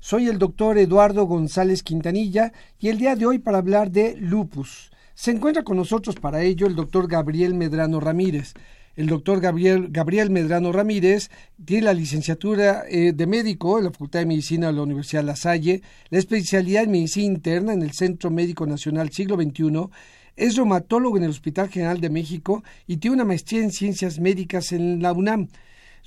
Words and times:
Soy 0.00 0.28
el 0.28 0.38
doctor 0.38 0.78
Eduardo 0.78 1.24
González 1.24 1.82
Quintanilla 1.82 2.52
y 2.78 2.88
el 2.88 2.98
día 2.98 3.16
de 3.16 3.26
hoy 3.26 3.40
para 3.40 3.58
hablar 3.58 3.90
de 3.90 4.16
lupus. 4.16 4.92
Se 5.14 5.32
encuentra 5.32 5.64
con 5.64 5.76
nosotros 5.76 6.14
para 6.16 6.42
ello 6.42 6.68
el 6.68 6.76
doctor 6.76 7.08
Gabriel 7.08 7.54
Medrano 7.54 7.98
Ramírez. 7.98 8.54
El 8.94 9.08
doctor 9.08 9.40
Gabriel, 9.40 9.88
Gabriel 9.90 10.30
Medrano 10.30 10.70
Ramírez 10.70 11.30
tiene 11.64 11.84
la 11.84 11.94
licenciatura 11.94 12.84
eh, 12.88 13.12
de 13.12 13.26
médico 13.26 13.78
en 13.78 13.84
la 13.84 13.90
Facultad 13.90 14.20
de 14.20 14.26
Medicina 14.26 14.68
de 14.68 14.74
la 14.74 14.82
Universidad 14.82 15.24
La 15.24 15.36
Salle, 15.36 15.82
la 16.10 16.18
especialidad 16.18 16.84
en 16.84 16.92
medicina 16.92 17.26
interna 17.26 17.72
en 17.72 17.82
el 17.82 17.92
Centro 17.92 18.30
Médico 18.30 18.66
Nacional 18.66 19.10
Siglo 19.10 19.36
XXI, 19.36 19.88
es 20.36 20.54
reumatólogo 20.54 21.16
en 21.16 21.24
el 21.24 21.30
Hospital 21.30 21.68
General 21.68 22.00
de 22.00 22.10
México 22.10 22.62
y 22.86 22.98
tiene 22.98 23.16
una 23.16 23.24
maestría 23.24 23.62
en 23.62 23.72
ciencias 23.72 24.20
médicas 24.20 24.70
en 24.70 25.02
la 25.02 25.12
UNAM. 25.12 25.48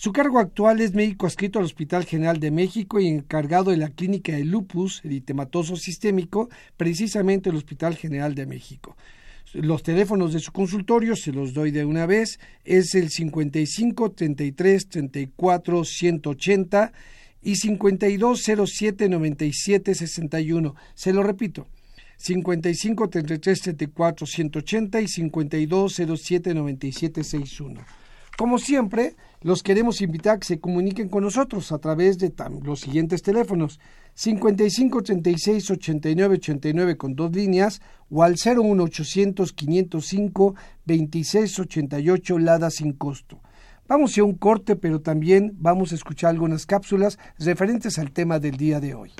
Su 0.01 0.13
cargo 0.13 0.39
actual 0.39 0.81
es 0.81 0.95
médico 0.95 1.27
adscrito 1.27 1.59
al 1.59 1.65
Hospital 1.65 2.05
General 2.05 2.39
de 2.39 2.49
México 2.49 2.99
y 2.99 3.07
encargado 3.07 3.69
de 3.69 3.77
la 3.77 3.89
clínica 3.89 4.31
de 4.31 4.43
lupus 4.45 5.05
eritematoso 5.05 5.75
sistémico, 5.75 6.49
precisamente 6.75 7.51
el 7.51 7.55
Hospital 7.55 7.95
General 7.95 8.33
de 8.33 8.47
México. 8.47 8.97
Los 9.53 9.83
teléfonos 9.83 10.33
de 10.33 10.39
su 10.39 10.51
consultorio 10.53 11.15
se 11.15 11.31
los 11.31 11.53
doy 11.53 11.69
de 11.69 11.85
una 11.85 12.07
vez, 12.07 12.39
es 12.65 12.95
el 12.95 13.11
55 13.11 14.13
33 14.13 14.89
34 14.89 15.85
180 15.85 16.93
y 17.43 17.55
5207 17.57 19.07
97 19.07 19.93
61. 19.93 20.75
Se 20.95 21.13
lo 21.13 21.21
repito, 21.21 21.67
55 22.17 23.07
33 23.07 23.61
34 23.61 24.25
180 24.25 25.01
y 25.01 25.07
52 25.07 26.01
07 26.17 26.53
97 26.55 27.23
61. 27.23 27.81
Como 28.35 28.57
siempre, 28.57 29.15
los 29.41 29.63
queremos 29.63 30.01
invitar 30.01 30.35
a 30.35 30.39
que 30.39 30.45
se 30.45 30.59
comuniquen 30.59 31.09
con 31.09 31.23
nosotros 31.23 31.71
a 31.71 31.79
través 31.79 32.17
de 32.19 32.31
los 32.63 32.79
siguientes 32.79 33.23
teléfonos 33.23 33.79
55 34.13 35.01
36 35.01 35.71
89 35.71 36.35
89 36.35 36.97
con 36.97 37.15
dos 37.15 37.31
líneas 37.31 37.81
o 38.09 38.23
al 38.23 38.35
01 38.35 38.83
800 38.83 39.53
505 39.53 40.55
26 40.85 41.59
88 41.59 42.39
Lada 42.39 42.69
sin 42.69 42.93
costo. 42.93 43.39
Vamos 43.87 44.17
a 44.17 44.23
un 44.23 44.35
corte, 44.35 44.75
pero 44.75 45.01
también 45.01 45.53
vamos 45.57 45.91
a 45.91 45.95
escuchar 45.95 46.29
algunas 46.29 46.65
cápsulas 46.65 47.17
referentes 47.39 47.99
al 47.99 48.11
tema 48.11 48.39
del 48.39 48.57
día 48.57 48.79
de 48.79 48.93
hoy. 48.93 49.11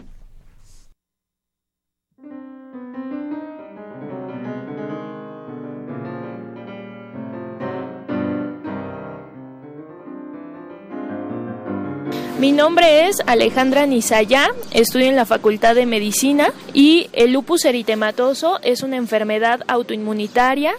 Mi 12.42 12.52
nombre 12.52 13.08
es 13.08 13.22
Alejandra 13.28 13.86
Nizaya, 13.86 14.50
estudio 14.72 15.06
en 15.06 15.16
la 15.16 15.28
Facultad 15.28 15.76
de 15.76 15.86
Medicina 15.86 16.48
y 16.74 17.08
el 17.14 17.34
lupus 17.34 17.66
eritematoso 17.66 18.60
es 18.64 18.82
una 18.82 18.98
enfermedad 18.98 19.62
autoinmunitaria 19.68 20.74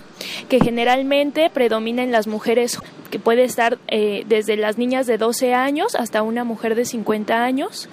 que 0.49 0.59
generalmente 0.59 1.51
predomina 1.51 2.03
en 2.03 2.11
las 2.11 2.27
mujeres 2.27 2.81
que 3.12 3.21
puede 3.21 3.45
estar 3.45 3.78
eh, 3.87 4.25
desde 4.27 4.56
las 4.56 4.77
niñas 4.77 5.06
de 5.06 5.19
12 5.19 5.55
años 5.55 5.95
hasta 5.95 6.25
una 6.25 6.43
mujer 6.43 6.75
de 6.75 6.84
50 6.84 7.45
años. 7.45 7.89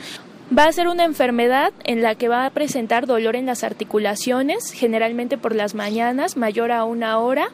Va 0.51 0.65
a 0.65 0.71
ser 0.71 0.87
una 0.87 1.05
enfermedad 1.05 1.71
en 1.83 2.01
la 2.01 2.15
que 2.15 2.27
va 2.27 2.47
a 2.47 2.49
presentar 2.49 3.05
dolor 3.05 3.35
en 3.35 3.45
las 3.45 3.63
articulaciones, 3.63 4.71
generalmente 4.71 5.37
por 5.37 5.53
las 5.53 5.75
mañanas, 5.75 6.37
mayor 6.37 6.71
a 6.71 6.85
una 6.85 7.19
hora, 7.19 7.49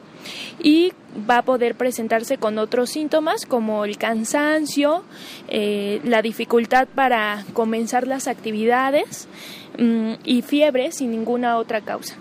y 0.61 0.93
va 1.29 1.39
a 1.39 1.41
poder 1.43 1.75
presentarse 1.75 2.37
con 2.37 2.57
otros 2.57 2.89
síntomas 2.89 3.45
como 3.45 3.85
el 3.85 3.97
cansancio, 3.97 5.03
eh, 5.47 6.01
la 6.03 6.21
dificultad 6.21 6.87
para 6.93 7.43
comenzar 7.53 8.07
las 8.07 8.27
actividades 8.27 9.27
mm, 9.77 10.13
y 10.23 10.41
fiebre 10.41 10.91
sin 10.91 11.11
ninguna 11.11 11.57
otra 11.57 11.81
causa. 11.81 12.15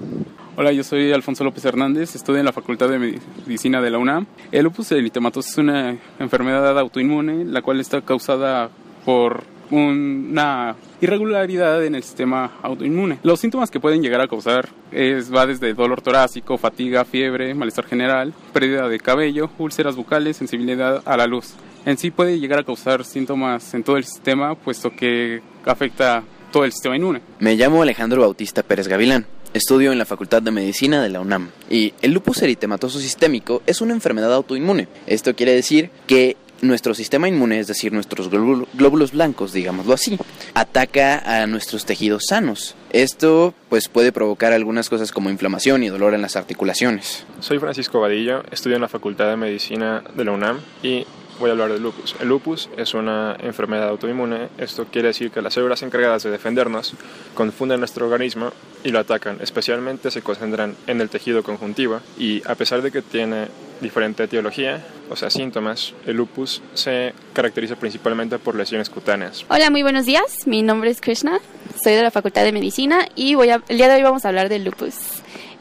Hola, 0.57 0.71
yo 0.71 0.85
soy 0.85 1.13
Alfonso 1.13 1.43
López 1.43 1.65
Hernández, 1.65 2.15
estudio 2.15 2.39
en 2.39 2.45
la 2.45 2.53
Facultad 2.53 2.89
de 2.89 2.99
Medicina 3.01 3.81
de 3.81 3.91
la 3.91 3.99
UNAM. 3.99 4.27
El 4.53 4.65
lupus 4.65 4.93
eritematoso 4.93 5.49
es 5.49 5.59
una 5.59 5.99
enfermedad 6.21 6.79
autoinmune, 6.79 7.45
la 7.45 7.61
cual 7.61 7.81
está 7.81 8.01
causada 8.03 8.71
por 9.05 9.43
una 9.75 10.77
irregularidad 11.01 11.85
en 11.85 11.95
el 11.97 12.03
sistema 12.03 12.53
autoinmune. 12.63 13.19
Los 13.23 13.41
síntomas 13.41 13.71
que 13.71 13.81
pueden 13.81 14.03
llegar 14.03 14.21
a 14.21 14.29
causar 14.29 14.69
es, 14.93 15.35
va 15.35 15.47
desde 15.47 15.75
dolor 15.75 16.01
torácico, 16.01 16.57
fatiga, 16.57 17.05
fiebre, 17.05 17.55
malestar 17.55 17.87
general, 17.87 18.33
pérdida 18.53 18.89
de 18.89 19.01
cabello, 19.01 19.51
úlceras 19.59 19.97
bucales, 19.97 20.37
sensibilidad 20.37 21.03
a 21.05 21.17
la 21.17 21.27
luz. 21.27 21.55
En 21.85 21.99
sí 21.99 22.11
puede 22.11 22.39
llegar 22.39 22.61
a 22.61 22.65
causar 22.65 23.05
síntomas 23.05 23.75
en 23.75 23.83
todo 23.83 23.97
el 23.97 24.05
sistema, 24.05 24.55
puesto 24.55 24.91
que 24.91 25.43
afecta 25.67 26.23
todo 26.53 26.65
el 26.65 26.73
sistema 26.73 26.97
inmune. 26.97 27.21
Me 27.41 27.57
llamo 27.57 27.83
Alejandro 27.83 28.21
Bautista 28.21 28.63
Pérez 28.63 28.87
Gavilán. 28.87 29.27
Estudio 29.53 29.93
en 29.93 29.99
la 29.99 30.05
Facultad 30.05 30.43
de 30.43 30.51
Medicina 30.51 31.01
de 31.01 31.11
la 31.11 31.21
UNAM. 31.21 31.51
Y 31.71 31.95
el 32.03 32.13
lupus 32.13 32.43
eritematoso 32.43 32.99
sistémico 32.99 33.63
es 33.67 33.81
una 33.81 33.93
enfermedad 33.93 34.33
autoinmune. 34.33 34.89
Esto 35.07 35.37
quiere 35.37 35.53
decir 35.53 35.91
que 36.09 36.37
nuestro 36.65 36.95
sistema 36.95 37.29
inmune, 37.29 37.59
es 37.59 37.67
decir, 37.67 37.93
nuestros 37.93 38.31
glóbulos 38.31 39.13
blancos, 39.13 39.53
digámoslo 39.53 39.95
así, 39.95 40.19
ataca 40.55 41.43
a 41.43 41.47
nuestros 41.47 41.85
tejidos 41.85 42.25
sanos. 42.29 42.75
Esto 42.91 43.55
pues 43.69 43.89
puede 43.89 44.13
provocar 44.13 44.53
algunas 44.53 44.89
cosas 44.89 45.13
como 45.13 45.31
inflamación 45.31 45.83
y 45.83 45.89
dolor 45.89 46.15
en 46.15 46.23
las 46.23 46.37
articulaciones. 46.37 47.25
Soy 47.41 47.59
Francisco 47.59 48.01
Vadillo, 48.01 48.43
estudio 48.51 48.77
en 48.77 48.83
la 48.83 48.89
Facultad 48.89 49.29
de 49.29 49.37
Medicina 49.37 50.03
de 50.15 50.25
la 50.25 50.33
UNAM 50.33 50.61
y 50.83 51.07
voy 51.39 51.51
a 51.51 51.53
hablar 51.53 51.73
del 51.73 51.83
lupus. 51.83 52.15
El 52.21 52.29
lupus 52.29 52.69
es 52.77 52.95
una 52.95 53.37
enfermedad 53.41 53.89
autoinmune. 53.89 54.49
Esto 54.59 54.87
quiere 54.87 55.09
decir 55.09 55.31
que 55.31 55.43
las 55.43 55.55
células 55.55 55.83
encargadas 55.83 56.23
de 56.23 56.31
defendernos 56.31 56.95
confunden 57.35 57.81
nuestro 57.81 58.07
organismo 58.07 58.53
y 58.83 58.91
lo 58.91 58.99
atacan. 58.99 59.39
Especialmente 59.41 60.11
se 60.11 60.23
concentran 60.23 60.77
en 60.87 61.01
el 61.01 61.09
tejido 61.09 61.43
conjuntivo 61.43 62.01
y 62.19 62.43
a 62.47 62.55
pesar 62.55 62.83
de 62.83 62.91
que 62.91 63.03
tiene 63.03 63.49
diferente 63.81 64.25
etiología, 64.25 64.85
o 65.11 65.17
sea, 65.17 65.31
síntomas, 65.31 65.95
el 66.07 66.17
lupus 66.17 66.63
se 66.75 67.13
caracteriza 67.33 67.77
principalmente 67.77 68.39
por 68.39 68.55
lesiones 68.55 68.89
cutáneas. 68.89 69.45
Hola, 69.49 69.71
muy 69.71 69.83
buenos 69.83 70.07
días. 70.07 70.47
Mi 70.47 70.63
nombre 70.63 70.91
es 70.91 71.01
Krishna. 71.01 71.41
Soy 71.83 71.95
de 71.95 72.03
la 72.03 72.11
Facultad 72.11 72.45
de 72.45 72.53
Medicina 72.53 73.07
y 73.15 73.35
voy 73.35 73.51
a, 73.51 73.63
el 73.69 73.77
día 73.77 73.89
de 73.89 73.97
hoy 73.97 74.03
vamos 74.03 74.25
a 74.25 74.29
hablar 74.29 74.49
del 74.49 74.65
lupus. 74.65 74.95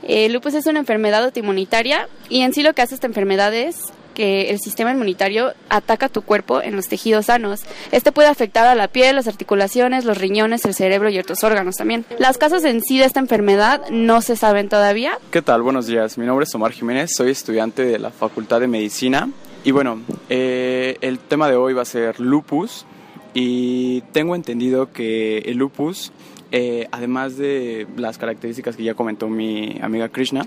El 0.03 0.33
lupus 0.33 0.53
es 0.53 0.65
una 0.65 0.79
enfermedad 0.79 1.23
autoinmunitaria 1.23 2.07
y 2.29 2.41
en 2.41 2.53
sí 2.53 2.61
lo 2.61 2.73
que 2.73 2.81
hace 2.81 2.95
esta 2.95 3.07
enfermedad 3.07 3.53
es 3.53 3.93
que 4.13 4.49
el 4.49 4.59
sistema 4.59 4.91
inmunitario 4.91 5.53
ataca 5.69 6.09
tu 6.09 6.21
cuerpo 6.21 6.61
en 6.61 6.75
los 6.75 6.87
tejidos 6.87 7.27
sanos. 7.27 7.61
Este 7.91 8.11
puede 8.11 8.29
afectar 8.29 8.67
a 8.67 8.75
la 8.75 8.87
piel, 8.87 9.15
las 9.15 9.27
articulaciones, 9.27 10.05
los 10.05 10.17
riñones, 10.17 10.65
el 10.65 10.73
cerebro 10.73 11.09
y 11.09 11.19
otros 11.19 11.43
órganos 11.43 11.75
también. 11.75 12.05
Las 12.19 12.37
causas 12.37 12.63
en 12.63 12.81
sí 12.81 12.99
de 12.99 13.05
esta 13.05 13.19
enfermedad 13.19 13.81
no 13.89 14.21
se 14.21 14.35
saben 14.35 14.69
todavía. 14.69 15.17
¿Qué 15.31 15.41
tal? 15.41 15.61
Buenos 15.61 15.87
días. 15.87 16.17
Mi 16.17 16.25
nombre 16.25 16.45
es 16.45 16.55
Omar 16.55 16.71
Jiménez, 16.71 17.11
soy 17.15 17.31
estudiante 17.31 17.85
de 17.85 17.99
la 17.99 18.11
Facultad 18.11 18.59
de 18.59 18.67
Medicina. 18.67 19.29
Y 19.63 19.71
bueno, 19.71 20.01
eh, 20.29 20.97
el 21.01 21.19
tema 21.19 21.49
de 21.49 21.55
hoy 21.55 21.73
va 21.73 21.83
a 21.83 21.85
ser 21.85 22.19
lupus. 22.19 22.85
Y 23.33 24.01
tengo 24.11 24.35
entendido 24.35 24.91
que 24.91 25.39
el 25.39 25.57
lupus, 25.57 26.11
eh, 26.51 26.87
además 26.91 27.35
de 27.37 27.87
las 27.97 28.19
características 28.19 28.75
que 28.75 28.83
ya 28.83 28.93
comentó 28.93 29.27
mi 29.27 29.79
amiga 29.81 30.09
Krishna, 30.09 30.45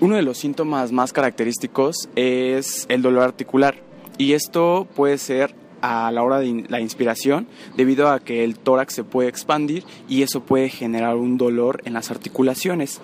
uno 0.00 0.16
de 0.16 0.22
los 0.22 0.38
síntomas 0.38 0.92
más 0.92 1.12
característicos 1.12 2.08
es 2.14 2.86
el 2.88 3.02
dolor 3.02 3.24
articular 3.24 3.76
y 4.16 4.32
esto 4.32 4.86
puede 4.94 5.18
ser 5.18 5.54
a 5.80 6.10
la 6.10 6.22
hora 6.22 6.40
de 6.40 6.64
la 6.68 6.80
inspiración 6.80 7.46
debido 7.76 8.08
a 8.08 8.20
que 8.20 8.44
el 8.44 8.58
tórax 8.58 8.94
se 8.94 9.04
puede 9.04 9.28
expandir 9.28 9.84
y 10.08 10.22
eso 10.22 10.40
puede 10.40 10.68
generar 10.68 11.16
un 11.16 11.38
dolor 11.38 11.82
en 11.84 11.94
las 11.94 12.10
articulaciones. 12.10 13.00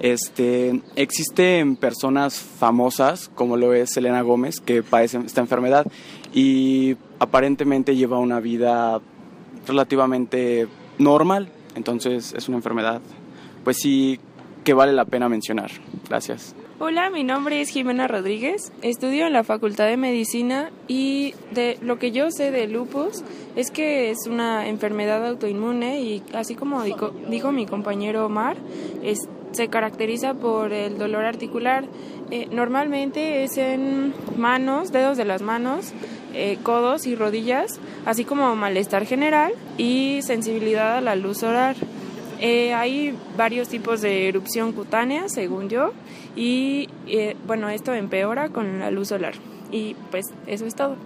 Este, 0.00 0.80
existen 0.94 1.76
personas 1.76 2.38
famosas, 2.38 3.30
como 3.34 3.56
lo 3.56 3.74
es 3.74 3.90
Selena 3.90 4.22
Gómez, 4.22 4.60
que 4.60 4.82
padecen 4.82 5.26
esta 5.26 5.40
enfermedad 5.40 5.86
y 6.32 6.96
aparentemente 7.18 7.96
lleva 7.96 8.18
una 8.18 8.40
vida 8.40 9.00
relativamente 9.66 10.68
normal. 10.98 11.50
Entonces 11.74 12.34
es 12.36 12.48
una 12.48 12.58
enfermedad, 12.58 13.00
pues 13.64 13.78
sí, 13.78 14.20
que 14.64 14.74
vale 14.74 14.92
la 14.92 15.04
pena 15.04 15.28
mencionar. 15.28 15.70
Gracias. 16.08 16.54
Hola, 16.80 17.10
mi 17.10 17.24
nombre 17.24 17.60
es 17.60 17.70
Jimena 17.70 18.06
Rodríguez, 18.06 18.70
estudio 18.82 19.26
en 19.26 19.32
la 19.32 19.42
Facultad 19.42 19.88
de 19.88 19.96
Medicina 19.96 20.70
y 20.86 21.34
de 21.50 21.76
lo 21.82 21.98
que 21.98 22.12
yo 22.12 22.30
sé 22.30 22.52
de 22.52 22.68
lupus 22.68 23.24
es 23.56 23.72
que 23.72 24.10
es 24.10 24.28
una 24.28 24.68
enfermedad 24.68 25.26
autoinmune 25.26 26.00
y 26.02 26.22
así 26.34 26.54
como 26.54 26.84
dijo, 26.84 27.50
mi 27.50 27.66
compañero 27.66 28.26
Omar, 28.26 28.56
se 29.52 29.68
caracteriza 29.68 30.34
por 30.34 30.72
el 30.72 30.98
dolor 30.98 31.24
articular. 31.24 31.84
Eh, 32.30 32.46
normalmente 32.52 33.44
es 33.44 33.58
en 33.58 34.14
manos, 34.36 34.92
dedos 34.92 35.16
de 35.16 35.24
las 35.24 35.42
manos, 35.42 35.92
eh, 36.34 36.58
codos 36.62 37.06
y 37.06 37.16
rodillas, 37.16 37.80
así 38.06 38.24
como 38.24 38.54
malestar 38.54 39.04
general 39.06 39.52
y 39.78 40.20
sensibilidad 40.22 40.98
a 40.98 41.00
la 41.00 41.16
luz 41.16 41.38
solar. 41.38 41.76
Eh, 42.40 42.72
hay 42.72 43.16
varios 43.36 43.68
tipos 43.68 44.00
de 44.00 44.28
erupción 44.28 44.72
cutánea, 44.72 45.28
según 45.28 45.68
yo, 45.68 45.92
y 46.36 46.88
eh, 47.06 47.36
bueno, 47.46 47.68
esto 47.68 47.92
empeora 47.94 48.48
con 48.48 48.78
la 48.78 48.90
luz 48.90 49.08
solar. 49.08 49.34
Y 49.70 49.94
pues 50.10 50.26
eso 50.46 50.66
es 50.66 50.74
todo. 50.74 50.96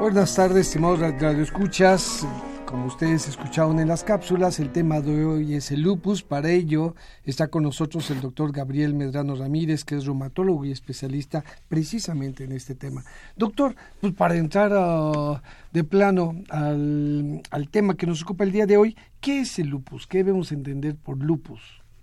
Buenas 0.00 0.34
tardes, 0.34 0.68
estimados 0.68 1.00
radioescuchas. 1.00 2.24
Como 2.68 2.84
ustedes 2.84 3.26
escucharon 3.28 3.80
en 3.80 3.88
las 3.88 4.04
cápsulas, 4.04 4.60
el 4.60 4.70
tema 4.72 5.00
de 5.00 5.24
hoy 5.24 5.54
es 5.54 5.70
el 5.70 5.80
lupus. 5.80 6.22
Para 6.22 6.50
ello 6.50 6.94
está 7.24 7.48
con 7.48 7.62
nosotros 7.62 8.10
el 8.10 8.20
doctor 8.20 8.52
Gabriel 8.52 8.92
Medrano 8.92 9.36
Ramírez, 9.36 9.86
que 9.86 9.96
es 9.96 10.04
reumatólogo 10.04 10.66
y 10.66 10.70
especialista 10.70 11.42
precisamente 11.68 12.44
en 12.44 12.52
este 12.52 12.74
tema. 12.74 13.04
Doctor, 13.36 13.74
pues 14.02 14.12
para 14.12 14.36
entrar 14.36 14.72
ah, 14.74 15.42
de 15.72 15.82
plano 15.82 16.42
al, 16.50 17.40
al 17.50 17.70
tema 17.70 17.96
que 17.96 18.06
nos 18.06 18.22
ocupa 18.22 18.44
el 18.44 18.52
día 18.52 18.66
de 18.66 18.76
hoy, 18.76 18.98
¿qué 19.22 19.40
es 19.40 19.58
el 19.58 19.68
lupus? 19.68 20.06
¿Qué 20.06 20.18
debemos 20.18 20.52
entender 20.52 20.94
por 20.94 21.16
lupus? 21.16 21.62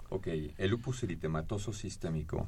Ok, 0.10 0.30
el 0.58 0.72
lupus 0.72 1.04
eritematoso 1.04 1.74
sistémico 1.74 2.48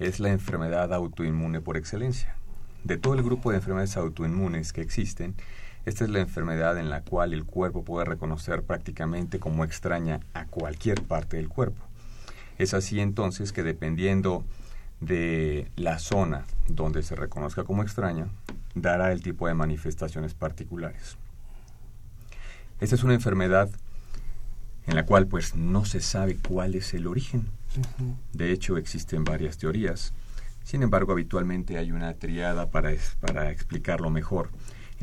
es 0.00 0.18
la 0.18 0.32
enfermedad 0.32 0.92
autoinmune 0.92 1.60
por 1.60 1.76
excelencia. 1.76 2.34
De 2.82 2.96
todo 2.96 3.14
el 3.14 3.22
grupo 3.22 3.52
de 3.52 3.58
enfermedades 3.58 3.96
autoinmunes 3.96 4.72
que 4.72 4.80
existen, 4.80 5.36
esta 5.86 6.04
es 6.04 6.10
la 6.10 6.20
enfermedad 6.20 6.78
en 6.78 6.88
la 6.88 7.02
cual 7.02 7.34
el 7.34 7.44
cuerpo 7.44 7.84
puede 7.84 8.06
reconocer 8.06 8.62
prácticamente 8.62 9.38
como 9.38 9.64
extraña 9.64 10.20
a 10.32 10.46
cualquier 10.46 11.02
parte 11.02 11.36
del 11.36 11.48
cuerpo. 11.48 11.82
Es 12.56 12.72
así 12.72 13.00
entonces 13.00 13.52
que 13.52 13.62
dependiendo 13.62 14.44
de 15.00 15.70
la 15.76 15.98
zona 15.98 16.44
donde 16.68 17.02
se 17.02 17.16
reconozca 17.16 17.64
como 17.64 17.82
extraña, 17.82 18.28
dará 18.74 19.12
el 19.12 19.22
tipo 19.22 19.46
de 19.46 19.54
manifestaciones 19.54 20.32
particulares. 20.32 21.18
Esta 22.80 22.94
es 22.94 23.04
una 23.04 23.14
enfermedad 23.14 23.68
en 24.86 24.94
la 24.94 25.04
cual 25.04 25.26
pues 25.26 25.54
no 25.54 25.84
se 25.84 26.00
sabe 26.00 26.36
cuál 26.36 26.74
es 26.74 26.94
el 26.94 27.06
origen. 27.06 27.48
De 28.32 28.52
hecho, 28.52 28.78
existen 28.78 29.24
varias 29.24 29.58
teorías. 29.58 30.14
Sin 30.62 30.82
embargo, 30.82 31.12
habitualmente 31.12 31.76
hay 31.76 31.92
una 31.92 32.14
triada 32.14 32.70
para, 32.70 32.90
para 33.20 33.50
explicarlo 33.50 34.08
mejor 34.08 34.48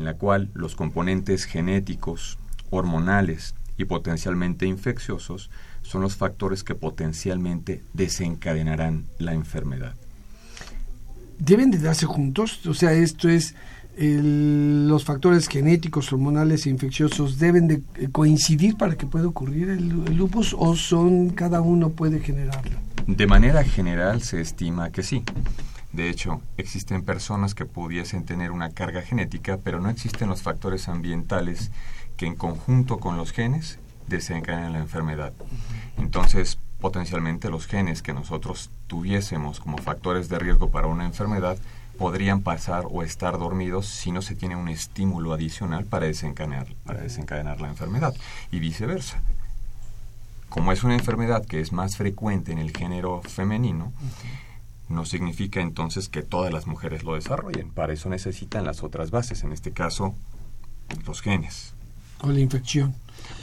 en 0.01 0.05
la 0.05 0.15
cual 0.15 0.49
los 0.55 0.75
componentes 0.75 1.45
genéticos, 1.45 2.39
hormonales 2.71 3.53
y 3.77 3.85
potencialmente 3.85 4.65
infecciosos 4.65 5.51
son 5.83 6.01
los 6.01 6.15
factores 6.15 6.63
que 6.63 6.73
potencialmente 6.73 7.83
desencadenarán 7.93 9.05
la 9.19 9.33
enfermedad. 9.35 9.93
¿Deben 11.37 11.69
de 11.69 11.77
darse 11.77 12.07
juntos? 12.07 12.65
O 12.65 12.73
sea, 12.73 12.93
esto 12.93 13.29
es, 13.29 13.53
los 13.95 15.05
factores 15.05 15.47
genéticos, 15.47 16.11
hormonales 16.11 16.65
e 16.65 16.71
infecciosos 16.71 17.37
deben 17.37 17.67
de 17.67 17.83
coincidir 18.11 18.77
para 18.77 18.95
que 18.95 19.05
pueda 19.05 19.27
ocurrir 19.27 19.69
el 19.69 19.87
lupus 20.17 20.55
o 20.57 20.75
son 20.75 21.29
cada 21.29 21.61
uno 21.61 21.91
puede 21.91 22.21
generarlo? 22.21 22.77
De 23.05 23.27
manera 23.27 23.63
general 23.63 24.23
se 24.23 24.41
estima 24.41 24.91
que 24.91 25.03
sí. 25.03 25.23
De 25.93 26.09
hecho, 26.09 26.41
existen 26.57 27.03
personas 27.03 27.53
que 27.53 27.65
pudiesen 27.65 28.25
tener 28.25 28.51
una 28.51 28.69
carga 28.69 29.01
genética, 29.01 29.57
pero 29.57 29.81
no 29.81 29.89
existen 29.89 30.29
los 30.29 30.41
factores 30.41 30.87
ambientales 30.87 31.71
que 32.15 32.25
en 32.25 32.35
conjunto 32.35 32.99
con 32.99 33.17
los 33.17 33.31
genes 33.31 33.77
desencadenan 34.07 34.73
la 34.73 34.79
enfermedad. 34.79 35.33
Entonces, 35.97 36.57
potencialmente 36.79 37.49
los 37.49 37.67
genes 37.67 38.01
que 38.01 38.13
nosotros 38.13 38.69
tuviésemos 38.87 39.59
como 39.59 39.77
factores 39.77 40.29
de 40.29 40.39
riesgo 40.39 40.71
para 40.71 40.87
una 40.87 41.05
enfermedad 41.05 41.57
podrían 41.97 42.41
pasar 42.41 42.85
o 42.89 43.03
estar 43.03 43.37
dormidos 43.37 43.85
si 43.85 44.11
no 44.11 44.21
se 44.21 44.33
tiene 44.33 44.55
un 44.55 44.69
estímulo 44.69 45.33
adicional 45.33 45.85
para 45.85 46.07
desencadenar, 46.07 46.67
para 46.85 47.01
desencadenar 47.01 47.61
la 47.61 47.67
enfermedad 47.67 48.15
y 48.51 48.59
viceversa. 48.59 49.21
Como 50.49 50.71
es 50.71 50.83
una 50.83 50.95
enfermedad 50.95 51.45
que 51.45 51.61
es 51.61 51.71
más 51.71 51.97
frecuente 51.97 52.51
en 52.51 52.57
el 52.57 52.75
género 52.75 53.21
femenino, 53.21 53.93
no 54.91 55.05
significa 55.05 55.61
entonces 55.61 56.09
que 56.09 56.21
todas 56.21 56.53
las 56.53 56.67
mujeres 56.67 57.03
lo 57.03 57.15
desarrollen. 57.15 57.69
Para 57.71 57.93
eso 57.93 58.09
necesitan 58.09 58.65
las 58.65 58.83
otras 58.83 59.11
bases, 59.11 59.43
en 59.43 59.51
este 59.51 59.71
caso 59.71 60.15
los 61.05 61.21
genes. 61.21 61.73
O 62.21 62.31
la 62.31 62.39
infección. 62.39 62.93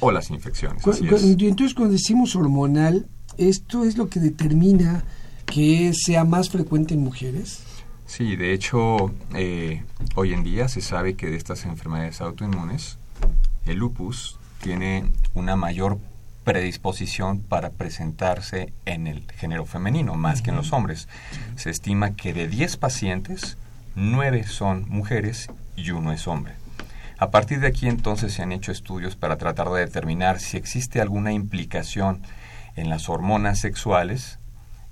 O 0.00 0.10
las 0.10 0.30
infecciones. 0.30 0.82
entonces, 0.86 1.74
cuando 1.74 1.92
decimos 1.92 2.36
hormonal, 2.36 3.06
¿esto 3.36 3.84
es 3.84 3.96
lo 3.96 4.08
que 4.08 4.20
determina 4.20 5.04
que 5.46 5.92
sea 5.94 6.24
más 6.24 6.50
frecuente 6.50 6.94
en 6.94 7.00
mujeres? 7.00 7.60
Sí, 8.06 8.36
de 8.36 8.52
hecho, 8.52 9.12
eh, 9.34 9.82
hoy 10.14 10.32
en 10.32 10.42
día 10.42 10.68
se 10.68 10.80
sabe 10.80 11.14
que 11.14 11.26
de 11.26 11.36
estas 11.36 11.64
enfermedades 11.64 12.20
autoinmunes, 12.20 12.98
el 13.66 13.78
lupus 13.78 14.38
tiene 14.62 15.04
una 15.34 15.56
mayor 15.56 15.98
predisposición 16.48 17.40
para 17.40 17.68
presentarse 17.68 18.72
en 18.86 19.06
el 19.06 19.30
género 19.32 19.66
femenino, 19.66 20.14
más 20.14 20.40
que 20.40 20.48
en 20.48 20.56
los 20.56 20.72
hombres. 20.72 21.06
Se 21.56 21.68
estima 21.68 22.16
que 22.16 22.32
de 22.32 22.48
10 22.48 22.78
pacientes, 22.78 23.58
9 23.96 24.44
son 24.44 24.88
mujeres 24.88 25.50
y 25.76 25.90
uno 25.90 26.10
es 26.10 26.26
hombre. 26.26 26.54
A 27.18 27.30
partir 27.30 27.60
de 27.60 27.66
aquí 27.66 27.86
entonces 27.86 28.32
se 28.32 28.42
han 28.42 28.52
hecho 28.52 28.72
estudios 28.72 29.14
para 29.14 29.36
tratar 29.36 29.68
de 29.68 29.80
determinar 29.80 30.40
si 30.40 30.56
existe 30.56 31.02
alguna 31.02 31.32
implicación 31.32 32.22
en 32.76 32.88
las 32.88 33.10
hormonas 33.10 33.58
sexuales 33.58 34.38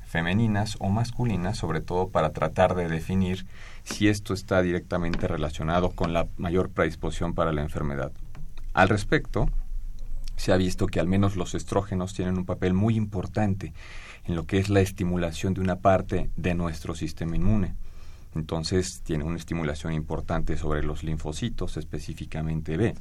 femeninas 0.04 0.76
o 0.78 0.90
masculinas, 0.90 1.56
sobre 1.56 1.80
todo 1.80 2.08
para 2.08 2.34
tratar 2.34 2.74
de 2.74 2.86
definir 2.86 3.46
si 3.82 4.08
esto 4.08 4.34
está 4.34 4.60
directamente 4.60 5.26
relacionado 5.26 5.88
con 5.88 6.12
la 6.12 6.26
mayor 6.36 6.68
predisposición 6.68 7.32
para 7.32 7.54
la 7.54 7.62
enfermedad. 7.62 8.12
Al 8.74 8.90
respecto, 8.90 9.48
se 10.36 10.52
ha 10.52 10.56
visto 10.56 10.86
que 10.86 11.00
al 11.00 11.06
menos 11.06 11.36
los 11.36 11.54
estrógenos 11.54 12.14
tienen 12.14 12.38
un 12.38 12.44
papel 12.44 12.74
muy 12.74 12.96
importante 12.96 13.72
en 14.26 14.34
lo 14.34 14.46
que 14.46 14.58
es 14.58 14.68
la 14.68 14.80
estimulación 14.80 15.54
de 15.54 15.60
una 15.60 15.76
parte 15.76 16.30
de 16.36 16.54
nuestro 16.54 16.94
sistema 16.94 17.36
inmune. 17.36 17.74
Entonces 18.34 19.00
tiene 19.02 19.24
una 19.24 19.38
estimulación 19.38 19.92
importante 19.92 20.58
sobre 20.58 20.82
los 20.82 21.02
linfocitos, 21.02 21.76
específicamente 21.76 22.76
B, 22.76 22.94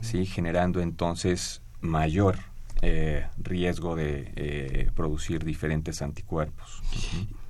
¿sí? 0.00 0.26
generando 0.26 0.80
entonces 0.80 1.62
mayor 1.80 2.38
eh, 2.80 3.26
riesgo 3.38 3.94
de 3.94 4.32
eh, 4.34 4.90
producir 4.94 5.44
diferentes 5.44 6.02
anticuerpos. 6.02 6.82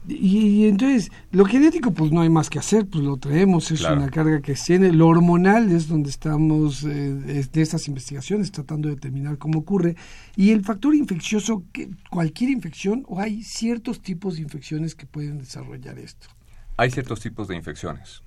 Y, 0.08 0.66
entonces, 0.66 1.12
lo 1.30 1.44
genético, 1.44 1.92
pues 1.92 2.10
no 2.10 2.22
hay 2.22 2.28
más 2.28 2.50
que 2.50 2.58
hacer, 2.58 2.86
pues 2.86 3.04
lo 3.04 3.18
traemos, 3.18 3.70
es 3.70 3.82
una 3.82 4.10
carga 4.10 4.40
que 4.40 4.54
tiene. 4.54 4.92
Lo 4.92 5.06
hormonal 5.06 5.70
es 5.70 5.86
donde 5.86 6.10
estamos 6.10 6.82
eh, 6.82 6.88
de 6.88 7.62
estas 7.62 7.86
investigaciones 7.86 8.50
tratando 8.50 8.88
de 8.88 8.96
determinar 8.96 9.38
cómo 9.38 9.60
ocurre. 9.60 9.96
Y 10.34 10.50
el 10.50 10.64
factor 10.64 10.94
infeccioso, 10.94 11.62
que 11.72 11.90
cualquier 12.10 12.50
infección, 12.50 13.04
o 13.06 13.20
hay 13.20 13.42
ciertos 13.44 14.00
tipos 14.00 14.36
de 14.36 14.42
infecciones 14.42 14.96
que 14.96 15.06
pueden 15.06 15.38
desarrollar 15.38 15.98
esto. 15.98 16.26
Hay 16.76 16.90
ciertos 16.90 17.20
tipos 17.20 17.46
de 17.46 17.54
infecciones. 17.54 18.22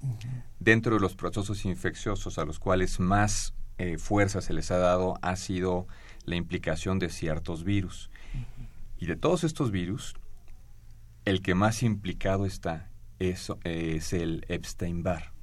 Dentro 0.59 0.95
de 0.95 1.01
los 1.01 1.15
procesos 1.15 1.65
infecciosos 1.65 2.37
a 2.37 2.45
los 2.45 2.59
cuales 2.59 2.99
más 3.01 3.53
eh, 3.77 3.97
fuerza 3.97 4.39
se 4.39 4.53
les 4.53 4.71
ha 4.71 4.77
dado 4.77 5.19
ha 5.21 5.35
sido 5.35 5.87
la 6.23 6.35
implicación 6.35 6.99
de 6.99 7.09
ciertos 7.09 7.65
virus. 7.65 8.09
Y 8.97 9.07
de 9.07 9.17
todos 9.17 9.43
estos 9.43 9.71
virus, 9.71 10.15
el 11.25 11.41
que 11.41 11.55
más 11.55 11.83
implicado 11.83 12.45
está 12.45 12.89
es, 13.19 13.51
es 13.63 14.13
el 14.13 14.45
Epstein-Barr. 14.47 15.33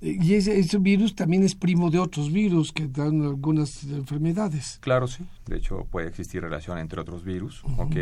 Y 0.00 0.34
ese, 0.34 0.60
ese, 0.60 0.78
virus 0.78 1.16
también 1.16 1.42
es 1.42 1.56
primo 1.56 1.90
de 1.90 1.98
otros 1.98 2.32
virus 2.32 2.72
que 2.72 2.86
dan 2.86 3.20
algunas 3.22 3.82
enfermedades. 3.82 4.78
Claro, 4.80 5.08
sí. 5.08 5.26
De 5.46 5.56
hecho, 5.56 5.88
puede 5.90 6.06
existir 6.06 6.40
relación 6.40 6.78
entre 6.78 7.00
otros 7.00 7.24
virus, 7.24 7.64
¿ok? 7.78 7.96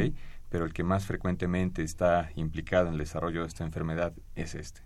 Pero 0.51 0.67
el 0.67 0.75
que 0.75 0.85
más 0.85 1.07
frecuentemente 1.07 1.83
está 1.83 2.31
implicado 2.37 2.89
en 2.89 2.93
el 2.95 2.99
desarrollo 2.99 3.41
de 3.43 3.49
esta 3.49 3.65
enfermedad 3.65 4.13
es 4.35 4.55
este. 4.55 4.83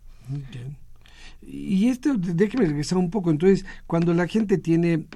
Y 1.42 1.88
esto, 1.88 2.14
déjeme 2.16 2.66
regresar 2.66 2.97
un 2.97 3.11
poco. 3.11 3.30
Entonces, 3.30 3.66
cuando 3.88 4.14
la 4.14 4.28
gente 4.28 4.56
tiene 4.56 5.06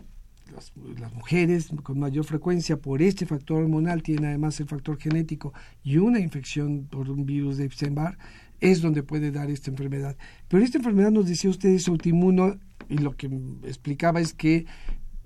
las, 0.54 0.72
las, 0.98 1.12
mujeres 1.12 1.70
con 1.82 1.98
mayor 1.98 2.24
frecuencia 2.24 2.76
por 2.76 3.02
este 3.02 3.26
factor 3.26 3.62
hormonal 3.62 4.02
tienen 4.02 4.26
además 4.26 4.58
el 4.60 4.66
factor 4.66 4.98
genético 4.98 5.52
y 5.82 5.98
una 5.98 6.20
infección 6.20 6.86
por 6.90 7.10
un 7.10 7.26
virus 7.26 7.56
de 7.56 7.64
Epstein-Barr, 7.64 8.16
es 8.60 8.80
donde 8.80 9.02
puede 9.02 9.30
dar 9.30 9.50
esta 9.50 9.70
enfermedad. 9.70 10.16
Pero 10.48 10.62
esta 10.62 10.78
enfermedad 10.78 11.10
nos 11.10 11.26
decía 11.26 11.50
usted 11.50 11.70
es 11.70 11.88
autoinmuno 11.88 12.58
y 12.88 12.98
lo 12.98 13.16
que 13.16 13.26
explicaba 13.64 14.20
es 14.20 14.32
que 14.32 14.66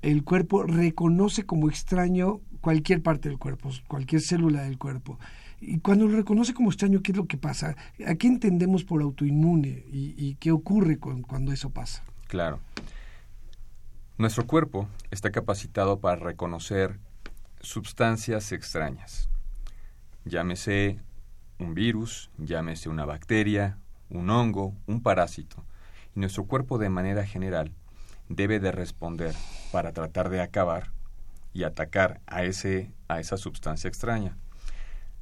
el 0.03 0.25
cuerpo 0.25 0.63
reconoce 0.63 1.45
como 1.45 1.69
extraño 1.69 2.41
cualquier 2.61 3.03
parte 3.03 3.29
del 3.29 3.39
cuerpo, 3.39 3.71
cualquier 3.87 4.21
célula 4.21 4.63
del 4.63 4.79
cuerpo. 4.79 5.19
Y 5.61 5.79
cuando 5.79 6.07
lo 6.07 6.17
reconoce 6.17 6.55
como 6.55 6.71
extraño, 6.71 7.03
¿qué 7.03 7.13
es 7.13 7.19
lo 7.19 7.27
que 7.27 7.37
pasa? 7.37 7.77
¿A 8.07 8.15
qué 8.15 8.29
entendemos 8.29 8.85
por 8.85 9.03
autoinmune 9.03 9.85
y, 9.93 10.15
y 10.17 10.37
qué 10.37 10.53
ocurre 10.53 10.99
cuando 10.99 11.53
eso 11.53 11.71
pasa? 11.71 12.03
Claro. 12.29 12.61
Nuestro 14.19 14.49
cuerpo 14.49 14.89
está 15.13 15.31
capacitado 15.31 16.01
para 16.01 16.17
reconocer 16.17 16.99
sustancias 17.61 18.51
extrañas. 18.51 19.31
Llámese 20.25 20.99
un 21.61 21.73
virus, 21.75 22.29
llámese 22.37 22.89
una 22.89 23.05
bacteria, 23.05 23.79
un 24.11 24.29
hongo, 24.29 24.75
un 24.89 25.05
parásito. 25.05 25.65
Y 26.17 26.19
nuestro 26.19 26.47
cuerpo 26.47 26.79
de 26.79 26.89
manera 26.89 27.25
general 27.25 27.71
debe 28.29 28.59
de 28.59 28.73
responder 28.73 29.37
para 29.71 29.93
tratar 29.93 30.31
de 30.31 30.41
acabar 30.41 30.91
y 31.53 31.63
atacar 31.63 32.21
a, 32.27 32.43
ese, 32.43 32.91
a 33.07 33.21
esa 33.21 33.37
sustancia 33.37 33.87
extraña. 33.87 34.37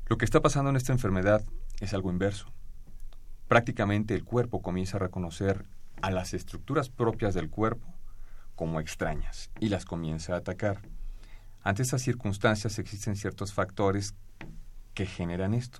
Lo 0.06 0.16
que 0.16 0.24
está 0.24 0.40
pasando 0.40 0.70
en 0.70 0.76
esta 0.76 0.94
enfermedad 0.94 1.44
es 1.80 1.92
algo 1.92 2.10
inverso. 2.10 2.50
Prácticamente 3.46 4.14
el 4.14 4.24
cuerpo 4.24 4.62
comienza 4.62 4.96
a 4.96 5.00
reconocer 5.00 5.66
a 6.00 6.10
las 6.10 6.32
estructuras 6.32 6.88
propias 6.88 7.34
del 7.34 7.50
cuerpo 7.50 7.95
como 8.56 8.80
extrañas 8.80 9.50
y 9.60 9.68
las 9.68 9.84
comienza 9.84 10.34
a 10.34 10.38
atacar. 10.38 10.80
Ante 11.62 11.82
estas 11.82 12.02
circunstancias 12.02 12.78
existen 12.78 13.16
ciertos 13.16 13.52
factores 13.52 14.14
que 14.94 15.06
generan 15.06 15.54
esto. 15.54 15.78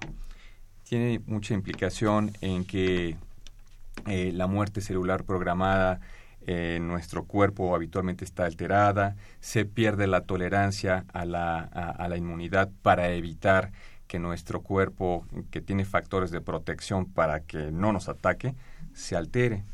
Tiene 0.85 1.21
mucha 1.27 1.55
implicación 1.55 2.33
en 2.41 2.65
que 2.65 3.17
eh, 4.07 4.31
la 4.33 4.47
muerte 4.47 4.81
celular 4.81 5.25
programada 5.25 6.01
en 6.47 6.87
nuestro 6.87 7.25
cuerpo 7.25 7.75
habitualmente 7.75 8.25
está 8.25 8.45
alterada, 8.45 9.17
se 9.41 9.65
pierde 9.65 10.07
la 10.07 10.21
tolerancia 10.21 11.05
a 11.13 11.25
la, 11.25 11.59
a 11.59 12.09
la 12.09 12.17
inmunidad 12.17 12.71
para 12.83 13.09
evitar 13.11 13.73
que 14.07 14.21
nuestro 14.21 14.63
cuerpo, 14.63 15.27
que 15.51 15.61
tiene 15.61 15.85
factores 15.85 16.31
de 16.31 16.41
protección 16.41 17.07
para 17.07 17.41
que 17.41 17.73
no 17.73 17.93
nos 17.93 18.09
ataque, 18.09 18.55
se 18.95 19.17
altere. 19.17 19.65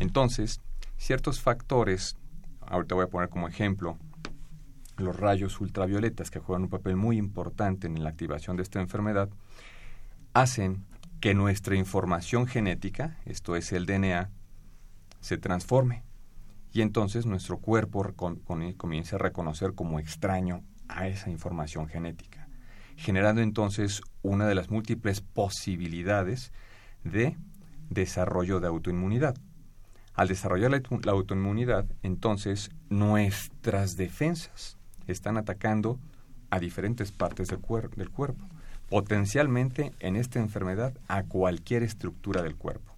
Entonces, 0.00 0.60
ciertos 0.96 1.40
factores 1.40 2.16
ahorita 2.68 2.94
voy 2.94 3.04
a 3.04 3.10
poner 3.10 3.28
como 3.28 3.48
ejemplo 3.48 3.98
los 4.96 5.18
rayos 5.18 5.60
ultravioletas 5.60 6.30
que 6.30 6.38
juegan 6.38 6.64
un 6.64 6.68
papel 6.70 6.96
muy 6.96 7.18
importante 7.18 7.86
en 7.86 8.02
la 8.02 8.10
activación 8.10 8.56
de 8.56 8.62
esta 8.62 8.80
enfermedad, 8.80 9.28
hacen 10.32 10.84
que 11.20 11.34
nuestra 11.34 11.76
información 11.76 12.46
genética, 12.46 13.18
esto 13.24 13.56
es 13.56 13.72
el 13.72 13.86
DNA, 13.86 14.30
se 15.20 15.38
transforme 15.38 16.02
y 16.72 16.82
entonces 16.82 17.26
nuestro 17.26 17.58
cuerpo 17.58 18.06
comienza 18.76 19.16
a 19.16 19.18
reconocer 19.18 19.74
como 19.74 19.98
extraño 19.98 20.62
a 20.88 21.08
esa 21.08 21.30
información 21.30 21.88
genética, 21.88 22.48
generando 22.96 23.40
entonces 23.40 24.02
una 24.22 24.46
de 24.46 24.54
las 24.54 24.70
múltiples 24.70 25.20
posibilidades 25.20 26.52
de 27.02 27.36
desarrollo 27.90 28.60
de 28.60 28.68
autoinmunidad. 28.68 29.36
Al 30.16 30.28
desarrollar 30.28 30.70
la, 30.70 31.12
autoinmunidad, 31.12 31.84
entonces 32.02 32.70
nuestras 32.88 33.98
defensas 33.98 34.78
están 35.06 35.36
atacando 35.36 35.98
a 36.48 36.58
diferentes 36.58 37.12
partes 37.12 37.48
del, 37.48 37.60
cuerpo, 37.60 38.46
potencialmente 38.88 39.92
en 40.00 40.16
esta 40.16 40.38
enfermedad 40.38 40.94
a 41.06 41.24
cualquier 41.24 41.82
estructura 41.82 42.42
del 42.42 42.56
cuerpo. 42.56 42.94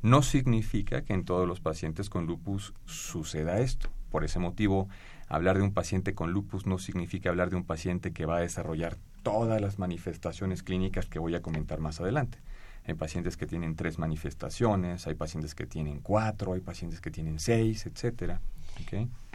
No 0.00 0.22
significa 0.22 1.02
que 1.02 1.12
en 1.12 1.26
todos 1.26 1.46
los 1.46 1.60
pacientes 1.60 2.08
con 2.08 2.24
lupus 2.24 2.72
suceda 2.86 3.60
esto. 3.60 3.90
Por 4.10 4.24
ese 4.24 4.38
motivo, 4.38 4.88
hablar 5.28 5.58
de 5.58 5.62
un 5.62 5.74
paciente 5.74 6.14
con 6.14 6.32
lupus 6.32 6.64
no 6.64 6.78
significa 6.78 7.28
hablar 7.28 7.50
de 7.50 7.56
un 7.56 7.64
paciente 7.64 8.12
que 8.12 8.24
va 8.24 8.38
a 8.38 8.40
desarrollar 8.40 8.96
todas 9.22 9.60
las 9.60 9.78
manifestaciones 9.78 10.62
clínicas 10.62 11.04
que 11.04 11.18
voy 11.18 11.34
a 11.34 11.42
comentar 11.42 11.80
más 11.80 12.00
adelante. 12.00 12.38
Hay 12.86 12.94
pacientes 12.94 13.36
que 13.36 13.46
tienen 13.46 13.74
tres 13.74 13.98
manifestaciones, 13.98 15.06
hay 15.06 15.14
pacientes 15.14 15.54
que 15.54 15.66
tienen 15.66 16.00
cuatro, 16.00 16.52
hay 16.52 16.60
pacientes 16.60 17.00
que 17.00 17.10
tienen 17.10 17.38
seis, 17.38 17.86
etcétera. 17.86 18.40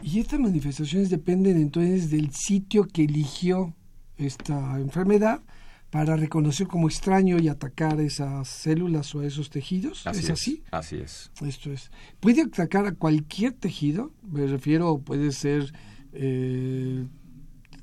Y 0.02 0.20
estas 0.20 0.40
manifestaciones 0.40 1.10
dependen 1.10 1.56
entonces 1.56 2.10
del 2.10 2.32
sitio 2.32 2.84
que 2.84 3.04
eligió 3.04 3.74
esta 4.16 4.78
enfermedad 4.78 5.42
para 5.90 6.16
reconocer 6.16 6.66
como 6.68 6.88
extraño 6.88 7.38
y 7.38 7.48
atacar 7.48 8.00
esas 8.00 8.48
células 8.48 9.14
o 9.14 9.22
esos 9.22 9.50
tejidos. 9.50 10.06
Así 10.06 10.20
¿Es, 10.20 10.30
así? 10.30 10.62
Así 10.70 10.96
es. 10.96 11.30
Esto 11.42 11.70
es. 11.70 11.90
¿Puede 12.18 12.42
atacar 12.42 12.86
a 12.86 12.92
cualquier 12.92 13.52
tejido? 13.52 14.12
Me 14.22 14.46
refiero, 14.46 14.98
puede 14.98 15.32
ser 15.32 15.72
eh, 16.14 17.06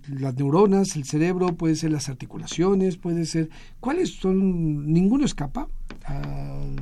las 0.09 0.35
neuronas, 0.35 0.95
el 0.95 1.05
cerebro, 1.05 1.55
puede 1.55 1.75
ser 1.75 1.91
las 1.91 2.09
articulaciones, 2.09 2.97
puede 2.97 3.25
ser... 3.25 3.49
¿Cuáles 3.79 4.15
son? 4.15 4.91
¿Ninguno 4.91 5.25
escapa? 5.25 5.67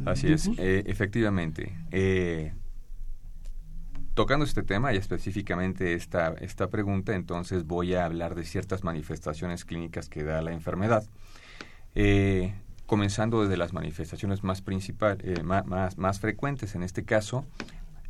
Así 0.05 0.31
es, 0.31 0.49
eh, 0.57 0.83
efectivamente. 0.87 1.77
Eh, 1.91 2.53
tocando 4.13 4.45
este 4.45 4.63
tema 4.63 4.93
y 4.93 4.97
específicamente 4.97 5.93
esta, 5.93 6.33
esta 6.39 6.69
pregunta, 6.69 7.15
entonces 7.15 7.65
voy 7.65 7.93
a 7.93 8.05
hablar 8.05 8.35
de 8.35 8.43
ciertas 8.43 8.83
manifestaciones 8.83 9.65
clínicas 9.65 10.09
que 10.09 10.23
da 10.23 10.41
la 10.41 10.51
enfermedad. 10.51 11.05
Eh, 11.95 12.53
comenzando 12.85 13.41
desde 13.41 13.57
las 13.57 13.73
manifestaciones 13.73 14.43
más, 14.43 14.61
principal, 14.61 15.17
más, 15.43 15.65
más, 15.65 15.97
más 15.97 16.19
frecuentes, 16.19 16.75
en 16.75 16.83
este 16.83 17.03
caso, 17.03 17.45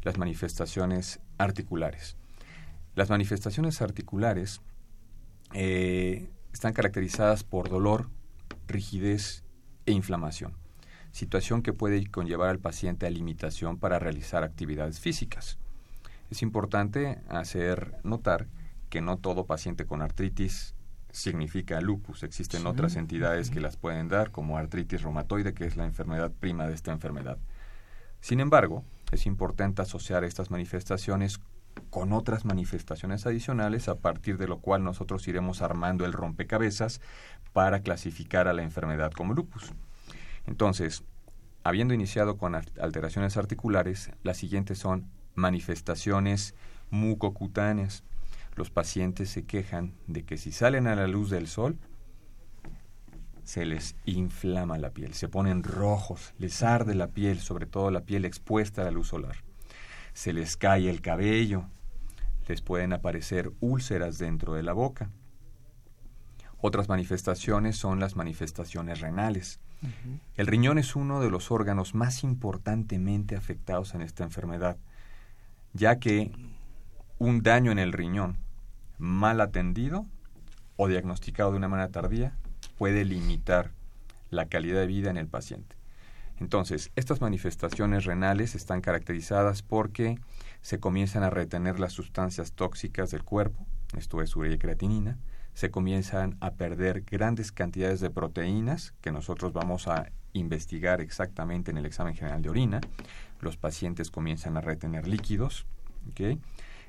las 0.03 0.17
manifestaciones 0.17 1.19
articulares. 1.37 2.15
Las 2.95 3.09
manifestaciones 3.09 3.81
articulares 3.81 4.61
eh, 5.53 6.29
están 6.53 6.73
caracterizadas 6.73 7.43
por 7.43 7.69
dolor, 7.69 8.09
rigidez 8.67 9.43
e 9.85 9.91
inflamación, 9.91 10.53
situación 11.11 11.61
que 11.61 11.73
puede 11.73 12.05
conllevar 12.07 12.49
al 12.49 12.59
paciente 12.59 13.05
a 13.05 13.09
limitación 13.09 13.77
para 13.77 13.99
realizar 13.99 14.43
actividades 14.43 14.99
físicas. 14.99 15.57
Es 16.29 16.41
importante 16.41 17.19
hacer 17.29 17.95
notar 18.03 18.47
que 18.89 19.01
no 19.01 19.17
todo 19.17 19.45
paciente 19.45 19.85
con 19.85 20.01
artritis 20.01 20.75
significa 21.11 21.81
lupus. 21.81 22.23
Existen 22.23 22.67
otras 22.67 22.95
entidades 22.95 23.49
que 23.49 23.59
las 23.59 23.77
pueden 23.77 24.07
dar, 24.07 24.31
como 24.31 24.57
artritis 24.57 25.01
reumatoide, 25.01 25.53
que 25.53 25.65
es 25.65 25.75
la 25.77 25.85
enfermedad 25.85 26.31
prima 26.31 26.67
de 26.67 26.75
esta 26.75 26.91
enfermedad. 26.91 27.37
Sin 28.19 28.39
embargo, 28.39 28.83
es 29.11 29.25
importante 29.25 29.81
asociar 29.81 30.23
estas 30.23 30.51
manifestaciones 30.51 31.39
con 31.89 32.13
otras 32.13 32.45
manifestaciones 32.45 33.25
adicionales, 33.25 33.87
a 33.87 33.95
partir 33.95 34.37
de 34.37 34.47
lo 34.47 34.59
cual 34.59 34.83
nosotros 34.83 35.27
iremos 35.27 35.61
armando 35.61 36.05
el 36.05 36.13
rompecabezas 36.13 37.01
para 37.53 37.81
clasificar 37.81 38.47
a 38.47 38.53
la 38.53 38.63
enfermedad 38.63 39.11
como 39.11 39.33
lupus. 39.33 39.73
Entonces, 40.45 41.03
habiendo 41.63 41.93
iniciado 41.93 42.37
con 42.37 42.55
alteraciones 42.55 43.37
articulares, 43.37 44.11
las 44.23 44.37
siguientes 44.37 44.79
son 44.79 45.09
manifestaciones 45.35 46.55
mucocutáneas. 46.89 48.03
Los 48.55 48.69
pacientes 48.69 49.29
se 49.29 49.45
quejan 49.45 49.93
de 50.07 50.23
que 50.23 50.37
si 50.37 50.51
salen 50.51 50.87
a 50.87 50.95
la 50.95 51.07
luz 51.07 51.29
del 51.29 51.47
sol, 51.47 51.77
se 53.43 53.65
les 53.65 53.95
inflama 54.05 54.77
la 54.77 54.89
piel, 54.89 55.13
se 55.13 55.29
ponen 55.29 55.63
rojos, 55.63 56.33
les 56.37 56.63
arde 56.63 56.95
la 56.95 57.07
piel, 57.07 57.39
sobre 57.39 57.65
todo 57.65 57.91
la 57.91 58.01
piel 58.01 58.25
expuesta 58.25 58.81
a 58.81 58.85
la 58.85 58.91
luz 58.91 59.07
solar 59.07 59.46
se 60.17 60.33
les 60.33 60.57
cae 60.57 60.89
el 60.89 61.01
cabello, 61.01 61.65
les 62.47 62.61
pueden 62.61 62.91
aparecer 62.91 63.51
úlceras 63.59 64.17
dentro 64.17 64.55
de 64.55 64.63
la 64.63 64.73
boca. 64.73 65.11
Otras 66.59 66.89
manifestaciones 66.89 67.77
son 67.77 67.99
las 67.99 68.15
manifestaciones 68.15 68.99
renales. 68.99 69.59
El 70.35 70.47
riñón 70.47 70.79
es 70.79 70.95
uno 70.95 71.21
de 71.21 71.29
los 71.29 71.51
órganos 71.51 71.93
más 71.93 72.23
importantemente 72.23 73.35
afectados 73.35 73.93
en 73.93 74.01
esta 74.01 74.23
enfermedad, 74.23 74.77
ya 75.73 75.99
que 75.99 76.31
un 77.19 77.43
daño 77.43 77.71
en 77.71 77.77
el 77.77 77.93
riñón 77.93 78.37
mal 78.97 79.39
atendido 79.39 80.07
o 80.77 80.87
diagnosticado 80.87 81.51
de 81.51 81.57
una 81.57 81.67
manera 81.67 81.89
tardía 81.89 82.33
puede 82.79 83.05
limitar 83.05 83.69
la 84.31 84.47
calidad 84.47 84.79
de 84.79 84.87
vida 84.87 85.11
en 85.11 85.17
el 85.17 85.27
paciente. 85.27 85.76
Entonces, 86.39 86.91
estas 86.95 87.19
manifestaciones 87.21 88.05
renales 88.05 88.53
están 88.55 88.81
caracterizadas 88.81 89.63
porque 89.63 90.19
se 90.61 90.79
comienzan 90.79 91.23
a 91.23 91.29
retener 91.29 91.79
las 91.79 91.93
sustancias 91.93 92.51
tóxicas 92.51 93.09
del 93.11 93.23
cuerpo, 93.23 93.65
esto 93.97 94.21
es 94.21 94.35
urea 94.35 94.53
y 94.53 94.57
creatinina, 94.57 95.17
se 95.53 95.71
comienzan 95.71 96.37
a 96.39 96.51
perder 96.51 97.01
grandes 97.01 97.51
cantidades 97.51 97.99
de 97.99 98.11
proteínas 98.11 98.93
que 99.01 99.11
nosotros 99.11 99.53
vamos 99.53 99.87
a 99.87 100.11
investigar 100.33 101.01
exactamente 101.01 101.71
en 101.71 101.77
el 101.77 101.85
examen 101.87 102.15
general 102.15 102.43
de 102.43 102.49
orina, 102.49 102.81
los 103.41 103.57
pacientes 103.57 104.11
comienzan 104.11 104.57
a 104.57 104.61
retener 104.61 105.07
líquidos, 105.07 105.65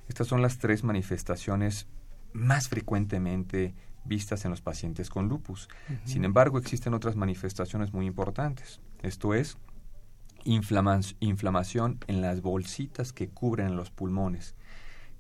Estas 0.09 0.27
son 0.27 0.43
las 0.43 0.59
tres 0.59 0.85
manifestaciones 0.85 1.87
más 2.33 2.69
frecuentemente 2.69 3.75
vistas 4.09 4.45
en 4.45 4.51
los 4.51 4.61
pacientes 4.61 5.11
con 5.11 5.29
lupus. 5.29 5.69
Sin 6.05 6.25
embargo, 6.25 6.59
existen 6.59 6.95
otras 6.95 7.15
manifestaciones 7.15 7.93
muy 7.93 8.07
importantes. 8.07 8.81
Esto 9.03 9.35
es 9.35 9.59
inflamación 10.45 11.99
en 12.07 12.21
las 12.23 12.41
bolsitas 12.41 13.13
que 13.13 13.29
cubren 13.29 13.77
los 13.77 13.91
pulmones, 13.91 14.55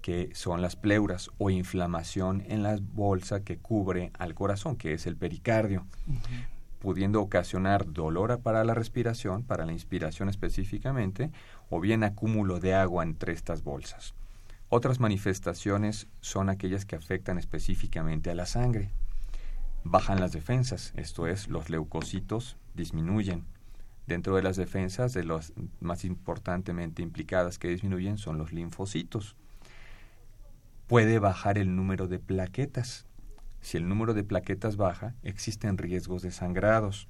que 0.00 0.30
son 0.35 0.62
las 0.62 0.76
pleuras, 0.76 1.30
o 1.38 1.50
inflamación 1.50 2.42
en 2.47 2.62
la 2.62 2.78
bolsa 2.80 3.40
que 3.40 3.59
cubre 3.59 4.11
al 4.18 4.35
corazón, 4.35 4.76
que 4.76 4.95
es 4.95 5.07
el 5.07 5.16
pericardio, 5.16 5.87
pudiendo 6.78 7.21
ocasionar 7.21 7.92
dolor 7.92 8.40
para 8.40 8.64
la 8.64 8.75
respiración, 8.75 9.42
para 9.42 9.66
la 9.66 9.73
inspiración 9.73 10.28
específicamente, 10.28 11.30
o 11.68 11.80
bien 11.80 12.04
acúmulo 12.04 12.61
de 12.61 12.75
agua 12.75 13.02
entre 13.02 13.33
estas 13.33 13.62
bolsas. 13.62 14.14
Otras 14.70 15.00
manifestaciones 15.00 16.08
son 16.20 16.50
aquellas 16.50 16.84
que 16.84 16.96
afectan 16.96 17.38
específicamente 17.38 18.30
a 18.30 18.34
la 18.34 18.44
sangre. 18.44 18.90
Bajan 19.82 20.20
las 20.20 20.32
defensas, 20.32 20.92
esto 20.96 21.26
es, 21.26 21.48
los 21.48 21.70
leucocitos 21.70 22.58
disminuyen. 22.75 23.46
Dentro 24.06 24.37
de 24.37 24.42
las 24.42 24.56
defensas, 24.56 25.14
de 25.14 25.25
las 25.25 25.54
más 25.80 26.04
importantemente 26.04 27.00
implicadas 27.00 27.58
que 27.58 27.68
disminuyen 27.68 28.18
son 28.18 28.37
los 28.37 28.52
linfocitos. 28.52 29.37
Puede 30.87 31.18
bajar 31.18 31.56
el 31.56 31.75
número 31.75 32.06
de 32.06 32.18
plaquetas. 32.18 33.06
Si 33.62 33.78
el 33.78 33.88
número 33.88 34.12
de 34.12 34.25
plaquetas 34.25 34.76
baja, 34.76 35.14
existen 35.22 35.78
riesgos 35.78 36.20
de 36.20 36.30
sangrados. 36.30 37.08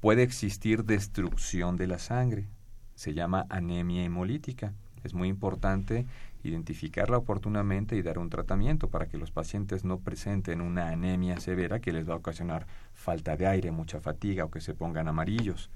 Puede 0.00 0.22
existir 0.22 0.84
destrucción 0.84 1.76
de 1.76 1.86
la 1.86 1.98
sangre. 1.98 2.48
Se 2.94 3.14
llama 3.14 3.46
anemia 3.48 4.04
hemolítica. 4.04 4.74
Es 5.04 5.14
muy 5.14 5.28
importante 5.28 6.06
identificarla 6.42 7.18
oportunamente 7.18 7.96
y 7.96 8.02
dar 8.02 8.18
un 8.18 8.30
tratamiento 8.30 8.88
para 8.88 9.06
que 9.06 9.18
los 9.18 9.30
pacientes 9.30 9.84
no 9.84 9.98
presenten 9.98 10.60
una 10.60 10.88
anemia 10.88 11.40
severa 11.40 11.80
que 11.80 11.92
les 11.92 12.08
va 12.08 12.14
a 12.14 12.18
ocasionar 12.18 12.66
falta 12.94 13.36
de 13.36 13.46
aire, 13.46 13.70
mucha 13.70 14.00
fatiga 14.00 14.44
o 14.44 14.50
que 14.50 14.60
se 14.60 14.74
pongan 14.74 15.08
amarillos. 15.08 15.70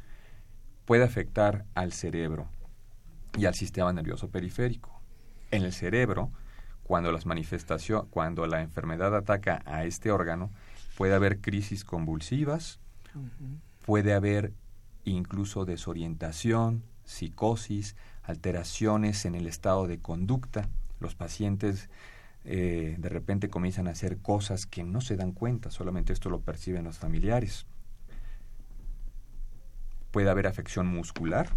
Puede 0.85 1.05
afectar 1.05 1.65
al 1.75 1.93
cerebro 1.93 2.49
y 3.37 3.47
al 3.47 3.55
sistema 3.55 3.93
nervioso 3.93 4.29
periférico. 4.29 5.01
En 5.51 5.63
el 5.63 5.73
cerebro, 5.73 6.31
cuando 6.83 7.13
las 7.13 7.27
manifestaciones, 7.27 8.09
cuando 8.11 8.47
la 8.47 8.63
enfermedad 8.63 9.15
ataca 9.17 9.63
a 9.65 9.85
este 9.85 10.11
órgano, 10.11 10.51
puede 10.97 11.15
haber 11.15 11.41
crisis 11.41 11.85
convulsivas, 11.85 12.81
puede 13.85 14.15
haber 14.15 14.53
incluso 15.05 15.65
desorientación, 15.65 16.85
psicosis, 17.05 17.97
alteraciones 18.23 19.25
en 19.25 19.35
el 19.35 19.47
estado 19.47 19.87
de 19.87 19.99
conducta. 19.99 20.69
Los 21.01 21.15
pacientes 21.15 21.91
eh, 22.45 22.97
de 22.99 23.09
repente 23.09 23.51
comienzan 23.51 23.89
a 23.89 23.93
hacer 23.93 24.19
cosas 24.19 24.67
que 24.67 24.85
no 24.85 25.01
se 25.01 25.17
dan 25.17 25.33
cuenta, 25.33 25.71
solamente 25.71 26.13
esto 26.13 26.31
lo 26.31 26.41
perciben 26.41 26.85
los 26.85 26.99
familiares. 26.99 27.67
Puede 30.11 30.29
haber 30.29 30.47
afección 30.47 30.87
muscular, 30.87 31.49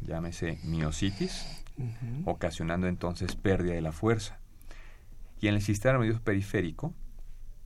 llámese 0.00 0.58
miocitis, 0.64 1.64
ocasionando 2.24 2.86
entonces 2.86 3.36
pérdida 3.36 3.74
de 3.74 3.82
la 3.82 3.92
fuerza. 3.92 4.38
Y 5.40 5.48
en 5.48 5.54
el 5.54 5.62
sistema 5.62 5.94
nervioso 5.94 6.20
periférico 6.22 6.94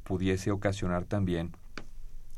pudiese 0.04 0.50
ocasionar 0.50 1.04
también 1.04 1.52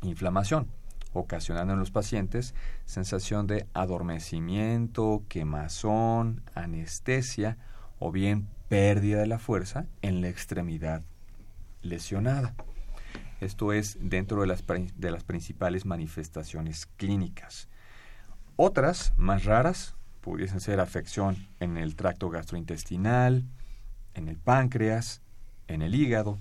inflamación 0.03 0.69
ocasionando 1.13 1.73
en 1.73 1.79
los 1.79 1.91
pacientes 1.91 2.55
sensación 2.85 3.47
de 3.47 3.67
adormecimiento, 3.75 5.25
quemazón, 5.29 6.43
anestesia 6.55 7.57
o 7.99 8.13
bien 8.13 8.49
pérdida 8.69 9.21
de 9.21 9.27
la 9.27 9.39
fuerza 9.39 9.87
en 10.03 10.21
la 10.21 10.29
extremidad 10.29 11.03
lesionada. 11.83 12.55
Esto 13.41 13.73
es 13.73 13.97
dentro 14.01 14.41
de 14.41 14.49
las, 14.49 14.65
de 14.67 15.11
las 15.11 15.25
principales 15.25 15.87
manifestaciones 15.87 16.87
clínicas. 16.97 17.69
Otras, 18.57 19.15
más 19.17 19.45
raras, 19.45 19.95
pudiesen 20.21 20.61
ser 20.61 20.81
afección 20.81 21.37
en 21.61 21.77
el 21.77 21.95
tracto 21.95 22.29
gastrointestinal, 22.29 23.45
en 24.15 24.29
el 24.29 24.37
páncreas, 24.37 25.23
en 25.69 25.83
el 25.83 25.95
hígado. 25.95 26.39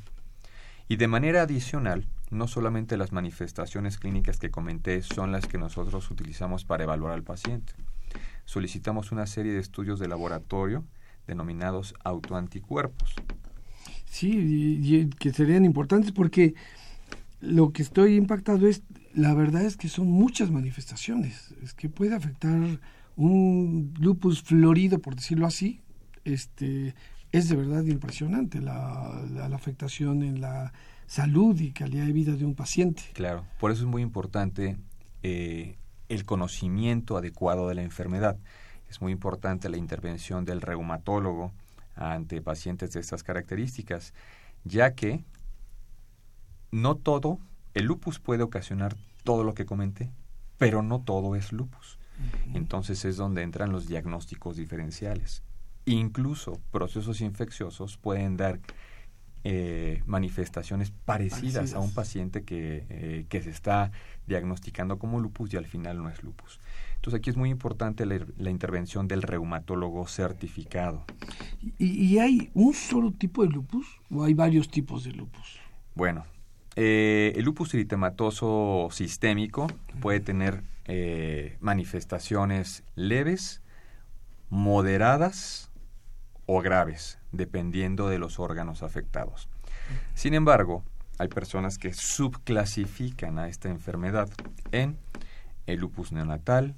Y 0.87 0.95
de 0.95 1.07
manera 1.07 1.43
adicional, 1.43 2.07
no 2.29 2.47
solamente 2.47 2.97
las 2.97 3.11
manifestaciones 3.11 3.97
clínicas 3.97 4.37
que 4.37 4.51
comenté 4.51 5.01
son 5.01 5.31
las 5.31 5.45
que 5.47 5.57
nosotros 5.57 6.09
utilizamos 6.11 6.65
para 6.65 6.83
evaluar 6.83 7.13
al 7.13 7.23
paciente. 7.23 7.73
Solicitamos 8.45 9.11
una 9.11 9.27
serie 9.27 9.53
de 9.53 9.59
estudios 9.59 9.99
de 9.99 10.07
laboratorio 10.07 10.85
denominados 11.25 11.93
autoanticuerpos. 12.03 13.13
Sí, 14.05 15.09
que 15.19 15.33
serían 15.33 15.65
importantes 15.65 16.11
porque 16.11 16.55
lo 17.41 17.71
que 17.71 17.83
estoy 17.83 18.15
impactado 18.15 18.67
es, 18.67 18.83
la 19.13 19.33
verdad 19.33 19.63
es 19.63 19.77
que 19.77 19.89
son 19.89 20.07
muchas 20.07 20.49
manifestaciones. 20.49 21.53
Es 21.61 21.73
que 21.73 21.89
puede 21.89 22.15
afectar 22.15 22.79
un 23.15 23.93
lupus 23.99 24.41
florido, 24.41 24.99
por 24.99 25.15
decirlo 25.15 25.45
así. 25.45 25.81
Este, 26.23 26.95
es 27.31 27.49
de 27.49 27.55
verdad 27.55 27.83
impresionante 27.83 28.61
la, 28.61 29.23
la 29.29 29.55
afectación 29.55 30.23
en 30.23 30.41
la 30.41 30.73
salud 31.07 31.59
y 31.59 31.71
calidad 31.71 32.05
de 32.05 32.11
vida 32.11 32.33
de 32.33 32.45
un 32.45 32.53
paciente. 32.53 33.03
Claro, 33.13 33.45
por 33.59 33.71
eso 33.71 33.81
es 33.81 33.87
muy 33.87 34.01
importante 34.01 34.77
eh, 35.23 35.77
el 36.09 36.25
conocimiento 36.25 37.17
adecuado 37.17 37.69
de 37.69 37.75
la 37.75 37.83
enfermedad. 37.83 38.37
Es 38.89 39.01
muy 39.01 39.11
importante 39.11 39.69
la 39.69 39.77
intervención 39.77 40.45
del 40.45 40.61
reumatólogo 40.61 41.51
ante 41.95 42.41
pacientes 42.41 42.91
de 42.93 42.99
estas 42.99 43.23
características, 43.23 44.13
ya 44.63 44.93
que 44.93 45.23
no 46.71 46.95
todo, 46.95 47.39
el 47.73 47.85
lupus 47.85 48.19
puede 48.19 48.43
ocasionar 48.43 48.95
todo 49.23 49.43
lo 49.43 49.53
que 49.53 49.65
comenté, 49.65 50.11
pero 50.57 50.83
no 50.83 51.01
todo 51.01 51.35
es 51.35 51.51
lupus. 51.51 51.97
Entonces 52.53 53.05
es 53.05 53.17
donde 53.17 53.43
entran 53.43 53.71
los 53.71 53.87
diagnósticos 53.87 54.57
diferenciales. 54.57 55.43
Incluso 55.85 56.59
procesos 56.71 57.21
infecciosos 57.21 57.97
pueden 57.97 58.37
dar 58.37 58.59
eh, 59.43 60.01
manifestaciones 60.05 60.91
parecidas, 61.05 61.73
a 61.73 61.79
un 61.79 61.93
paciente 61.93 62.43
que, 62.43 62.85
eh, 62.89 63.25
que, 63.29 63.41
se 63.41 63.49
está 63.49 63.91
diagnosticando 64.25 64.99
como 64.99 65.19
lupus 65.19 65.53
y 65.53 65.57
al 65.57 65.65
final 65.65 66.03
no 66.03 66.09
es 66.09 66.21
lupus. 66.23 66.59
Entonces 66.95 67.19
aquí 67.19 67.29
es 67.29 67.37
muy 67.37 67.49
importante 67.49 68.05
la, 68.05 68.49
intervención 68.49 69.07
del 69.07 69.21
reumatólogo 69.21 70.05
certificado. 70.07 71.05
¿Y, 71.77 72.17
hay 72.17 72.49
un 72.55 72.73
solo 72.73 73.11
tipo 73.11 73.43
de 73.43 73.49
lupus 73.49 73.87
o 74.11 74.23
hay 74.25 74.33
varios 74.33 74.69
tipos 74.69 75.03
de 75.05 75.13
lupus? 75.13 75.59
Bueno, 75.95 76.25
eh, 76.75 77.31
el 77.35 77.45
lupus 77.45 77.73
eritematoso 77.73 78.89
sistémico 78.91 79.67
puede 80.01 80.19
tener 80.19 80.63
manifestaciones 81.59 82.83
leves, 82.95 83.61
moderadas 84.49 85.69
o 86.45 86.61
graves 86.61 87.16
dependiendo 87.37 88.09
de 88.09 88.19
los 88.19 88.39
órganos 88.39 88.83
afectados. 88.83 89.47
Sin 90.13 90.33
embargo, 90.33 90.83
hay 91.19 91.29
personas 91.29 91.77
que 91.77 91.93
subclasifican 91.93 93.39
a 93.39 93.47
esta 93.47 93.69
enfermedad 93.69 94.29
en 94.71 94.97
el 95.65 95.79
lupus 95.79 96.11
neonatal, 96.11 96.75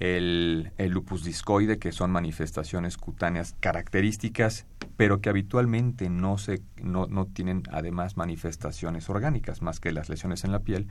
el, 0.00 0.72
lupus 0.78 1.24
discoide, 1.24 1.78
que 1.78 1.92
son 1.92 2.10
manifestaciones 2.10 2.96
cutáneas 2.96 3.54
características, 3.60 4.66
pero 4.96 5.20
que 5.20 5.28
habitualmente 5.28 6.08
no, 6.08 6.38
se, 6.38 6.62
no, 6.82 7.06
no 7.06 7.26
tienen 7.26 7.62
además 7.70 8.16
manifestaciones 8.16 9.10
orgánicas, 9.10 9.60
más 9.60 9.78
que 9.78 9.92
las 9.92 10.08
lesiones 10.08 10.44
en 10.44 10.52
la 10.52 10.60
piel, 10.60 10.88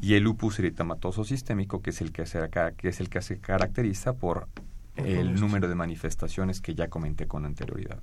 y 0.00 0.14
el 0.14 0.22
lupus 0.22 0.58
eritematoso 0.58 1.24
sistémico, 1.24 1.82
que 1.82 1.90
es 1.90 2.00
el 2.00 2.12
que 2.12 2.24
se, 2.24 2.48
que 2.78 2.88
es 2.88 3.00
el 3.00 3.10
que 3.10 3.20
se 3.20 3.38
caracteriza 3.38 4.14
por 4.14 4.48
el 4.96 5.34
número 5.38 5.68
de 5.68 5.74
manifestaciones 5.74 6.60
que 6.60 6.74
ya 6.74 6.88
comenté 6.88 7.26
con 7.26 7.44
anterioridad. 7.44 7.98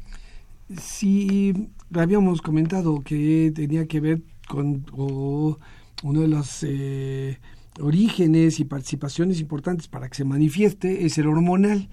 Sí, 0.80 1.70
habíamos 1.94 2.42
comentado 2.42 3.04
que 3.04 3.52
tenía 3.54 3.88
que 3.88 4.00
ver 4.00 4.22
con 4.48 4.86
uno 4.94 6.22
de 6.22 6.28
los 6.28 6.64
eh, 6.64 7.40
orígenes 7.80 8.60
y 8.60 8.66
participaciones 8.66 9.40
importantes 9.40 9.88
para 9.88 10.10
que 10.10 10.16
se 10.16 10.26
manifieste 10.26 11.06
es 11.06 11.18
el 11.18 11.28
hormonal. 11.28 11.90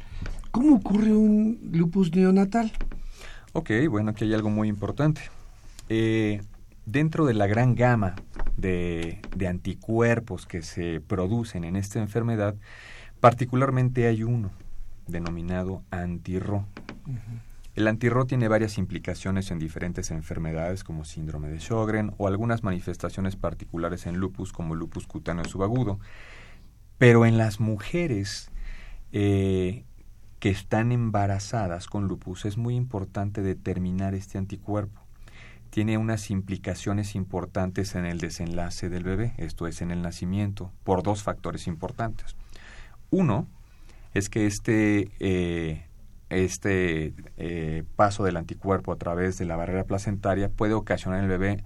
¿Cómo 0.51 0.77
ocurre 0.77 1.13
un 1.13 1.71
lupus 1.73 2.15
neonatal? 2.15 2.73
Ok, 3.53 3.71
bueno, 3.89 4.11
aquí 4.11 4.25
hay 4.25 4.35
algo 4.35 4.51
muy 4.51 4.69
importante. 4.69 5.23
Eh, 5.89 6.41
dentro 6.87 7.27
de 7.27 7.35
la 7.35 7.47
gran 7.47 7.75
gama 7.75 8.15
de, 8.57 9.21
anticuerpos 9.49 10.47
que 10.47 10.63
se 10.63 11.01
producen 11.01 11.65
en 11.65 11.77
esta 11.77 12.01
enfermedad, 12.01 12.55
particularmente 13.21 14.07
hay 14.07 14.23
uno 14.23 14.51
denominado 15.11 15.83
antirro. 15.91 16.67
El 17.75 17.87
antirro 17.87 18.27
tiene 18.27 18.49
varias 18.49 18.79
implicaciones 18.79 19.51
en 19.51 19.59
diferentes 19.59 20.11
enfermedades 20.11 20.85
como 20.85 21.05
síndrome 21.05 21.49
de 21.49 21.61
Sjögren 21.61 22.13
o 22.19 22.27
algunas 22.27 22.63
manifestaciones 22.65 23.37
particulares 23.37 24.07
en 24.07 24.17
lupus 24.17 24.53
como 24.53 24.75
lupus 24.75 25.07
cutáneo 25.07 25.45
subagudo. 25.45 26.01
Pero 26.99 27.25
en 27.25 27.39
las 27.39 27.61
mujeres 27.61 28.51
eh, 29.13 29.85
que 30.41 30.51
están 30.51 30.91
embarazadas 30.91 31.87
con 31.87 32.09
lupus 32.09 32.45
es 32.45 32.57
muy 32.57 32.75
importante 32.75 33.43
determinar 33.43 34.15
este 34.15 34.39
anticuerpo. 34.39 35.01
Tiene 35.71 35.99
unas 35.99 36.31
implicaciones 36.31 37.15
importantes 37.15 37.95
en 37.95 38.05
el 38.05 38.19
desenlace 38.19 38.89
del 38.89 39.05
bebé, 39.05 39.35
esto 39.37 39.69
es 39.69 39.81
en 39.83 39.93
el 39.93 40.03
nacimiento, 40.03 40.73
por 40.83 41.05
dos 41.05 41.23
factores 41.23 41.69
importantes. 41.69 42.35
Uno 43.11 43.47
es 44.15 44.29
que 44.29 44.47
este 44.47 45.11
eh, 45.21 45.87
este 46.31 47.13
eh, 47.37 47.85
paso 47.97 48.25
del 48.25 48.37
anticuerpo 48.37 48.93
a 48.93 48.97
través 48.97 49.37
de 49.39 49.45
la 49.45 49.57
barrera 49.57 49.85
placentaria 49.85 50.49
puede 50.49 50.75
ocasionar 50.75 51.19
en 51.19 51.25
el 51.25 51.31
bebé 51.31 51.65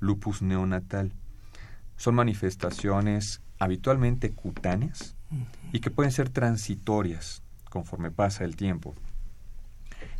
lupus 0.00 0.40
neonatal. 0.40 1.12
Son 1.96 2.14
manifestaciones 2.14 3.42
habitualmente 3.58 4.30
cutáneas 4.30 5.16
y 5.72 5.80
que 5.80 5.90
pueden 5.90 6.12
ser 6.12 6.28
transitorias 6.28 7.42
conforme 7.70 8.12
pasa 8.12 8.44
el 8.44 8.54
tiempo. 8.54 8.94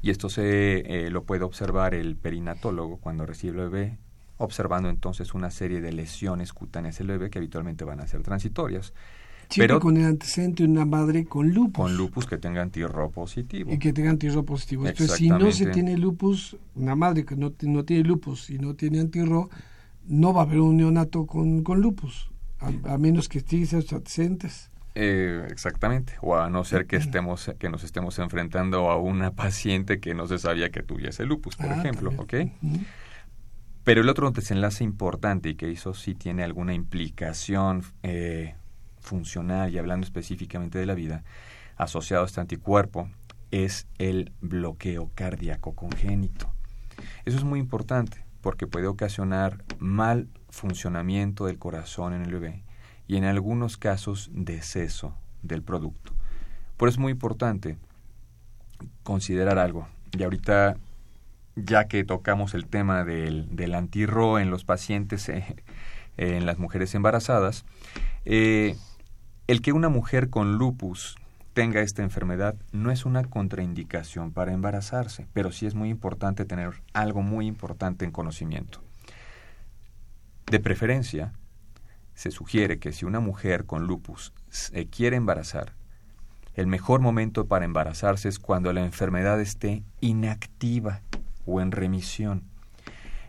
Y 0.02 0.10
esto 0.10 0.28
se 0.28 1.06
eh, 1.06 1.10
lo 1.10 1.22
puede 1.22 1.44
observar 1.44 1.94
el 1.94 2.16
perinatólogo 2.16 2.98
cuando 2.98 3.26
recibe 3.26 3.52
el 3.62 3.70
bebé, 3.70 3.98
observando 4.38 4.88
entonces 4.88 5.34
una 5.34 5.50
serie 5.50 5.80
de 5.80 5.92
lesiones 5.92 6.52
cutáneas 6.52 6.98
del 6.98 7.06
bebé 7.06 7.30
que 7.30 7.38
habitualmente 7.38 7.84
van 7.84 8.00
a 8.00 8.06
ser 8.08 8.22
transitorias 8.22 8.92
pero 9.56 9.80
con 9.80 9.96
el 9.96 10.04
antecedente 10.04 10.62
de 10.62 10.68
una 10.68 10.84
madre 10.84 11.24
con 11.24 11.50
lupus. 11.50 11.84
Con 11.84 11.96
lupus 11.96 12.26
que 12.26 12.38
tenga 12.38 12.62
antirro 12.62 13.10
positivo. 13.10 13.72
Y 13.72 13.78
que 13.78 13.92
tenga 13.92 14.10
antirro 14.10 14.44
positivo. 14.44 14.86
Entonces, 14.86 15.16
si 15.16 15.28
no 15.28 15.50
se 15.52 15.66
tiene 15.66 15.96
lupus, 15.96 16.56
una 16.74 16.94
madre 16.94 17.24
que 17.24 17.36
no, 17.36 17.52
no 17.62 17.84
tiene 17.84 18.04
lupus 18.04 18.50
y 18.50 18.58
no 18.58 18.74
tiene 18.74 19.00
antirro, 19.00 19.50
no 20.06 20.32
va 20.32 20.42
a 20.42 20.44
haber 20.44 20.60
un 20.60 20.76
neonato 20.76 21.26
con, 21.26 21.62
con 21.62 21.80
lupus, 21.80 22.30
a, 22.60 22.98
menos 22.98 23.28
que 23.28 23.38
esté 23.38 23.62
esos 23.62 23.92
antecedentes. 23.92 24.70
Eh, 24.96 25.46
exactamente, 25.50 26.14
o 26.20 26.36
a 26.36 26.48
no 26.48 26.62
ser 26.62 26.86
que 26.86 26.94
estemos 26.96 27.50
que 27.58 27.68
nos 27.68 27.82
estemos 27.82 28.16
enfrentando 28.20 28.90
a 28.90 28.96
una 28.96 29.32
paciente 29.32 29.98
que 29.98 30.14
no 30.14 30.28
se 30.28 30.38
sabía 30.38 30.70
que 30.70 30.84
tuviese 30.84 31.24
lupus, 31.24 31.56
por 31.56 31.66
ah, 31.66 31.78
ejemplo, 31.78 32.12
¿ok? 32.16 32.34
Pero 33.82 34.00
el 34.00 34.08
otro 34.08 34.30
desenlace 34.30 34.84
importante 34.84 35.50
y 35.50 35.54
que 35.56 35.70
eso 35.70 35.94
sí 35.94 36.14
tiene 36.14 36.44
alguna 36.44 36.74
implicación 36.74 37.82
eh, 38.02 38.54
funcional 39.04 39.72
y 39.72 39.78
hablando 39.78 40.04
específicamente 40.04 40.78
de 40.78 40.86
la 40.86 40.94
vida, 40.94 41.22
asociado 41.76 42.24
a 42.24 42.26
este 42.26 42.40
anticuerpo, 42.40 43.08
es 43.50 43.86
el 43.98 44.32
bloqueo 44.40 45.10
cardíaco 45.14 45.74
congénito. 45.74 46.52
Eso 47.24 47.36
es 47.36 47.44
muy 47.44 47.60
importante 47.60 48.24
porque 48.40 48.66
puede 48.66 48.86
ocasionar 48.86 49.64
mal 49.78 50.28
funcionamiento 50.50 51.46
del 51.46 51.58
corazón 51.58 52.14
en 52.14 52.22
el 52.22 52.32
bebé 52.32 52.64
y 53.06 53.16
en 53.16 53.24
algunos 53.24 53.76
casos 53.76 54.30
deceso 54.32 55.14
del 55.42 55.62
producto. 55.62 56.12
Por 56.76 56.88
eso 56.88 56.96
es 56.96 57.00
muy 57.00 57.12
importante 57.12 57.76
considerar 59.02 59.58
algo. 59.58 59.86
Y 60.12 60.22
ahorita, 60.22 60.76
ya 61.56 61.86
que 61.86 62.04
tocamos 62.04 62.54
el 62.54 62.66
tema 62.66 63.04
del, 63.04 63.54
del 63.54 63.74
antirro 63.74 64.38
en 64.38 64.50
los 64.50 64.64
pacientes, 64.64 65.30
en 66.16 66.46
las 66.46 66.58
mujeres 66.58 66.94
embarazadas, 66.94 67.64
eh, 68.24 68.76
el 69.46 69.60
que 69.60 69.72
una 69.72 69.90
mujer 69.90 70.30
con 70.30 70.56
lupus 70.56 71.16
tenga 71.52 71.82
esta 71.82 72.02
enfermedad 72.02 72.56
no 72.72 72.90
es 72.90 73.04
una 73.04 73.24
contraindicación 73.24 74.32
para 74.32 74.52
embarazarse, 74.52 75.26
pero 75.32 75.52
sí 75.52 75.66
es 75.66 75.74
muy 75.74 75.90
importante 75.90 76.44
tener 76.44 76.82
algo 76.94 77.22
muy 77.22 77.46
importante 77.46 78.04
en 78.04 78.10
conocimiento. 78.10 78.82
De 80.46 80.60
preferencia, 80.60 81.32
se 82.14 82.30
sugiere 82.30 82.78
que 82.78 82.92
si 82.92 83.04
una 83.04 83.20
mujer 83.20 83.66
con 83.66 83.86
lupus 83.86 84.32
se 84.48 84.86
quiere 84.86 85.16
embarazar, 85.16 85.74
el 86.54 86.66
mejor 86.66 87.00
momento 87.00 87.46
para 87.46 87.64
embarazarse 87.64 88.28
es 88.28 88.38
cuando 88.38 88.72
la 88.72 88.84
enfermedad 88.84 89.40
esté 89.40 89.82
inactiva 90.00 91.02
o 91.44 91.60
en 91.60 91.72
remisión. 91.72 92.44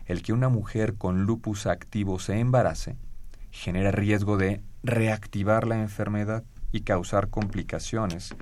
El 0.06 0.22
que 0.22 0.32
una 0.32 0.48
mujer 0.48 0.94
con 0.94 1.24
lupus 1.24 1.66
activo 1.66 2.18
se 2.20 2.38
embarace 2.38 2.96
genera 3.50 3.90
riesgo 3.90 4.36
de 4.36 4.62
reactivar 4.86 5.66
la 5.66 5.80
enfermedad 5.80 6.44
y 6.72 6.82
causar 6.82 7.28
complicaciones, 7.28 8.34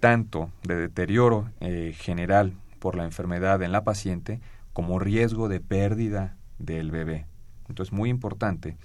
tanto 0.00 0.50
de 0.64 0.76
deterioro 0.76 1.50
eh, 1.60 1.94
general 1.96 2.52
por 2.78 2.96
la 2.96 3.04
enfermedad 3.04 3.62
en 3.62 3.72
la 3.72 3.84
paciente 3.84 4.40
como 4.72 4.98
riesgo 4.98 5.48
de 5.48 5.60
pérdida 5.60 6.36
del 6.58 6.90
bebé. 6.90 7.26
Entonces, 7.68 7.92
muy 7.92 8.10
importante 8.10 8.76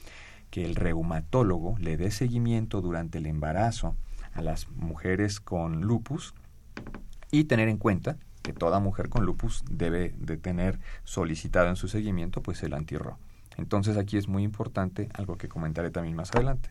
que 0.49 0.65
el 0.65 0.75
reumatólogo 0.75 1.77
le 1.79 1.97
dé 1.97 2.11
seguimiento 2.11 2.81
durante 2.81 3.17
el 3.17 3.25
embarazo 3.25 3.95
a 4.33 4.41
las 4.41 4.69
mujeres 4.69 5.39
con 5.39 5.81
lupus 5.81 6.33
y 7.31 7.45
tener 7.45 7.69
en 7.69 7.77
cuenta 7.77 8.17
que 8.41 8.53
toda 8.53 8.79
mujer 8.79 9.09
con 9.09 9.25
lupus 9.25 9.63
debe 9.69 10.13
de 10.17 10.37
tener 10.37 10.79
solicitado 11.03 11.69
en 11.69 11.75
su 11.75 11.87
seguimiento 11.87 12.41
pues 12.41 12.63
el 12.63 12.73
antirro. 12.73 13.17
Entonces 13.57 13.97
aquí 13.97 14.17
es 14.17 14.27
muy 14.27 14.43
importante 14.43 15.09
algo 15.13 15.37
que 15.37 15.47
comentaré 15.47 15.91
también 15.91 16.15
más 16.15 16.31
adelante. 16.31 16.69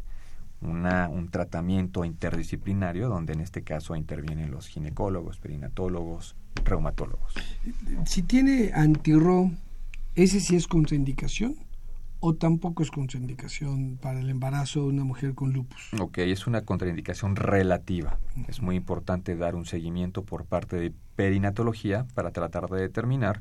Una, 0.61 1.09
un 1.09 1.31
tratamiento 1.31 2.05
interdisciplinario 2.05 3.09
donde 3.09 3.33
en 3.33 3.41
este 3.41 3.63
caso 3.63 3.97
intervienen 3.97 4.51
los 4.51 4.69
ginecólogos, 4.69 5.39
perinatólogos, 5.39 6.37
reumatólogos. 6.65 7.35
Si 8.05 8.23
tiene 8.23 8.73
antirro, 8.75 9.51
¿ese 10.15 10.41
sí 10.41 10.57
es 10.57 10.67
contraindicación? 10.67 11.57
¿O 12.23 12.35
tampoco 12.35 12.83
es 12.83 12.91
contraindicación 12.91 13.99
para 14.03 14.21
el 14.21 14.29
embarazo 14.29 14.81
de 14.81 14.89
una 14.89 15.05
mujer 15.05 15.35
con 15.35 15.55
lupus? 15.55 15.89
Ok, 15.99 16.19
es 16.19 16.47
una 16.47 16.67
contraindicación 16.67 17.35
relativa. 17.35 18.19
Es 18.47 18.61
muy 18.61 18.77
importante 18.77 19.37
dar 19.37 19.55
un 19.55 19.65
seguimiento 19.65 20.23
por 20.23 20.45
parte 20.45 20.77
de 20.77 20.93
perinatología 21.17 22.07
para 22.13 22.31
tratar 22.33 22.69
de 22.69 22.83
determinar 22.83 23.41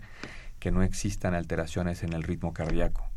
que 0.60 0.72
no 0.72 0.82
existan 0.82 1.34
alteraciones 1.34 2.04
en 2.04 2.14
el 2.14 2.24
ritmo 2.24 2.54
cardíaco 2.54 3.10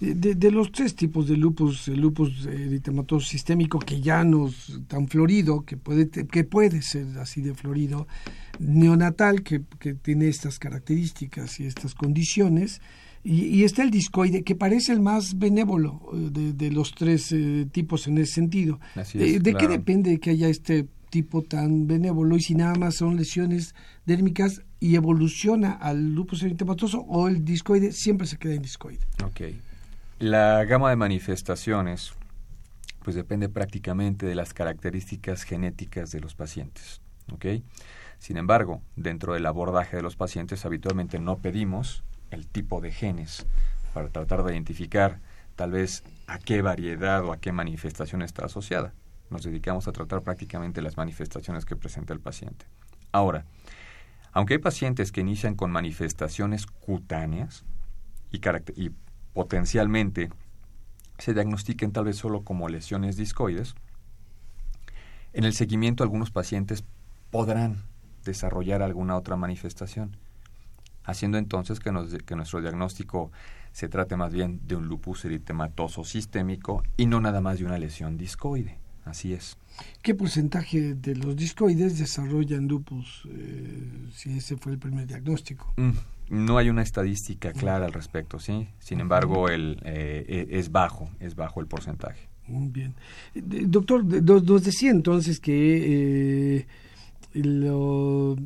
de, 0.00 0.50
los 0.50 0.72
tres 0.72 0.94
tipos 0.94 1.28
de 1.28 1.36
lupus, 1.36 1.88
el 1.88 2.00
lupus 2.00 2.46
eritematoso 2.46 3.26
sistémico 3.26 3.78
que 3.78 4.00
ya 4.00 4.24
nos 4.24 4.80
tan 4.88 5.08
florido, 5.08 5.64
que 5.64 5.76
puede, 5.76 6.08
que 6.08 6.44
puede 6.44 6.82
ser 6.82 7.06
así 7.18 7.42
de 7.42 7.54
florido, 7.54 8.06
neonatal, 8.58 9.42
que, 9.42 9.60
tiene 10.02 10.28
estas 10.28 10.58
características 10.58 11.60
y 11.60 11.66
estas 11.66 11.94
condiciones, 11.94 12.80
y, 13.22 13.64
está 13.64 13.82
el 13.82 13.90
discoide, 13.90 14.42
que 14.42 14.54
parece 14.54 14.92
el 14.92 15.00
más 15.00 15.38
benévolo 15.38 16.00
eh, 16.14 16.52
de, 16.54 16.70
los 16.70 16.94
tres 16.94 17.30
eh, 17.32 17.66
tipos 17.70 18.06
en 18.06 18.16
ese 18.16 18.32
sentido. 18.32 18.80
¿De, 19.12 19.54
qué 19.58 19.68
depende 19.68 20.18
que 20.18 20.30
haya 20.30 20.48
este 20.48 20.86
tipo 21.10 21.42
tan 21.42 21.86
benévolo 21.86 22.36
y 22.36 22.40
si 22.40 22.54
nada 22.54 22.76
más 22.76 22.94
son 22.94 23.16
lesiones 23.16 23.74
dérmicas 24.06 24.62
y 24.80 24.96
evoluciona 24.96 25.72
al 25.72 26.14
lupus 26.14 26.42
eritematoso 26.42 27.00
o 27.00 27.28
el 27.28 27.44
discoide 27.44 27.92
siempre 27.92 28.26
se 28.26 28.38
queda 28.38 28.54
en 28.54 28.62
discoide. 28.62 29.06
La 30.18 30.64
gama 30.64 30.90
de 30.90 30.96
manifestaciones 30.96 32.12
pues 33.02 33.16
depende 33.16 33.48
prácticamente 33.48 34.26
de 34.26 34.34
las 34.34 34.52
características 34.52 35.44
genéticas 35.44 36.10
de 36.10 36.20
los 36.20 36.34
pacientes. 36.34 37.00
Sin 38.18 38.36
embargo, 38.36 38.82
dentro 38.96 39.34
del 39.34 39.46
abordaje 39.46 39.96
de 39.96 40.02
los 40.02 40.16
pacientes 40.16 40.66
habitualmente 40.66 41.18
no 41.18 41.38
pedimos 41.38 42.02
el 42.30 42.46
tipo 42.46 42.80
de 42.80 42.92
genes 42.92 43.46
para 43.94 44.08
tratar 44.08 44.44
de 44.44 44.52
identificar 44.52 45.20
tal 45.56 45.72
vez 45.72 46.04
a 46.26 46.38
qué 46.38 46.62
variedad 46.62 47.24
o 47.24 47.32
a 47.32 47.38
qué 47.38 47.52
manifestación 47.52 48.22
está 48.22 48.46
asociada. 48.46 48.92
Nos 49.30 49.44
dedicamos 49.44 49.88
a 49.88 49.92
tratar 49.92 50.22
prácticamente 50.22 50.82
las 50.82 50.96
manifestaciones 50.96 51.64
que 51.64 51.76
presenta 51.76 52.12
el 52.12 52.20
paciente. 52.20 52.66
Ahora, 53.12 53.46
aunque 54.32 54.54
hay 54.54 54.58
pacientes 54.58 55.12
que 55.12 55.20
inician 55.20 55.54
con 55.54 55.70
manifestaciones 55.70 56.66
cutáneas 56.66 57.64
y, 58.30 58.90
potencialmente 59.32 60.30
se 61.18 61.34
diagnostiquen 61.34 61.92
tal 61.92 62.04
vez 62.04 62.16
solo 62.16 62.42
como 62.42 62.68
lesiones 62.68 63.16
discoides, 63.16 63.74
en 65.32 65.44
el 65.44 65.52
seguimiento 65.52 66.02
algunos 66.02 66.30
pacientes 66.30 66.84
podrán 67.30 67.84
desarrollar 68.24 68.82
alguna 68.82 69.16
otra 69.16 69.36
manifestación, 69.36 70.16
haciendo 71.04 71.38
entonces 71.38 71.78
que, 71.78 71.92
nuestro 71.92 72.60
diagnóstico 72.60 73.30
se 73.72 73.88
trate 73.88 74.16
más 74.16 74.32
bien 74.32 74.60
de 74.66 74.76
un 74.76 74.88
lupus 74.88 75.24
eritematoso 75.24 76.04
sistémico 76.04 76.82
y 76.96 77.06
no 77.06 77.20
nada 77.20 77.40
más 77.40 77.58
de 77.58 77.66
una 77.66 77.78
lesión 77.78 78.16
discoide. 78.16 78.78
Así 79.10 79.32
es. 79.32 79.56
¿Qué 80.02 80.14
porcentaje 80.14 80.94
de 80.94 81.14
los 81.16 81.36
discoides 81.36 81.98
desarrollan 81.98 82.68
lupus, 82.68 83.26
eh, 83.28 84.08
si 84.14 84.36
ese 84.36 84.56
fue 84.56 84.72
el 84.72 84.78
primer 84.78 85.06
diagnóstico? 85.06 85.72
Mm, 85.76 85.90
No 86.30 86.58
hay 86.58 86.70
una 86.70 86.82
estadística 86.82 87.52
clara 87.52 87.86
al 87.86 87.92
respecto, 87.92 88.38
¿sí? 88.38 88.68
Sin 88.78 89.00
embargo, 89.00 89.48
el, 89.48 89.80
eh, 89.84 90.46
e, 90.50 90.58
es 90.58 90.70
bajo, 90.70 91.10
es 91.18 91.34
bajo 91.34 91.60
el 91.60 91.66
porcentaje. 91.66 92.28
Muy 92.46 92.68
bien. 92.68 92.94
Doctor, 93.34 94.04
nos 94.04 94.64
decía 94.64 94.90
entonces 94.90 95.40
que 95.40 96.58
eh, 96.58 96.66
lo, 97.34 98.36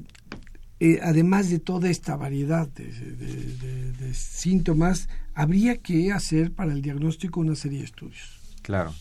eh, 0.80 1.00
además 1.02 1.50
de 1.50 1.58
toda 1.58 1.88
esta 1.88 2.16
variedad 2.16 2.68
de, 2.68 4.12
síntomas, 4.12 5.08
habría 5.34 5.78
que 5.78 6.12
hacer 6.12 6.52
para 6.52 6.72
el 6.72 6.82
diagnóstico 6.82 7.40
una 7.40 7.54
serie 7.54 7.78
de 7.80 7.84
estudios. 7.86 8.38
Claro. 8.62 8.92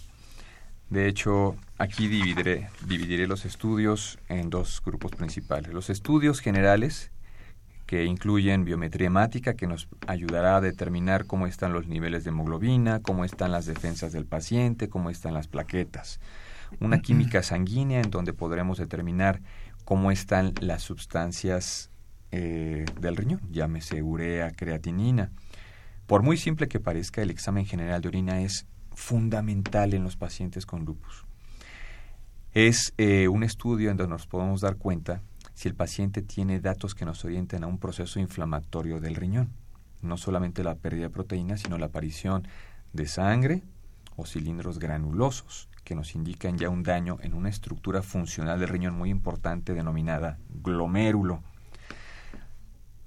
De 0.93 1.07
hecho, 1.07 1.55
aquí 1.79 2.07
dividiré, 2.07 2.69
dividiré 2.85 3.25
los 3.25 3.45
estudios 3.45 4.19
en 4.29 4.51
dos 4.51 4.79
grupos 4.85 5.09
principales. 5.13 5.73
Los 5.73 5.89
estudios 5.89 6.39
generales, 6.39 7.09
que 7.87 8.05
incluyen 8.05 8.63
biometría 8.63 9.07
hemática, 9.07 9.55
que 9.55 9.65
nos 9.65 9.89
ayudará 10.05 10.57
a 10.57 10.61
determinar 10.61 11.25
cómo 11.25 11.47
están 11.47 11.73
los 11.73 11.87
niveles 11.87 12.23
de 12.23 12.29
hemoglobina, 12.29 12.99
cómo 12.99 13.25
están 13.25 13.51
las 13.51 13.65
defensas 13.65 14.11
del 14.11 14.27
paciente, 14.27 14.87
cómo 14.87 15.09
están 15.09 15.33
las 15.33 15.47
plaquetas. 15.47 16.19
Una 16.79 17.01
química 17.01 17.41
sanguínea 17.41 17.99
en 17.99 18.11
donde 18.11 18.33
podremos 18.33 18.77
determinar 18.77 19.41
cómo 19.85 20.11
están 20.11 20.53
las 20.61 20.83
sustancias 20.83 21.89
eh, 22.29 22.85
del 23.01 23.17
riñón, 23.17 23.41
llámese 23.49 24.03
urea, 24.03 24.51
creatinina. 24.51 25.31
Por 26.05 26.21
muy 26.21 26.37
simple 26.37 26.67
que 26.67 26.79
parezca, 26.79 27.23
el 27.23 27.31
examen 27.31 27.65
general 27.65 28.03
de 28.03 28.09
orina 28.09 28.41
es 28.41 28.67
fundamental 29.03 29.93
en 29.93 30.03
los 30.03 30.15
pacientes 30.15 30.65
con 30.65 30.85
lupus. 30.85 31.25
Es 32.53 32.93
eh, 32.97 33.27
un 33.27 33.43
estudio 33.43 33.91
en 33.91 33.97
donde 33.97 34.13
nos 34.13 34.27
podemos 34.27 34.61
dar 34.61 34.77
cuenta 34.77 35.21
si 35.53 35.67
el 35.67 35.75
paciente 35.75 36.21
tiene 36.21 36.61
datos 36.61 36.95
que 36.95 37.03
nos 37.03 37.25
orienten 37.25 37.63
a 37.63 37.67
un 37.67 37.79
proceso 37.79 38.19
inflamatorio 38.19 39.01
del 39.01 39.15
riñón. 39.15 39.49
No 40.01 40.15
solamente 40.15 40.63
la 40.63 40.75
pérdida 40.75 41.03
de 41.03 41.09
proteínas, 41.09 41.61
sino 41.61 41.77
la 41.77 41.87
aparición 41.87 42.47
de 42.93 43.05
sangre 43.07 43.63
o 44.15 44.25
cilindros 44.25 44.79
granulosos 44.79 45.67
que 45.83 45.95
nos 45.95 46.15
indican 46.15 46.57
ya 46.57 46.69
un 46.69 46.83
daño 46.83 47.17
en 47.21 47.33
una 47.33 47.49
estructura 47.49 48.01
funcional 48.03 48.57
del 48.59 48.69
riñón 48.69 48.95
muy 48.95 49.09
importante 49.09 49.73
denominada 49.73 50.37
glomérulo. 50.63 51.43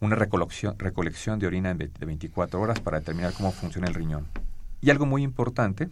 Una 0.00 0.14
recolección, 0.14 0.78
recolección 0.78 1.38
de 1.38 1.46
orina 1.46 1.72
de 1.72 1.88
24 1.88 2.60
horas 2.60 2.80
para 2.80 2.98
determinar 2.98 3.32
cómo 3.32 3.50
funciona 3.50 3.88
el 3.88 3.94
riñón. 3.94 4.26
Y 4.86 4.90
algo 4.90 5.04
muy 5.04 5.24
importante, 5.24 5.88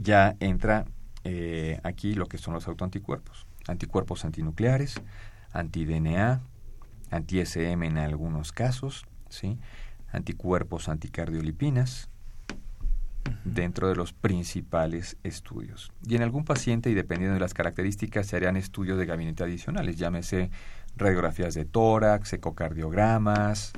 ya 0.00 0.36
entra 0.38 0.84
eh, 1.24 1.80
aquí 1.82 2.14
lo 2.14 2.26
que 2.26 2.38
son 2.38 2.54
los 2.54 2.68
autoanticuerpos. 2.68 3.44
Anticuerpos 3.66 4.24
antinucleares, 4.24 5.02
anti-DNA, 5.50 6.40
anti-SM 7.10 7.84
en 7.84 7.98
algunos 7.98 8.52
casos, 8.52 9.04
¿sí? 9.30 9.58
anticuerpos 10.12 10.88
anticardiolipinas, 10.88 12.08
dentro 13.44 13.88
de 13.88 13.96
los 13.96 14.12
principales 14.12 15.16
estudios. 15.24 15.90
Y 16.06 16.14
en 16.14 16.22
algún 16.22 16.44
paciente, 16.44 16.88
y 16.88 16.94
dependiendo 16.94 17.34
de 17.34 17.40
las 17.40 17.52
características, 17.52 18.28
se 18.28 18.36
harían 18.36 18.56
estudios 18.56 18.96
de 18.96 19.06
gabinete 19.06 19.42
adicionales, 19.42 19.96
llámese 19.96 20.52
radiografías 20.96 21.54
de 21.54 21.64
tórax, 21.64 22.32
ecocardiogramas, 22.34 23.72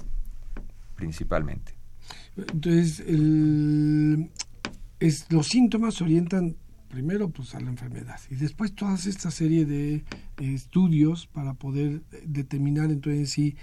principalmente. 0.94 1.79
Entonces, 2.36 3.00
es, 5.00 5.26
los 5.30 5.46
síntomas 5.46 6.00
orientan 6.00 6.56
primero 6.88 7.30
pues 7.30 7.54
a 7.54 7.60
la 7.60 7.70
enfermedad 7.70 8.18
y 8.30 8.34
después 8.34 8.74
toda 8.74 8.96
esta 8.96 9.30
serie 9.30 9.64
de 9.64 10.02
estudios 10.38 11.28
para 11.28 11.54
poder 11.54 12.02
determinar 12.26 12.90
entonces 12.90 13.30
sí 13.30 13.54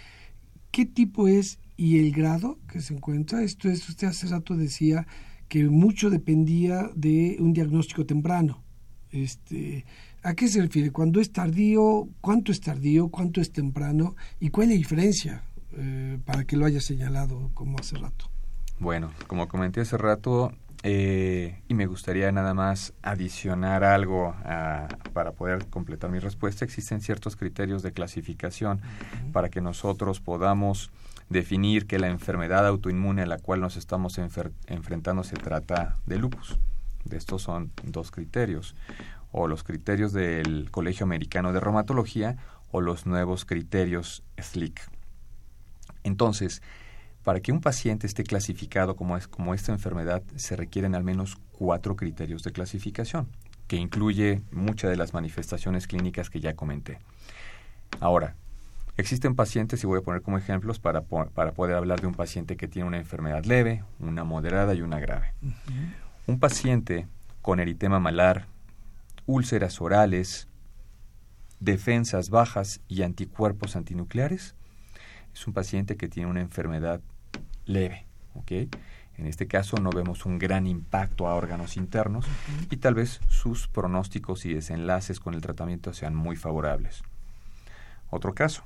qué 0.72 0.86
tipo 0.86 1.28
es 1.28 1.60
y 1.78 2.00
el 2.00 2.12
grado 2.12 2.60
que 2.68 2.82
se 2.82 2.94
encuentra. 2.94 3.44
Esto 3.44 3.70
es, 3.70 3.88
usted 3.88 4.08
hace 4.08 4.28
rato 4.28 4.56
decía 4.56 5.08
que 5.48 5.64
mucho 5.66 6.10
dependía 6.10 6.90
de 6.96 7.38
un 7.40 7.54
diagnóstico 7.54 8.06
temprano. 8.06 8.64
Este, 9.12 9.86
¿A 10.24 10.34
qué 10.34 10.48
se 10.50 10.62
refiere? 10.62 10.92
Cuando 10.92 11.22
es 11.22 11.32
tardío, 11.32 12.10
cuánto 12.20 12.52
es 12.52 12.60
tardío, 12.60 13.08
cuánto 13.10 13.40
es 13.40 13.52
temprano 13.52 14.16
y 14.40 14.50
cuál 14.50 14.68
es 14.68 14.74
la 14.74 14.78
diferencia 14.78 15.44
eh, 15.78 16.20
para 16.26 16.44
que 16.44 16.58
lo 16.58 16.66
haya 16.66 16.82
señalado 16.82 17.52
como 17.54 17.78
hace 17.80 17.96
rato. 17.96 18.30
Bueno, 18.80 19.12
como 19.26 19.48
comenté 19.48 19.82
hace 19.82 19.98
rato, 19.98 20.52
eh, 20.84 21.60
y 21.68 21.74
me 21.74 21.88
gustaría 21.88 22.32
nada 22.32 22.54
más 22.54 22.94
adicionar 23.02 23.84
algo 23.84 24.36
para 25.14 25.32
poder 25.32 25.66
completar 25.66 26.12
mi 26.12 26.20
respuesta, 26.20 26.64
existen 26.64 27.02
ciertos 27.02 27.36
criterios 27.36 27.82
de 27.82 27.92
clasificación 27.92 28.82
para 29.34 29.50
que 29.50 29.62
nosotros 29.62 30.20
podamos 30.20 30.92
definir 31.30 31.88
que 31.88 31.98
la 31.98 32.08
enfermedad 32.08 32.68
autoinmune 32.68 33.24
a 33.24 33.26
la 33.26 33.40
cual 33.40 33.62
nos 33.62 33.76
estamos 33.78 34.20
enfrentando 34.20 35.24
se 35.24 35.36
trata 35.36 35.98
de 36.06 36.20
lupus. 36.20 36.60
De 37.04 37.18
estos 37.18 37.42
son 37.42 37.72
dos 37.84 38.12
criterios, 38.12 38.76
o 39.32 39.48
los 39.48 39.64
criterios 39.64 40.14
del 40.14 40.70
Colegio 40.72 41.06
Americano 41.06 41.52
de 41.52 41.60
Reumatología 41.60 42.38
o 42.72 42.82
los 42.82 43.06
nuevos 43.06 43.46
criterios 43.46 44.24
SLIC. 44.38 44.80
Entonces, 46.04 46.62
para 47.28 47.42
que 47.42 47.52
un 47.52 47.60
paciente 47.60 48.08
esté 48.08 48.24
clasificado 48.24 48.96
como, 48.96 49.18
es, 49.18 49.28
como 49.28 49.54
esta 49.54 49.74
enfermedad, 49.74 50.24
se 50.38 50.56
requieren 50.56 50.96
al 50.96 51.04
menos 51.04 51.36
cuatro 51.52 51.98
criterios 51.98 52.42
de 52.42 52.54
clasificación, 52.54 53.28
que 53.68 53.76
incluye 53.76 54.44
muchas 54.50 54.92
de 54.92 54.96
las 54.96 55.14
manifestaciones 55.14 55.88
clínicas 55.88 56.30
que 56.30 56.40
ya 56.40 56.56
comenté. 56.56 57.00
Ahora, 58.00 58.38
Existen 58.96 59.36
pacientes, 59.36 59.84
y 59.84 59.88
voy 59.88 60.00
a 60.00 60.04
poner 60.04 60.22
como 60.22 60.38
ejemplos 60.38 60.80
para, 60.80 61.02
para 61.02 61.52
poder 61.52 61.76
hablar 61.76 62.00
de 62.00 62.08
un 62.08 62.16
paciente 62.16 62.56
que 62.56 62.70
tiene 62.70 62.88
una 62.88 62.98
enfermedad 62.98 63.44
leve, 63.44 63.84
una 64.00 64.24
moderada 64.24 64.74
y 64.74 64.82
una 64.82 65.00
grave. 65.00 65.34
Un 66.28 66.40
paciente 66.40 67.08
con 67.42 67.60
eritema 67.60 68.00
malar, 68.00 68.48
úlceras 69.26 69.82
orales, 69.82 70.48
defensas 71.60 72.30
bajas 72.30 72.80
y 72.88 73.02
anticuerpos 73.02 73.76
antinucleares, 73.76 74.56
es 75.34 75.46
un 75.46 75.54
paciente 75.54 75.98
que 75.98 76.08
tiene 76.08 76.30
una 76.30 76.42
enfermedad 76.42 77.02
leve. 77.68 78.08
En 79.18 79.26
este 79.26 79.48
caso 79.48 79.78
no 79.78 79.90
vemos 79.90 80.26
un 80.26 80.38
gran 80.38 80.68
impacto 80.68 81.28
a 81.28 81.36
órganos 81.36 81.76
internos 81.76 82.26
y 82.70 82.78
tal 82.78 82.94
vez 82.94 83.20
sus 83.28 83.68
pronósticos 83.68 84.46
y 84.46 84.54
desenlaces 84.54 85.20
con 85.20 85.34
el 85.34 85.42
tratamiento 85.42 85.94
sean 85.94 86.16
muy 86.16 86.36
favorables. 86.36 87.02
Otro 88.10 88.34
caso, 88.34 88.64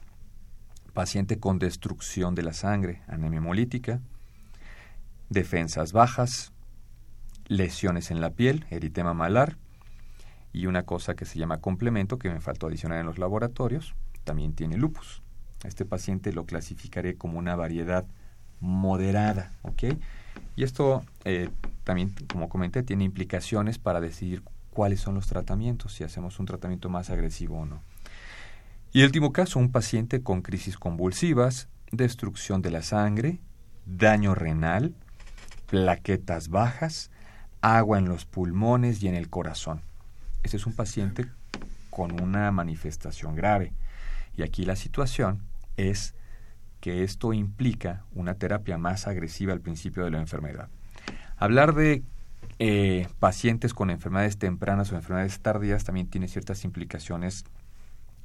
paciente 0.93 1.39
con 1.39 1.57
destrucción 1.57 2.35
de 2.35 2.43
la 2.43 2.53
sangre, 2.53 3.01
anemia 3.07 3.37
hemolítica, 3.37 4.01
defensas 5.29 5.93
bajas, 5.93 6.51
lesiones 7.47 8.11
en 8.11 8.19
la 8.19 8.31
piel, 8.31 8.65
eritema 8.69 9.13
malar 9.13 9.57
y 10.53 10.65
una 10.65 10.83
cosa 10.83 11.15
que 11.15 11.25
se 11.25 11.39
llama 11.39 11.61
complemento 11.61 12.19
que 12.19 12.29
me 12.29 12.41
faltó 12.41 12.67
adicionar 12.67 12.99
en 12.99 13.05
los 13.05 13.17
laboratorios, 13.17 13.95
también 14.25 14.53
tiene 14.53 14.77
lupus. 14.77 15.23
Este 15.63 15.85
paciente 15.85 16.33
lo 16.33 16.45
clasificaré 16.45 17.15
como 17.15 17.39
una 17.39 17.55
variedad 17.55 18.05
moderada, 18.61 19.51
¿ok? 19.63 19.83
Y 20.55 20.63
esto 20.63 21.03
eh, 21.25 21.49
también, 21.83 22.13
como 22.31 22.49
comenté, 22.49 22.83
tiene 22.83 23.03
implicaciones 23.03 23.77
para 23.77 23.99
decidir 23.99 24.43
cuáles 24.69 25.01
son 25.01 25.15
los 25.15 25.27
tratamientos, 25.27 25.93
si 25.93 26.03
hacemos 26.03 26.39
un 26.39 26.45
tratamiento 26.45 26.89
más 26.89 27.09
agresivo 27.09 27.59
o 27.59 27.65
no. 27.65 27.81
Y 28.93 28.99
el 28.99 29.07
último 29.07 29.31
caso, 29.33 29.59
un 29.59 29.71
paciente 29.71 30.21
con 30.21 30.41
crisis 30.41 30.77
convulsivas, 30.77 31.67
destrucción 31.91 32.61
de 32.61 32.71
la 32.71 32.81
sangre, 32.81 33.39
daño 33.85 34.35
renal, 34.35 34.93
plaquetas 35.67 36.49
bajas, 36.49 37.09
agua 37.61 37.97
en 37.97 38.09
los 38.09 38.25
pulmones 38.25 39.01
y 39.01 39.07
en 39.07 39.15
el 39.15 39.29
corazón. 39.29 39.81
Este 40.43 40.57
es 40.57 40.65
un 40.65 40.73
paciente 40.73 41.27
con 41.89 42.21
una 42.21 42.51
manifestación 42.51 43.35
grave. 43.35 43.73
Y 44.35 44.43
aquí 44.43 44.65
la 44.65 44.75
situación 44.75 45.41
es 45.77 46.13
que 46.81 47.03
esto 47.03 47.31
implica 47.31 48.03
una 48.13 48.33
terapia 48.35 48.77
más 48.77 49.07
agresiva 49.07 49.53
al 49.53 49.61
principio 49.61 50.03
de 50.03 50.11
la 50.11 50.19
enfermedad. 50.19 50.67
Hablar 51.37 51.73
de 51.73 52.03
eh, 52.59 53.07
pacientes 53.19 53.73
con 53.73 53.89
enfermedades 53.89 54.37
tempranas 54.37 54.91
o 54.91 54.95
enfermedades 54.95 55.39
tardías 55.39 55.83
también 55.83 56.07
tiene 56.07 56.27
ciertas 56.27 56.65
implicaciones 56.65 57.45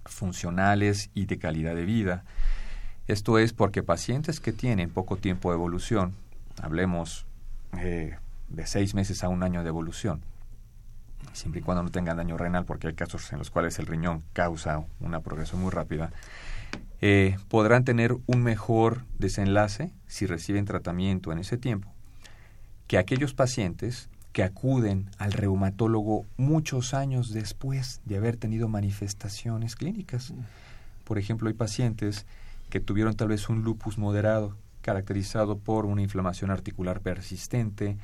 funcionales 0.04 1.10
y 1.14 1.26
de 1.26 1.38
calidad 1.38 1.74
de 1.74 1.84
vida. 1.84 2.24
Esto 3.06 3.38
es 3.38 3.52
porque 3.52 3.82
pacientes 3.82 4.40
que 4.40 4.52
tienen 4.52 4.90
poco 4.90 5.16
tiempo 5.16 5.50
de 5.50 5.56
evolución, 5.56 6.14
hablemos 6.60 7.26
eh, 7.78 8.16
de 8.48 8.66
seis 8.66 8.94
meses 8.94 9.22
a 9.22 9.28
un 9.28 9.42
año 9.42 9.62
de 9.62 9.68
evolución, 9.68 10.22
siempre 11.32 11.60
y 11.60 11.62
cuando 11.62 11.82
no 11.82 11.90
tengan 11.90 12.16
daño 12.16 12.36
renal, 12.36 12.64
porque 12.64 12.88
hay 12.88 12.94
casos 12.94 13.32
en 13.32 13.38
los 13.38 13.50
cuales 13.50 13.78
el 13.78 13.86
riñón 13.86 14.22
causa 14.32 14.84
una 15.00 15.20
progresión 15.20 15.60
muy 15.60 15.70
rápida, 15.70 16.10
eh, 17.00 17.36
podrán 17.48 17.84
tener 17.84 18.16
un 18.26 18.42
mejor 18.42 19.04
desenlace 19.18 19.92
si 20.06 20.26
reciben 20.26 20.64
tratamiento 20.64 21.32
en 21.32 21.38
ese 21.38 21.58
tiempo 21.58 21.96
que 22.86 22.98
aquellos 22.98 23.34
pacientes 23.34 24.08
que 24.32 24.42
acuden 24.42 25.10
al 25.18 25.32
reumatólogo 25.32 26.26
muchos 26.36 26.94
años 26.94 27.32
después 27.32 28.00
de 28.04 28.16
haber 28.16 28.36
tenido 28.36 28.68
manifestaciones 28.68 29.76
clínicas. 29.76 30.34
Por 31.04 31.18
ejemplo, 31.18 31.48
hay 31.48 31.54
pacientes 31.54 32.26
que 32.68 32.80
tuvieron 32.80 33.14
tal 33.14 33.28
vez 33.28 33.48
un 33.48 33.62
lupus 33.62 33.98
moderado, 33.98 34.56
caracterizado 34.82 35.58
por 35.58 35.86
una 35.86 36.02
inflamación 36.02 36.50
articular 36.50 37.00
persistente, 37.00 37.96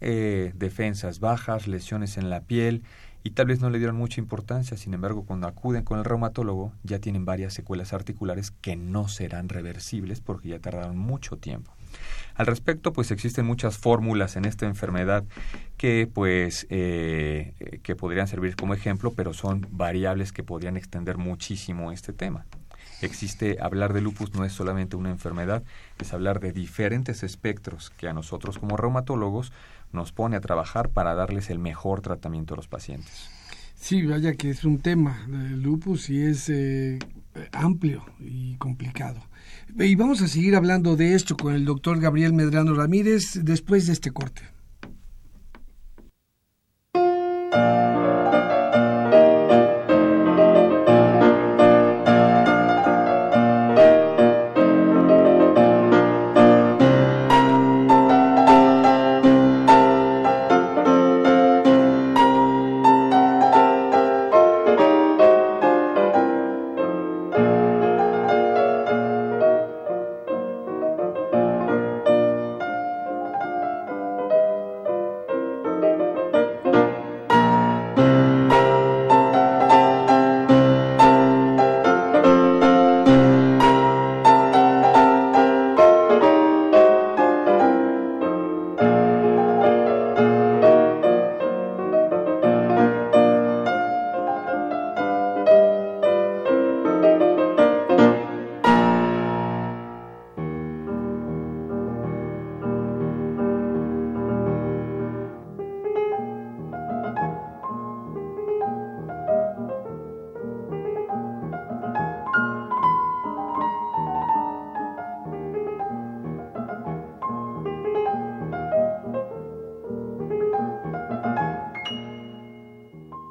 eh, 0.00 0.52
defensas 0.54 1.20
bajas, 1.20 1.66
lesiones 1.66 2.18
en 2.18 2.30
la 2.30 2.40
piel 2.40 2.82
y 3.26 3.30
tal 3.30 3.46
vez 3.46 3.60
no 3.60 3.70
le 3.70 3.78
dieron 3.78 3.96
mucha 3.96 4.20
importancia, 4.20 4.76
sin 4.76 4.92
embargo 4.92 5.24
cuando 5.24 5.48
acuden 5.48 5.82
con 5.82 5.98
el 5.98 6.04
reumatólogo 6.04 6.72
ya 6.82 6.98
tienen 6.98 7.24
varias 7.24 7.54
secuelas 7.54 7.94
articulares 7.94 8.50
que 8.50 8.76
no 8.76 9.08
serán 9.08 9.48
reversibles 9.48 10.20
porque 10.20 10.50
ya 10.50 10.58
tardaron 10.58 10.98
mucho 10.98 11.38
tiempo. 11.38 11.72
Al 12.34 12.46
respecto, 12.46 12.92
pues 12.92 13.10
existen 13.10 13.46
muchas 13.46 13.78
fórmulas 13.78 14.36
en 14.36 14.44
esta 14.44 14.66
enfermedad 14.66 15.24
que 15.78 16.08
pues 16.12 16.66
eh, 16.68 17.80
que 17.82 17.96
podrían 17.96 18.28
servir 18.28 18.56
como 18.56 18.74
ejemplo, 18.74 19.12
pero 19.14 19.32
son 19.32 19.66
variables 19.70 20.32
que 20.32 20.42
podrían 20.42 20.76
extender 20.76 21.16
muchísimo 21.16 21.92
este 21.92 22.12
tema. 22.12 22.44
Existe 23.00 23.58
hablar 23.60 23.92
de 23.92 24.00
lupus 24.00 24.34
no 24.34 24.44
es 24.44 24.52
solamente 24.52 24.96
una 24.96 25.10
enfermedad, 25.10 25.62
es 25.98 26.12
hablar 26.12 26.40
de 26.40 26.52
diferentes 26.52 27.22
espectros 27.22 27.90
que 27.90 28.08
a 28.08 28.12
nosotros 28.12 28.58
como 28.58 28.76
reumatólogos 28.76 29.52
nos 29.94 30.12
pone 30.12 30.36
a 30.36 30.40
trabajar 30.40 30.90
para 30.90 31.14
darles 31.14 31.50
el 31.50 31.58
mejor 31.58 32.00
tratamiento 32.00 32.54
a 32.54 32.56
los 32.56 32.68
pacientes. 32.68 33.30
Sí, 33.74 34.04
vaya 34.06 34.34
que 34.34 34.50
es 34.50 34.64
un 34.64 34.78
tema, 34.78 35.26
el 35.28 35.62
lupus 35.62 36.08
y 36.08 36.22
es 36.22 36.48
eh, 36.48 36.98
amplio 37.52 38.04
y 38.18 38.56
complicado. 38.56 39.20
Y 39.78 39.94
vamos 39.94 40.22
a 40.22 40.28
seguir 40.28 40.56
hablando 40.56 40.96
de 40.96 41.14
esto 41.14 41.36
con 41.36 41.54
el 41.54 41.64
doctor 41.64 42.00
Gabriel 42.00 42.32
Medrano 42.32 42.74
Ramírez 42.74 43.40
después 43.42 43.86
de 43.86 43.92
este 43.92 44.10
corte. 44.10 44.42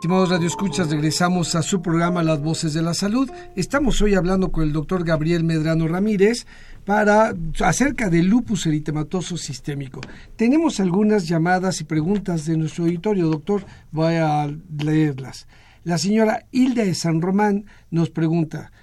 Estimados 0.03 0.31
radioescuchas, 0.31 0.89
regresamos 0.89 1.55
a 1.55 1.61
su 1.61 1.81
programa 1.81 2.23
Las 2.23 2.41
Voces 2.41 2.73
de 2.73 2.81
la 2.81 2.93
Salud. 2.93 3.31
Estamos 3.55 4.01
hoy 4.01 4.15
hablando 4.15 4.51
con 4.51 4.65
el 4.65 4.73
doctor 4.73 5.05
Gabriel 5.05 5.45
Medrano 5.45 5.87
Ramírez 5.87 6.45
para 6.83 7.33
acerca 7.61 8.09
del 8.09 8.27
lupus 8.27 8.65
eritematoso 8.65 9.37
sistémico. 9.37 10.01
Tenemos 10.35 10.81
algunas 10.81 11.25
llamadas 11.29 11.79
y 11.79 11.85
preguntas 11.85 12.45
de 12.45 12.57
nuestro 12.57 12.83
auditorio, 12.83 13.27
doctor. 13.29 13.65
Voy 13.91 14.15
a 14.15 14.53
leerlas. 14.77 15.47
La 15.85 15.97
señora 15.97 16.47
Hilda 16.51 16.83
de 16.83 16.95
San 16.95 17.21
Román 17.21 17.63
nos 17.89 18.09
pregunta, 18.09 18.73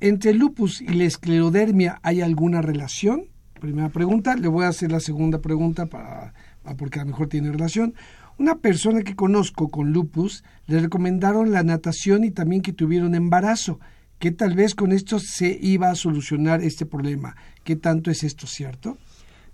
¿entre 0.00 0.32
el 0.32 0.36
lupus 0.36 0.82
y 0.82 0.88
la 0.88 1.04
esclerodermia 1.04 2.00
hay 2.02 2.20
alguna 2.20 2.60
relación? 2.60 3.28
Primera 3.58 3.88
pregunta. 3.88 4.36
Le 4.36 4.48
voy 4.48 4.66
a 4.66 4.68
hacer 4.68 4.92
la 4.92 5.00
segunda 5.00 5.38
pregunta 5.38 5.86
para, 5.86 6.34
porque 6.76 7.00
a 7.00 7.04
lo 7.04 7.12
mejor 7.12 7.28
tiene 7.28 7.50
relación. 7.50 7.94
Una 8.38 8.56
persona 8.56 9.02
que 9.02 9.16
conozco 9.16 9.68
con 9.68 9.92
lupus 9.92 10.44
le 10.66 10.80
recomendaron 10.80 11.52
la 11.52 11.62
natación 11.62 12.24
y 12.24 12.30
también 12.30 12.60
que 12.60 12.74
tuvieron 12.74 13.14
embarazo, 13.14 13.80
que 14.18 14.30
tal 14.30 14.54
vez 14.54 14.74
con 14.74 14.92
esto 14.92 15.18
se 15.18 15.58
iba 15.60 15.90
a 15.90 15.94
solucionar 15.94 16.62
este 16.62 16.84
problema. 16.84 17.34
¿Qué 17.64 17.76
tanto 17.76 18.10
es 18.10 18.24
esto 18.24 18.46
cierto? 18.46 18.98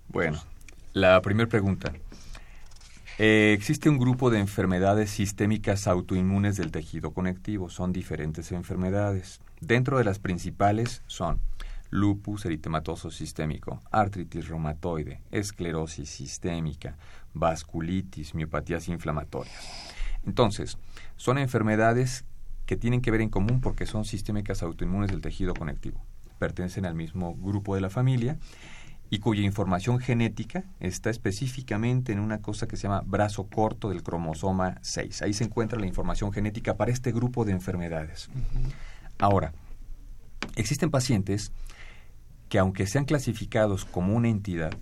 Bueno, 0.09 0.41
la 0.91 1.21
primera 1.21 1.49
pregunta. 1.49 1.93
Eh, 3.19 3.53
existe 3.57 3.89
un 3.89 3.99
grupo 3.99 4.29
de 4.29 4.39
enfermedades 4.39 5.11
sistémicas 5.11 5.87
autoinmunes 5.87 6.57
del 6.57 6.71
tejido 6.71 7.11
conectivo. 7.11 7.69
Son 7.69 7.93
diferentes 7.93 8.51
enfermedades. 8.51 9.39
Dentro 9.61 9.97
de 9.97 10.03
las 10.03 10.19
principales 10.19 11.03
son 11.07 11.39
lupus 11.89 12.45
eritematoso 12.45 13.11
sistémico, 13.11 13.79
artritis 13.91 14.47
reumatoide, 14.47 15.21
esclerosis 15.29 16.09
sistémica, 16.09 16.97
vasculitis, 17.33 18.35
miopatías 18.35 18.87
inflamatorias. 18.87 19.93
Entonces, 20.25 20.77
son 21.15 21.37
enfermedades 21.37 22.25
que 22.65 22.77
tienen 22.77 23.01
que 23.01 23.11
ver 23.11 23.21
en 23.21 23.29
común 23.29 23.61
porque 23.61 23.85
son 23.85 24.05
sistémicas 24.05 24.63
autoinmunes 24.63 25.11
del 25.11 25.21
tejido 25.21 25.53
conectivo. 25.53 26.03
Pertenecen 26.39 26.85
al 26.85 26.95
mismo 26.95 27.35
grupo 27.35 27.75
de 27.75 27.81
la 27.81 27.89
familia 27.89 28.37
y 29.09 29.19
cuya 29.19 29.43
información 29.43 29.99
genética 29.99 30.63
está 30.79 31.09
específicamente 31.09 32.13
en 32.13 32.19
una 32.19 32.41
cosa 32.41 32.67
que 32.67 32.77
se 32.77 32.83
llama 32.83 33.03
brazo 33.05 33.47
corto 33.47 33.89
del 33.89 34.01
cromosoma 34.01 34.79
6. 34.81 35.21
Ahí 35.21 35.33
se 35.33 35.43
encuentra 35.43 35.79
la 35.79 35.85
información 35.85 36.31
genética 36.31 36.77
para 36.77 36.91
este 36.91 37.11
grupo 37.11 37.45
de 37.45 37.51
enfermedades. 37.51 38.29
Ahora, 39.19 39.53
existen 40.55 40.89
pacientes 40.89 41.51
que 42.49 42.59
aunque 42.59 42.87
sean 42.87 43.05
clasificados 43.05 43.85
como 43.85 44.15
una 44.15 44.29
entidad, 44.29 44.73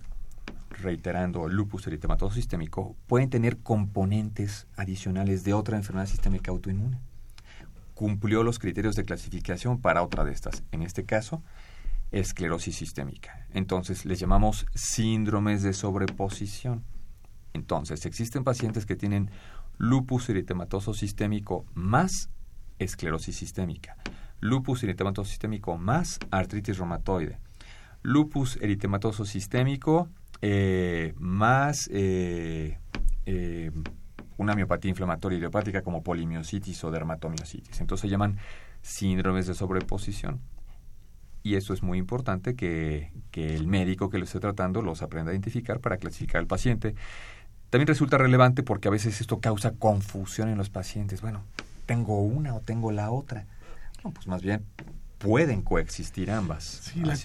reiterando, 0.82 1.48
lupus 1.48 1.86
eritematoso 1.86 2.34
sistémico, 2.34 2.96
pueden 3.06 3.30
tener 3.30 3.58
componentes 3.58 4.66
adicionales 4.76 5.44
de 5.44 5.54
otra 5.54 5.76
enfermedad 5.76 6.06
sistémica 6.06 6.50
autoinmune. 6.50 6.98
Cumplió 7.94 8.42
los 8.42 8.58
criterios 8.58 8.94
de 8.96 9.04
clasificación 9.04 9.80
para 9.80 10.02
otra 10.02 10.24
de 10.24 10.32
estas, 10.32 10.62
en 10.72 10.82
este 10.82 11.04
caso, 11.04 11.42
esclerosis 12.10 12.76
sistémica. 12.76 13.46
Entonces, 13.52 14.04
les 14.04 14.20
llamamos 14.20 14.66
síndromes 14.74 15.62
de 15.62 15.72
sobreposición. 15.72 16.84
Entonces, 17.54 18.06
existen 18.06 18.44
pacientes 18.44 18.86
que 18.86 18.96
tienen 18.96 19.30
lupus 19.78 20.28
eritematoso 20.28 20.94
sistémico 20.94 21.64
más 21.74 22.28
esclerosis 22.78 23.36
sistémica, 23.36 23.96
lupus 24.40 24.82
eritematoso 24.82 25.30
sistémico 25.30 25.76
más 25.78 26.18
artritis 26.30 26.78
reumatoide, 26.78 27.38
lupus 28.02 28.56
eritematoso 28.60 29.24
sistémico 29.24 30.08
eh, 30.44 31.14
más 31.18 31.88
eh, 31.92 32.76
eh, 33.26 33.70
una 34.36 34.56
miopatía 34.56 34.88
inflamatoria 34.88 35.38
idiopática 35.38 35.82
como 35.82 36.02
polimiositis 36.02 36.82
o 36.82 36.90
dermatomiositis. 36.90 37.80
Entonces 37.80 38.02
se 38.02 38.08
llaman 38.08 38.38
síndromes 38.82 39.46
de 39.46 39.54
sobreposición. 39.54 40.40
Y 41.44 41.54
eso 41.54 41.72
es 41.72 41.82
muy 41.82 41.98
importante 41.98 42.54
que, 42.54 43.12
el 43.32 43.66
médico 43.66 44.10
que 44.10 44.18
lo 44.18 44.24
esté 44.24 44.40
tratando 44.40 44.82
los 44.82 45.02
aprenda 45.02 45.30
a 45.30 45.34
identificar 45.34 45.80
para 45.80 45.96
clasificar 45.96 46.40
al 46.40 46.46
paciente. 46.46 46.94
También 47.70 47.86
resulta 47.86 48.18
relevante 48.18 48.62
porque 48.62 48.88
a 48.88 48.90
veces 48.90 49.20
esto 49.20 49.40
causa 49.40 49.72
confusión 49.72 50.48
en 50.48 50.58
los 50.58 50.70
pacientes. 50.70 51.20
Bueno, 51.20 51.42
¿tengo 51.86 52.20
una 52.20 52.54
o 52.54 52.60
tengo 52.60 52.92
la 52.92 53.10
otra? 53.10 53.46
No, 54.04 54.10
pues 54.10 54.26
más 54.26 54.42
bien 54.42 54.64
pueden 55.22 55.62
coexistir 55.62 56.30
ambas. 56.30 56.92
Sí, 56.92 57.00
la, 57.00 57.16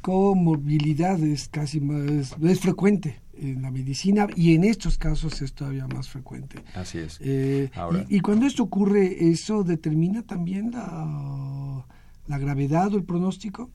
comorbilidad, 0.00 1.20
es 1.20 1.48
casi 1.48 1.80
más, 1.80 2.36
es 2.42 2.60
frecuente 2.60 3.20
en 3.36 3.62
la 3.62 3.70
medicina 3.70 4.28
y 4.36 4.54
en 4.54 4.64
estos 4.64 4.96
casos 4.96 5.42
es 5.42 5.52
todavía 5.52 5.86
más 5.88 6.08
frecuente. 6.08 6.62
Así 6.74 6.98
es. 6.98 7.18
Eh, 7.20 7.70
y, 8.08 8.20
cuando 8.20 8.46
esto 8.46 8.62
ocurre, 8.62 9.28
¿eso 9.30 9.64
determina 9.64 10.22
también 10.22 10.70
la, 10.70 11.84
la 12.26 12.38
gravedad 12.38 12.94
o 12.94 12.96
el 12.96 13.04
pronóstico? 13.04 13.70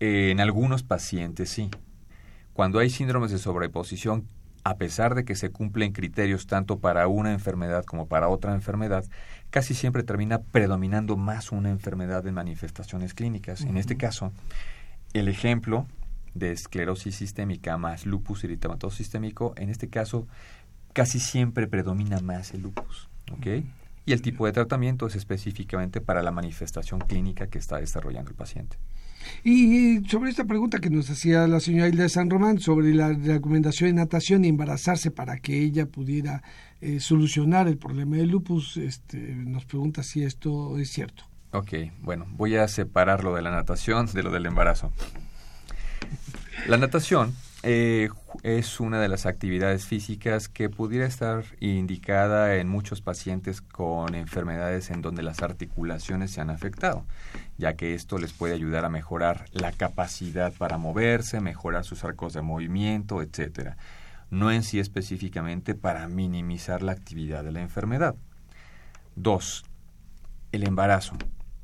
en 0.00 0.40
algunos 0.40 0.82
pacientes 0.82 1.48
sí. 1.48 1.70
Cuando 2.52 2.78
hay 2.78 2.90
síndromes 2.90 3.30
de 3.30 3.38
sobreposición 3.38 4.26
a 4.64 4.76
pesar 4.76 5.14
de 5.14 5.24
que 5.24 5.36
se 5.36 5.50
cumplen 5.50 5.92
criterios 5.92 6.46
tanto 6.46 6.78
para 6.78 7.06
una 7.06 7.32
enfermedad 7.32 7.84
como 7.84 8.08
para 8.08 8.28
otra 8.28 8.54
enfermedad, 8.54 9.04
casi 9.50 9.74
siempre 9.74 10.02
termina 10.02 10.40
predominando 10.40 11.16
más 11.16 11.52
una 11.52 11.68
enfermedad 11.68 12.26
en 12.26 12.34
manifestaciones 12.34 13.12
clínicas. 13.12 13.60
En 13.60 13.76
este 13.76 13.96
caso, 13.96 14.32
el 15.12 15.28
ejemplo 15.28 15.86
de 16.32 16.50
esclerosis 16.50 17.14
sistémica 17.14 17.76
más 17.76 18.06
lupus 18.06 18.42
eritematoso 18.44 18.96
sistémico, 18.96 19.54
en 19.56 19.68
este 19.68 19.88
caso 19.88 20.26
casi 20.94 21.20
siempre 21.20 21.66
predomina 21.66 22.20
más 22.20 22.54
el 22.54 22.62
lupus. 22.62 23.10
¿ok? 23.32 23.46
Y 24.06 24.12
el 24.12 24.22
tipo 24.22 24.46
de 24.46 24.52
tratamiento 24.52 25.06
es 25.06 25.14
específicamente 25.14 26.00
para 26.00 26.22
la 26.22 26.30
manifestación 26.30 27.00
clínica 27.00 27.48
que 27.48 27.58
está 27.58 27.78
desarrollando 27.78 28.30
el 28.30 28.36
paciente. 28.36 28.78
Y 29.42 30.04
sobre 30.08 30.30
esta 30.30 30.44
pregunta 30.44 30.78
que 30.78 30.90
nos 30.90 31.10
hacía 31.10 31.46
la 31.46 31.60
señora 31.60 31.88
Hilda 31.88 32.04
de 32.04 32.08
San 32.08 32.30
Román 32.30 32.58
sobre 32.60 32.94
la 32.94 33.12
recomendación 33.12 33.90
de 33.90 33.94
natación 33.94 34.44
y 34.44 34.48
embarazarse 34.48 35.10
para 35.10 35.38
que 35.38 35.60
ella 35.60 35.86
pudiera 35.86 36.42
eh, 36.80 37.00
solucionar 37.00 37.68
el 37.68 37.78
problema 37.78 38.16
del 38.16 38.28
lupus, 38.28 38.76
este, 38.76 39.18
nos 39.18 39.64
pregunta 39.64 40.02
si 40.02 40.22
esto 40.22 40.78
es 40.78 40.90
cierto. 40.90 41.24
Ok, 41.52 41.72
bueno, 42.02 42.26
voy 42.30 42.56
a 42.56 42.66
separarlo 42.68 43.34
de 43.34 43.42
la 43.42 43.50
natación 43.50 44.06
de 44.12 44.22
lo 44.22 44.30
del 44.30 44.46
embarazo. 44.46 44.92
La 46.66 46.78
natación 46.78 47.34
eh, 47.64 48.10
es 48.42 48.78
una 48.78 49.00
de 49.00 49.08
las 49.08 49.24
actividades 49.24 49.86
físicas 49.86 50.50
que 50.50 50.68
pudiera 50.68 51.06
estar 51.06 51.44
indicada 51.60 52.56
en 52.56 52.68
muchos 52.68 53.00
pacientes 53.00 53.62
con 53.62 54.14
enfermedades 54.14 54.90
en 54.90 55.00
donde 55.00 55.22
las 55.22 55.42
articulaciones 55.42 56.30
se 56.30 56.42
han 56.42 56.50
afectado, 56.50 57.06
ya 57.56 57.74
que 57.74 57.94
esto 57.94 58.18
les 58.18 58.34
puede 58.34 58.52
ayudar 58.52 58.84
a 58.84 58.90
mejorar 58.90 59.46
la 59.52 59.72
capacidad 59.72 60.52
para 60.52 60.76
moverse, 60.76 61.40
mejorar 61.40 61.84
sus 61.84 62.04
arcos 62.04 62.34
de 62.34 62.42
movimiento, 62.42 63.22
etcétera. 63.22 63.78
No 64.30 64.52
en 64.52 64.62
sí 64.62 64.78
específicamente 64.78 65.74
para 65.74 66.06
minimizar 66.06 66.82
la 66.82 66.92
actividad 66.92 67.44
de 67.44 67.52
la 67.52 67.62
enfermedad. 67.62 68.14
Dos, 69.16 69.64
el 70.52 70.66
embarazo. 70.66 71.16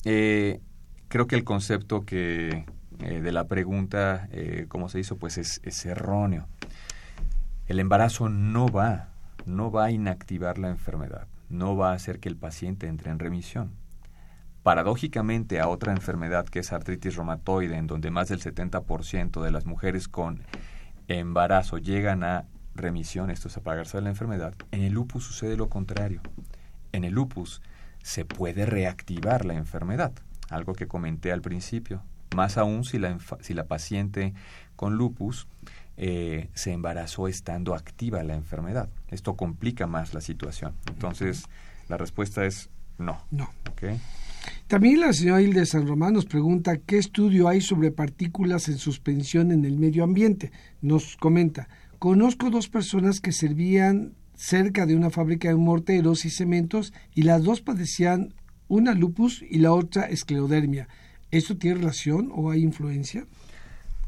Eh, 0.05 0.61
creo 1.09 1.27
que 1.27 1.37
el 1.37 1.45
concepto 1.45 2.07
que 2.07 2.65
eh, 3.03 3.21
de 3.21 3.33
la 3.33 3.47
pregunta, 3.47 4.29
eh, 4.31 4.67
cómo 4.69 4.89
se 4.89 5.01
hizo, 5.01 5.17
pues 5.17 5.39
es, 5.39 5.87
erróneo. 5.87 6.49
El 7.67 7.81
embarazo 7.81 8.29
no 8.29 8.69
va, 8.69 9.09
no 9.47 9.71
va 9.71 9.87
a 9.87 9.91
inactivar 9.91 10.59
la 10.59 10.69
enfermedad, 10.69 11.27
no 11.49 11.77
va 11.77 11.93
a 11.93 11.95
hacer 11.95 12.21
que 12.21 12.29
el 12.29 12.37
paciente 12.37 12.89
entre 12.89 13.11
en 13.11 13.19
remisión. 13.19 13.73
Paradójicamente 14.63 15.61
a 15.61 15.69
otra 15.69 15.93
enfermedad 15.93 16.45
que 16.47 16.59
es 16.59 16.73
artritis 16.73 17.17
reumatoide, 17.17 17.77
en 17.77 17.87
donde 17.87 18.11
más 18.11 18.29
del 18.29 18.41
70% 18.41 19.43
de 19.43 19.51
las 19.51 19.65
mujeres 19.65 20.07
con 20.07 20.43
embarazo 21.09 21.79
llegan 21.79 22.23
a 22.23 22.45
remisión, 22.75 23.31
esto 23.31 23.49
es 23.49 23.57
apagarse 23.57 23.97
de 23.97 24.03
la 24.03 24.11
enfermedad, 24.11 24.55
en 24.73 24.83
el 24.83 24.93
lupus 24.93 25.25
sucede 25.25 25.57
lo 25.57 25.71
contrario. 25.71 26.21
En 26.93 27.05
el 27.05 27.15
lupus 27.15 27.63
se 28.03 28.27
puede 28.27 28.67
reactivar 28.67 29.47
la 29.47 29.55
enfermedad, 29.55 30.13
algo 30.51 30.75
que 30.75 30.87
comenté 30.87 31.33
al 31.33 31.41
principio 31.41 32.03
más 32.35 32.57
aún 32.59 32.85
si 32.85 32.99
la, 32.99 33.19
si 33.41 33.55
la 33.55 33.67
paciente 33.67 34.35
con 34.77 34.95
lupus 34.95 35.47
eh, 35.97 36.49
se 36.55 36.73
embarazó 36.73 37.29
estando 37.29 37.75
activa 37.75 38.23
la 38.23 38.35
enfermedad. 38.35 38.89
Esto 39.09 39.37
complica 39.37 39.87
más 39.87 40.15
la 40.15 40.21
situación. 40.21 40.75
Entonces, 40.87 41.45
la 41.89 41.97
respuesta 41.97 42.47
es 42.47 42.71
no. 42.99 43.19
No. 43.31 43.51
¿Okay? 43.73 44.01
También 44.67 45.01
la 45.01 45.13
señora 45.13 45.43
Hilde 45.43 45.67
San 45.67 45.87
Román 45.87 46.15
nos 46.15 46.27
pregunta 46.27 46.79
qué 46.79 46.99
estudio 46.99 47.49
hay 47.49 47.61
sobre 47.61 47.91
partículas 47.91 48.69
en 48.69 48.79
suspensión 48.79 49.51
en 49.53 49.65
el 49.65 49.77
medio 49.77 50.05
ambiente. 50.05 50.53
Nos 50.81 51.17
comenta, 51.17 51.69
conozco 51.99 52.51
dos 52.51 52.69
personas 52.69 53.21
que 53.21 53.33
servían 53.33 54.15
cerca 54.35 54.87
de 54.87 54.97
una 54.97 55.11
fábrica 55.11 55.49
de 55.49 55.57
morteros 55.57 56.25
y 56.25 56.31
cementos 56.31 56.95
y 57.15 57.23
las 57.23 57.43
dos 57.43 57.61
padecían 57.61 58.33
una 58.69 58.95
lupus 58.95 59.43
y 59.43 59.59
la 59.59 59.73
otra 59.73 60.05
esclerodermia. 60.05 60.89
¿Esto 61.31 61.57
tiene 61.57 61.79
relación 61.79 62.33
o 62.35 62.51
hay 62.51 62.63
influencia? 62.63 63.25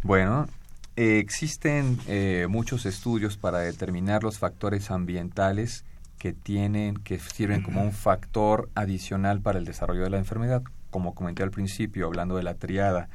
Bueno, 0.03 0.49
eh, 0.97 1.19
existen 1.19 1.99
eh, 2.09 2.47
muchos 2.49 2.85
estudios 2.85 3.37
para 3.37 3.61
determinar 3.61 4.25
los 4.25 4.39
factores 4.39 4.91
ambientales 4.91 5.85
que 6.19 6.33
tienen, 6.33 6.97
que 6.97 7.19
sirven 7.19 7.63
como 7.63 7.83
un 7.83 7.93
factor 7.93 8.71
adicional 8.75 9.41
para 9.41 9.59
el 9.59 9.65
desarrollo 9.65 10.03
de 10.03 10.11
la 10.11 10.19
enfermedad. 10.19 10.63
Como 10.91 11.15
comenté 11.15 11.43
al 11.43 11.51
principio, 11.51 12.07
hablando 12.07 12.37
de 12.37 12.43
la 12.43 12.55
triada 12.55 13.09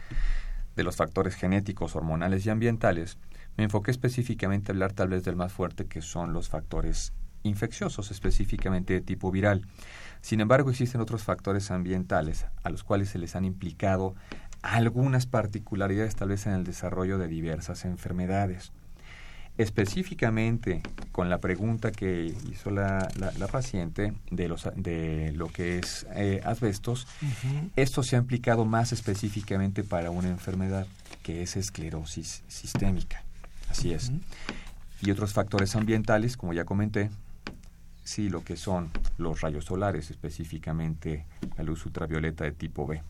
de 0.75 0.83
los 0.83 0.95
factores 0.95 1.35
genéticos, 1.35 1.95
hormonales 1.95 2.45
y 2.45 2.49
ambientales, 2.49 3.17
me 3.57 3.65
enfoqué 3.65 3.91
específicamente 3.91 4.71
a 4.71 4.73
hablar 4.73 4.93
tal 4.93 5.09
vez 5.09 5.23
del 5.23 5.35
más 5.35 5.51
fuerte, 5.51 5.85
que 5.85 6.01
son 6.01 6.31
los 6.31 6.49
factores 6.49 7.13
infecciosos, 7.43 8.11
específicamente 8.11 8.93
de 8.93 9.01
tipo 9.01 9.31
viral. 9.31 9.65
Sin 10.27 10.41
embargo, 10.41 10.71
existen 10.71 10.99
otros 10.99 11.23
factores 11.23 11.71
ambientales 11.71 12.47
a 12.61 12.69
los 12.69 12.83
cuales 12.83 13.07
se 13.07 13.17
les 13.17 13.37
han 13.37 13.45
implicado 13.45 14.13
algunas 14.61 15.25
particularidades 15.25 16.17
tal 16.17 16.27
vez 16.27 16.45
en 16.47 16.51
el 16.51 16.65
desarrollo 16.65 17.17
de 17.17 17.29
diversas 17.29 17.85
enfermedades. 17.85 18.73
Específicamente 19.57 20.81
con 21.13 21.29
la 21.29 21.37
pregunta 21.37 21.93
que 21.93 22.35
hizo 22.51 22.71
la, 22.71 23.07
la, 23.15 23.47
paciente 23.47 24.15
de, 24.29 24.49
los, 24.49 24.67
de 24.75 25.31
lo 25.33 25.47
que 25.47 25.79
es 25.79 26.05
eh, 26.13 26.41
asbestos, 26.43 27.07
esto 27.77 28.03
se 28.03 28.17
ha 28.17 28.19
implicado 28.19 28.65
más 28.65 28.91
específicamente 28.91 29.85
para 29.85 30.11
una 30.11 30.27
enfermedad 30.27 30.87
que 31.23 31.41
es 31.41 31.55
esclerosis 31.55 32.43
sistémica. 32.49 33.23
Así 33.69 33.93
es. 33.93 34.11
Y 35.01 35.09
otros 35.09 35.31
factores 35.31 35.73
ambientales, 35.77 36.35
como 36.35 36.51
ya 36.51 36.65
comenté, 36.65 37.11
sí 38.07 38.29
lo 38.29 38.43
que 38.43 38.55
son 38.55 38.89
los 39.17 39.41
rayos 39.41 39.65
solares, 39.65 40.09
específicamente 40.09 41.25
la 41.57 41.63
luz 41.63 41.85
ultravioleta 41.85 42.45
de 42.45 42.51
tipo 42.51 42.87
B. 42.87 43.01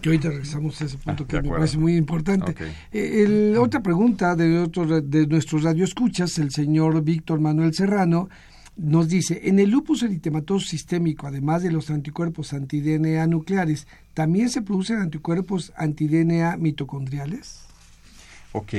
Que 0.00 0.08
ahorita 0.08 0.28
regresamos 0.28 0.80
a 0.80 0.84
ese 0.84 0.98
punto 0.98 1.24
ah, 1.24 1.26
que 1.26 1.42
me 1.42 1.48
parece 1.48 1.78
muy 1.78 1.96
importante. 1.96 2.54
Eh, 2.92 3.56
otra 3.58 3.82
pregunta 3.82 4.36
de, 4.36 4.60
otro, 4.60 5.00
de 5.00 5.26
nuestros 5.26 5.64
radioescuchas, 5.64 6.38
el 6.38 6.50
señor 6.52 7.02
Víctor 7.02 7.40
Manuel 7.40 7.74
Serrano, 7.74 8.28
nos 8.76 9.08
dice, 9.08 9.40
en 9.44 9.58
el 9.58 9.70
lupus 9.70 10.02
eritematoso 10.04 10.66
sistémico, 10.66 11.26
además 11.26 11.62
de 11.62 11.72
los 11.72 11.90
anticuerpos 11.90 12.52
anti-DNA 12.52 13.26
nucleares, 13.26 13.86
¿también 14.14 14.48
se 14.48 14.62
producen 14.62 14.98
anticuerpos 14.98 15.72
anti-DNA 15.76 16.56
mitocondriales? 16.56 17.66
Ok, 18.52 18.74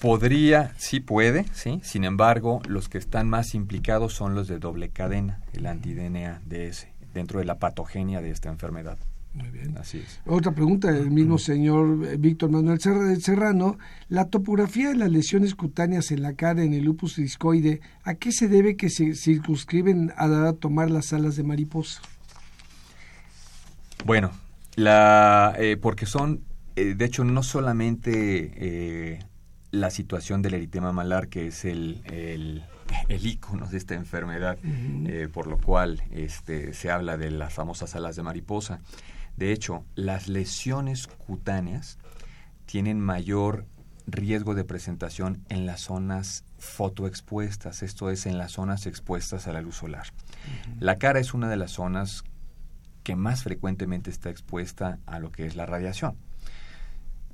Podría, 0.00 0.72
sí 0.78 1.00
puede, 1.00 1.44
sí. 1.52 1.80
Sin 1.82 2.04
embargo, 2.04 2.62
los 2.66 2.88
que 2.88 2.96
están 2.96 3.28
más 3.28 3.54
implicados 3.54 4.14
son 4.14 4.34
los 4.34 4.48
de 4.48 4.58
doble 4.58 4.88
cadena, 4.88 5.40
el 5.52 5.66
anti-DNA 5.66 6.40
DS, 6.46 6.86
dentro 7.12 7.38
de 7.38 7.44
la 7.44 7.58
patogenia 7.58 8.22
de 8.22 8.30
esta 8.30 8.48
enfermedad. 8.48 8.96
Muy 9.34 9.50
bien. 9.50 9.76
Así 9.78 9.98
es. 9.98 10.20
Otra 10.26 10.52
pregunta 10.52 10.90
del 10.90 11.10
mismo 11.10 11.38
señor 11.38 12.04
eh, 12.06 12.16
Víctor 12.16 12.50
Manuel 12.50 12.80
Serrano. 12.80 13.78
La 14.08 14.24
topografía 14.24 14.88
de 14.88 14.96
las 14.96 15.10
lesiones 15.10 15.54
cutáneas 15.54 16.10
en 16.10 16.22
la 16.22 16.32
cara 16.32 16.64
en 16.64 16.72
el 16.72 16.84
lupus 16.84 17.16
discoide, 17.16 17.80
¿a 18.02 18.14
qué 18.14 18.32
se 18.32 18.48
debe 18.48 18.76
que 18.76 18.88
se 18.88 19.14
circunscriben 19.14 20.12
a 20.16 20.52
tomar 20.54 20.90
las 20.90 21.12
alas 21.12 21.36
de 21.36 21.44
mariposa? 21.44 22.00
Bueno, 24.04 24.32
la, 24.74 25.54
eh, 25.58 25.76
porque 25.76 26.06
son, 26.06 26.40
eh, 26.74 26.94
de 26.96 27.04
hecho, 27.04 27.22
no 27.22 27.42
solamente 27.42 29.20
la 29.70 29.90
situación 29.90 30.42
del 30.42 30.54
eritema 30.54 30.92
malar, 30.92 31.28
que 31.28 31.46
es 31.46 31.64
el, 31.64 32.02
el, 32.04 32.64
el 33.08 33.26
icono 33.26 33.66
de 33.66 33.78
esta 33.78 33.94
enfermedad, 33.94 34.58
eh, 34.64 35.28
por 35.32 35.46
lo 35.46 35.58
cual 35.58 36.02
este, 36.10 36.74
se 36.74 36.90
habla 36.90 37.16
de 37.16 37.30
las 37.30 37.52
famosas 37.54 37.94
alas 37.94 38.16
de 38.16 38.22
mariposa. 38.22 38.80
De 39.36 39.52
hecho, 39.52 39.84
las 39.94 40.28
lesiones 40.28 41.06
cutáneas 41.06 41.98
tienen 42.66 43.00
mayor 43.00 43.66
riesgo 44.06 44.54
de 44.54 44.64
presentación 44.64 45.44
en 45.48 45.66
las 45.66 45.82
zonas 45.82 46.44
fotoexpuestas, 46.58 47.82
esto 47.82 48.10
es, 48.10 48.26
en 48.26 48.38
las 48.38 48.52
zonas 48.52 48.86
expuestas 48.86 49.46
a 49.46 49.52
la 49.52 49.62
luz 49.62 49.76
solar. 49.76 50.08
La 50.78 50.98
cara 50.98 51.20
es 51.20 51.32
una 51.32 51.48
de 51.48 51.56
las 51.56 51.70
zonas 51.70 52.24
que 53.02 53.16
más 53.16 53.44
frecuentemente 53.44 54.10
está 54.10 54.30
expuesta 54.30 54.98
a 55.06 55.20
lo 55.20 55.30
que 55.30 55.46
es 55.46 55.56
la 55.56 55.64
radiación. 55.64 56.16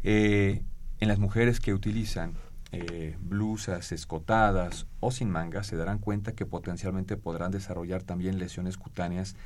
Eh, 0.03 0.63
en 1.01 1.09
las 1.09 1.19
mujeres 1.19 1.61
que 1.61 1.75
utilizan 1.75 2.35
eh, 2.73 3.17
blusas 3.21 3.93
escotadas 3.93 4.87
o 5.01 5.11
sin 5.11 5.31
mangas 5.31 5.69
se 5.69 5.77
darán 5.77 5.99
cuenta 5.99 6.33
que 6.33 6.47
potencialmente 6.47 7.17
podrán 7.17 7.53
desarrollar 7.53 8.03
también 8.03 8.39
lesiones 8.39 8.77
cutáneas 8.77 9.37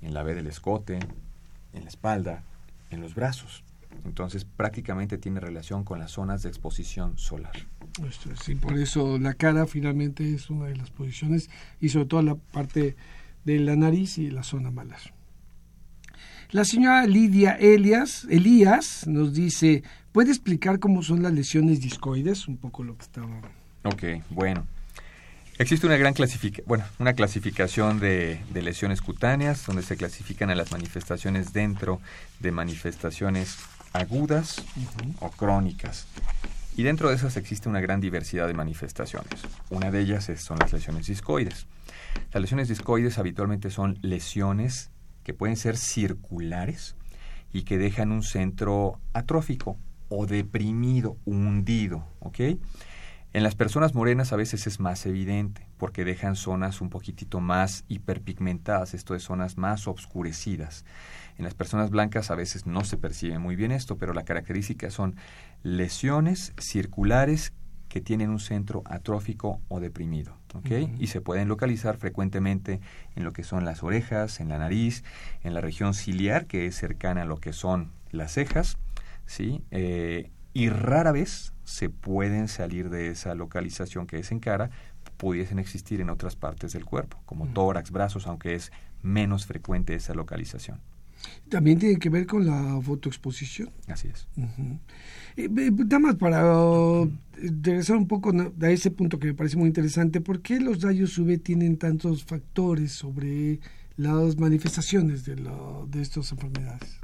en 0.00 0.14
la 0.14 0.22
B 0.22 0.34
del 0.34 0.46
escote, 0.46 0.98
en 1.72 1.82
la 1.82 1.88
espalda, 1.88 2.42
en 2.90 3.00
los 3.00 3.14
brazos. 3.14 3.64
Entonces 4.04 4.44
prácticamente 4.44 5.18
tiene 5.18 5.40
relación 5.40 5.84
con 5.84 5.98
las 5.98 6.12
zonas 6.12 6.42
de 6.42 6.48
exposición 6.48 7.18
solar. 7.18 7.52
Sí, 8.42 8.54
por 8.54 8.78
eso 8.78 9.18
la 9.18 9.34
cara 9.34 9.66
finalmente 9.66 10.32
es 10.32 10.48
una 10.48 10.66
de 10.66 10.76
las 10.76 10.90
posiciones 10.90 11.50
y 11.80 11.90
sobre 11.90 12.06
todo 12.06 12.22
la 12.22 12.36
parte 12.36 12.96
de 13.44 13.58
la 13.58 13.76
nariz 13.76 14.16
y 14.18 14.30
la 14.30 14.42
zona 14.42 14.70
malar. 14.70 15.00
La 16.52 16.64
señora 16.64 17.06
Lidia 17.06 17.52
Elias, 17.52 18.26
Elías 18.28 19.06
nos 19.06 19.34
dice, 19.34 19.84
¿Puede 20.12 20.30
explicar 20.30 20.80
cómo 20.80 21.04
son 21.04 21.22
las 21.22 21.32
lesiones 21.32 21.80
discoides? 21.80 22.48
Un 22.48 22.56
poco 22.56 22.82
lo 22.82 22.96
que 22.96 23.02
estaba... 23.02 23.40
Ok, 23.84 24.02
bueno. 24.30 24.66
Existe 25.56 25.86
una 25.86 25.96
gran 25.96 26.14
clasificación, 26.14 26.66
bueno, 26.66 26.84
una 26.98 27.12
clasificación 27.12 28.00
de, 28.00 28.40
lesiones 28.52 29.02
cutáneas 29.02 29.64
donde 29.64 29.82
se 29.82 29.96
clasifican 29.96 30.50
a 30.50 30.56
las 30.56 30.72
manifestaciones 30.72 31.52
dentro 31.52 32.00
de 32.40 32.50
manifestaciones 32.50 33.58
agudas 33.92 34.64
o 35.20 35.30
crónicas. 35.30 36.08
Y 36.76 36.82
dentro 36.82 37.10
de 37.10 37.14
esas 37.14 37.36
existe 37.36 37.68
una 37.68 37.80
gran 37.80 38.00
diversidad 38.00 38.48
de 38.48 38.54
manifestaciones. 38.54 39.42
Una 39.68 39.92
de 39.92 40.00
ellas 40.00 40.28
son 40.38 40.58
las 40.58 40.72
lesiones 40.72 41.06
discoides. 41.06 41.66
Las 42.32 42.40
lesiones 42.40 42.68
discoides 42.68 43.18
habitualmente 43.18 43.70
son 43.70 43.96
lesiones 44.02 44.90
que 45.22 45.34
pueden 45.34 45.56
ser 45.56 45.76
circulares 45.76 46.96
y 47.52 47.62
que 47.62 47.78
dejan 47.78 48.10
un 48.10 48.24
centro 48.24 48.98
atrófico 49.12 49.76
o 50.10 50.26
deprimido, 50.26 51.16
hundido, 51.24 52.04
¿ok? 52.18 52.40
En 53.32 53.44
las 53.44 53.54
personas 53.54 53.94
morenas 53.94 54.32
a 54.32 54.36
veces 54.36 54.66
es 54.66 54.80
más 54.80 55.06
evidente 55.06 55.66
porque 55.78 56.04
dejan 56.04 56.34
zonas 56.34 56.80
un 56.80 56.90
poquitito 56.90 57.40
más 57.40 57.84
hiperpigmentadas, 57.86 58.92
esto 58.92 59.14
es 59.14 59.22
zonas 59.22 59.56
más 59.56 59.86
obscurecidas. 59.86 60.84
En 61.38 61.44
las 61.44 61.54
personas 61.54 61.90
blancas 61.90 62.32
a 62.32 62.34
veces 62.34 62.66
no 62.66 62.84
se 62.84 62.96
percibe 62.96 63.38
muy 63.38 63.54
bien 63.54 63.70
esto, 63.70 63.96
pero 63.96 64.12
la 64.12 64.24
característica 64.24 64.90
son 64.90 65.14
lesiones 65.62 66.52
circulares 66.58 67.52
que 67.88 68.00
tienen 68.00 68.30
un 68.30 68.40
centro 68.40 68.82
atrófico 68.84 69.60
o 69.68 69.78
deprimido, 69.78 70.36
¿ok? 70.54 70.70
Y 70.98 71.06
se 71.06 71.20
pueden 71.20 71.48
localizar 71.48 71.98
frecuentemente 71.98 72.80
en 73.14 73.24
lo 73.24 73.32
que 73.32 73.44
son 73.44 73.64
las 73.64 73.82
orejas, 73.82 74.40
en 74.40 74.48
la 74.48 74.58
nariz, 74.58 75.04
en 75.42 75.54
la 75.54 75.60
región 75.60 75.94
ciliar, 75.94 76.46
que 76.46 76.66
es 76.66 76.76
cercana 76.76 77.22
a 77.22 77.26
lo 77.26 77.38
que 77.38 77.52
son 77.52 77.92
las 78.10 78.32
cejas, 78.32 78.76
¿sí? 79.30 79.62
Eh, 79.70 80.28
y 80.52 80.68
rara 80.70 81.12
vez 81.12 81.52
se 81.62 81.88
pueden 81.88 82.48
salir 82.48 82.90
de 82.90 83.10
esa 83.10 83.36
localización 83.36 84.08
que 84.08 84.18
es 84.18 84.32
en 84.32 84.40
cara, 84.40 84.70
pudiesen 85.16 85.60
existir 85.60 86.00
en 86.00 86.10
otras 86.10 86.34
partes 86.34 86.72
del 86.72 86.84
cuerpo, 86.84 87.22
como 87.26 87.46
tórax, 87.46 87.92
brazos, 87.92 88.26
aunque 88.26 88.56
es 88.56 88.72
menos 89.02 89.46
frecuente 89.46 89.94
esa 89.94 90.14
localización. 90.14 90.80
También 91.48 91.78
tiene 91.78 91.98
que 91.98 92.08
ver 92.08 92.26
con 92.26 92.44
la 92.44 92.80
fotoexposición. 92.82 93.70
Así 93.86 94.08
es. 94.08 94.26
nada 95.36 95.98
más 96.00 96.16
para 96.16 96.58
uh, 96.58 97.08
regresar 97.62 97.96
un 97.98 98.08
poco 98.08 98.32
a 98.32 98.70
ese 98.70 98.90
punto 98.90 99.20
que 99.20 99.28
me 99.28 99.34
parece 99.34 99.56
muy 99.56 99.68
interesante, 99.68 100.20
¿por 100.20 100.40
qué 100.40 100.58
los 100.58 100.82
rayos 100.82 101.16
UV 101.18 101.38
tienen 101.38 101.76
tantos 101.76 102.24
factores 102.24 102.92
sobre 102.92 103.60
las 103.96 104.38
manifestaciones 104.38 105.24
de, 105.24 105.36
de 105.36 106.02
estas 106.02 106.32
enfermedades? 106.32 106.98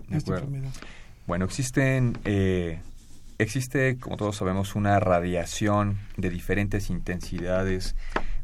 Bueno, 1.27 1.45
existen 1.45 2.18
eh, 2.24 2.81
Existe, 3.39 3.99
como 3.99 4.16
todos 4.16 4.37
sabemos, 4.37 4.74
una 4.77 4.99
radiación 4.99 5.99
de 6.16 6.31
diferentes 6.31 6.89
intensidades 6.89 7.95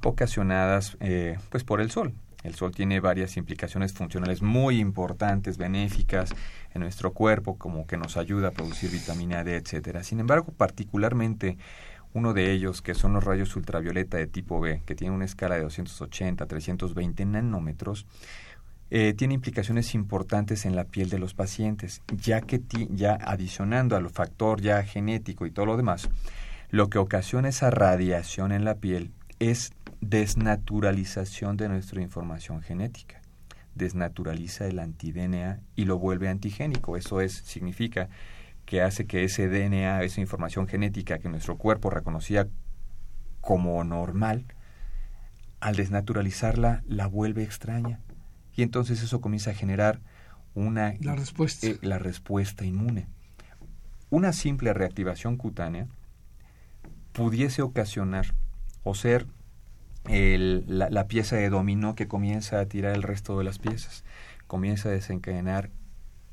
ocasionadas 0.04 0.98
eh, 1.00 1.38
pues 1.48 1.64
por 1.64 1.80
el 1.80 1.90
Sol. 1.90 2.12
El 2.42 2.54
Sol 2.56 2.72
tiene 2.72 3.00
varias 3.00 3.38
implicaciones 3.38 3.94
funcionales 3.94 4.42
muy 4.42 4.80
importantes, 4.80 5.56
benéficas 5.56 6.34
en 6.74 6.82
nuestro 6.82 7.14
cuerpo, 7.14 7.56
como 7.56 7.86
que 7.86 7.96
nos 7.96 8.18
ayuda 8.18 8.48
a 8.48 8.50
producir 8.50 8.90
vitamina 8.90 9.44
D, 9.44 9.56
etcétera. 9.56 10.04
Sin 10.04 10.20
embargo, 10.20 10.52
particularmente 10.54 11.56
uno 12.12 12.34
de 12.34 12.52
ellos, 12.52 12.82
que 12.82 12.94
son 12.94 13.14
los 13.14 13.24
rayos 13.24 13.56
ultravioleta 13.56 14.18
de 14.18 14.26
tipo 14.26 14.60
B, 14.60 14.82
que 14.84 14.94
tiene 14.94 15.14
una 15.14 15.24
escala 15.24 15.54
de 15.54 15.62
280 15.62 16.44
a 16.44 16.46
320 16.46 17.24
nanómetros, 17.24 18.04
eh, 18.94 19.14
tiene 19.14 19.32
implicaciones 19.32 19.94
importantes 19.94 20.66
en 20.66 20.76
la 20.76 20.84
piel 20.84 21.08
de 21.08 21.18
los 21.18 21.32
pacientes, 21.32 22.02
ya 22.14 22.42
que 22.42 22.60
ya 22.90 23.14
adicionando 23.14 23.96
al 23.96 24.10
factor 24.10 24.60
ya 24.60 24.82
genético 24.82 25.46
y 25.46 25.50
todo 25.50 25.64
lo 25.64 25.78
demás, 25.78 26.10
lo 26.68 26.90
que 26.90 26.98
ocasiona 26.98 27.48
esa 27.48 27.70
radiación 27.70 28.52
en 28.52 28.66
la 28.66 28.74
piel 28.74 29.10
es 29.38 29.72
desnaturalización 30.02 31.56
de 31.56 31.70
nuestra 31.70 32.02
información 32.02 32.60
genética. 32.60 33.22
Desnaturaliza 33.74 34.66
el 34.66 34.78
anti-DNA 34.78 35.60
y 35.74 35.86
lo 35.86 35.98
vuelve 35.98 36.28
antigénico. 36.28 36.98
Eso 36.98 37.22
es, 37.22 37.32
significa 37.32 38.10
que 38.66 38.82
hace 38.82 39.06
que 39.06 39.24
ese 39.24 39.48
DNA, 39.48 40.02
esa 40.02 40.20
información 40.20 40.68
genética 40.68 41.18
que 41.18 41.30
nuestro 41.30 41.56
cuerpo 41.56 41.88
reconocía 41.88 42.46
como 43.40 43.82
normal, 43.84 44.44
al 45.60 45.76
desnaturalizarla 45.76 46.82
la 46.86 47.06
vuelve 47.06 47.42
extraña 47.42 47.98
y 48.54 48.62
entonces 48.62 49.02
eso 49.02 49.20
comienza 49.20 49.50
a 49.50 49.54
generar 49.54 50.00
una 50.54 50.94
la 51.00 51.14
respuesta, 51.14 51.66
eh, 51.66 51.78
la 51.82 51.98
respuesta 51.98 52.64
inmune. 52.64 53.06
Una 54.10 54.32
simple 54.32 54.74
reactivación 54.74 55.36
cutánea 55.36 55.86
pudiese 57.12 57.62
ocasionar 57.62 58.34
o 58.84 58.94
ser 58.94 59.26
la, 60.04 60.90
la, 60.90 61.06
pieza 61.06 61.36
de 61.36 61.48
dominó 61.48 61.94
que 61.94 62.08
comienza 62.08 62.58
a 62.58 62.66
tirar 62.66 62.94
el 62.94 63.02
resto 63.02 63.38
de 63.38 63.44
las 63.44 63.58
piezas, 63.58 64.04
comienza 64.46 64.88
a 64.88 64.92
desencadenar 64.92 65.70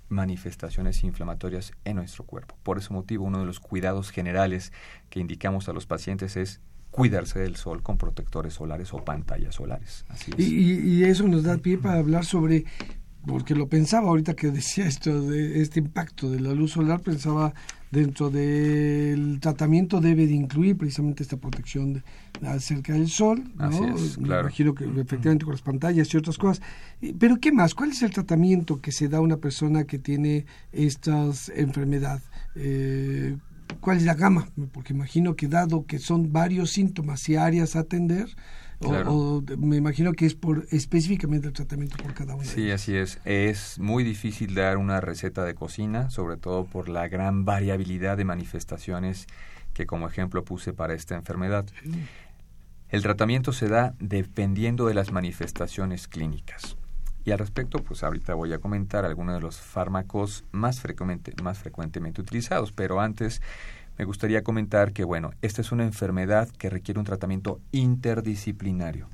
manifestaciones 0.10 1.04
inflamatorias 1.04 1.72
en 1.86 1.98
nuestro 1.98 2.26
cuerpo. 2.26 2.56
Por 2.64 2.80
ese 2.80 2.92
motivo, 2.92 3.26
uno 3.26 3.40
de 3.40 3.46
los 3.46 3.60
cuidados 3.60 4.10
generales 4.10 4.74
que 5.10 5.20
indicamos 5.20 5.70
a 5.70 5.74
los 5.74 5.86
pacientes 5.86 6.36
es 6.36 6.60
cuidarse 6.92 7.40
del 7.40 7.56
sol 7.56 7.82
con 7.84 7.98
protectores 7.98 8.54
solares 8.56 8.94
o 8.94 9.04
pantallas 9.04 9.56
solares. 9.56 10.06
Y, 10.38 11.04
eso 11.04 11.28
nos 11.28 11.44
da 11.44 11.58
pie 11.58 11.78
para 11.78 12.00
hablar 12.00 12.26
sobre, 12.26 12.66
porque 13.26 13.56
lo 13.56 13.68
pensaba 13.68 14.10
ahorita 14.10 14.34
que 14.34 14.52
decía 14.52 14.86
esto 14.88 15.22
de 15.22 15.62
este 15.62 15.80
impacto 15.80 16.30
de 16.30 16.40
la 16.40 16.54
luz 16.54 16.72
solar, 16.72 17.02
pensaba 17.02 17.54
dentro 17.92 18.30
del 18.30 19.40
tratamiento 19.40 20.00
debe 20.00 20.28
de 20.28 20.34
incluir 20.34 20.78
precisamente 20.78 21.24
esta 21.24 21.38
protección 21.38 21.94
de, 21.94 22.04
acerca 22.48 22.94
del 22.94 23.10
sol, 23.10 23.44
¿no? 23.58 23.96
Me 24.20 24.40
imagino 24.40 24.76
que 24.76 24.86
efectivamente 24.86 25.46
con 25.46 25.54
las 25.54 25.62
pantallas 25.62 26.14
y 26.14 26.18
otras 26.18 26.38
cosas. 26.38 26.62
Pero 27.18 27.38
¿qué 27.40 27.52
más? 27.52 27.74
¿Cuál 27.74 27.92
es 27.92 28.02
el 28.04 28.12
tratamiento 28.12 28.80
que 28.80 28.92
se 28.92 29.08
da 29.10 29.18
a 29.18 29.22
una 29.22 29.38
persona 29.38 29.86
que 29.86 29.98
tiene 29.98 30.46
esta 30.72 31.30
enfermedad? 31.56 32.22
Eh, 32.56 33.38
cuál 33.80 33.98
es 33.98 34.04
la 34.04 34.14
gama, 34.14 34.48
porque 34.72 34.94
imagino 34.94 35.36
que 35.36 35.48
dado 35.48 35.86
que 35.86 36.00
son 36.00 36.32
varios 36.32 36.72
síntomas 36.72 37.28
y 37.30 37.36
áreas 37.36 37.76
a 37.76 37.80
atender, 37.80 38.30
o, 38.82 39.44
me 39.58 39.76
imagino 39.76 40.14
que 40.14 40.26
es 40.26 40.36
por 40.36 40.66
específicamente 40.72 41.48
el 41.48 41.54
tratamiento 41.54 41.98
por 41.98 42.14
cada 42.14 42.36
uno. 42.36 42.46
Sí, 42.46 42.72
así 42.72 42.96
es. 42.96 43.20
Es 43.26 43.78
muy 43.78 44.04
difícil 44.04 44.56
dar 44.56 44.78
una 44.78 45.02
receta 45.02 45.44
de 45.44 45.54
cocina, 45.54 46.10
sobre 46.10 46.38
todo 46.38 46.66
por 46.66 46.88
la 46.88 47.08
gran 47.10 47.44
variabilidad 47.44 48.16
de 48.16 48.24
manifestaciones 48.24 49.28
que 49.74 49.86
como 49.86 50.08
ejemplo 50.08 50.46
puse 50.46 50.72
para 50.72 50.94
esta 50.94 51.16
enfermedad. 51.16 51.66
El 52.90 53.02
tratamiento 53.02 53.52
se 53.52 53.68
da 53.68 53.96
dependiendo 54.00 54.88
de 54.88 54.94
las 54.94 55.12
manifestaciones 55.12 56.08
clínicas. 56.08 56.78
Y 57.26 57.32
al 57.32 57.40
respecto, 57.40 57.80
pues 57.84 58.04
ahorita 58.04 58.34
voy 58.34 58.54
a 58.54 58.60
comentar 58.60 59.06
algunos 59.06 59.36
de 59.36 59.42
los 59.42 59.58
fármacos 59.60 60.46
más, 60.52 60.80
frecuente, 60.80 61.34
más 61.44 61.60
frecuentemente 61.60 62.22
utilizados, 62.22 62.72
pero 62.72 63.02
antes 63.02 63.42
me 63.98 64.06
gustaría 64.06 64.44
comentar 64.44 64.94
que, 64.94 65.04
bueno, 65.04 65.32
esta 65.42 65.62
es 65.62 65.74
una 65.74 65.84
enfermedad 65.84 66.48
que 66.50 66.70
requiere 66.70 67.00
un 67.00 67.06
tratamiento 67.06 67.60
interdisciplinario. 67.74 69.10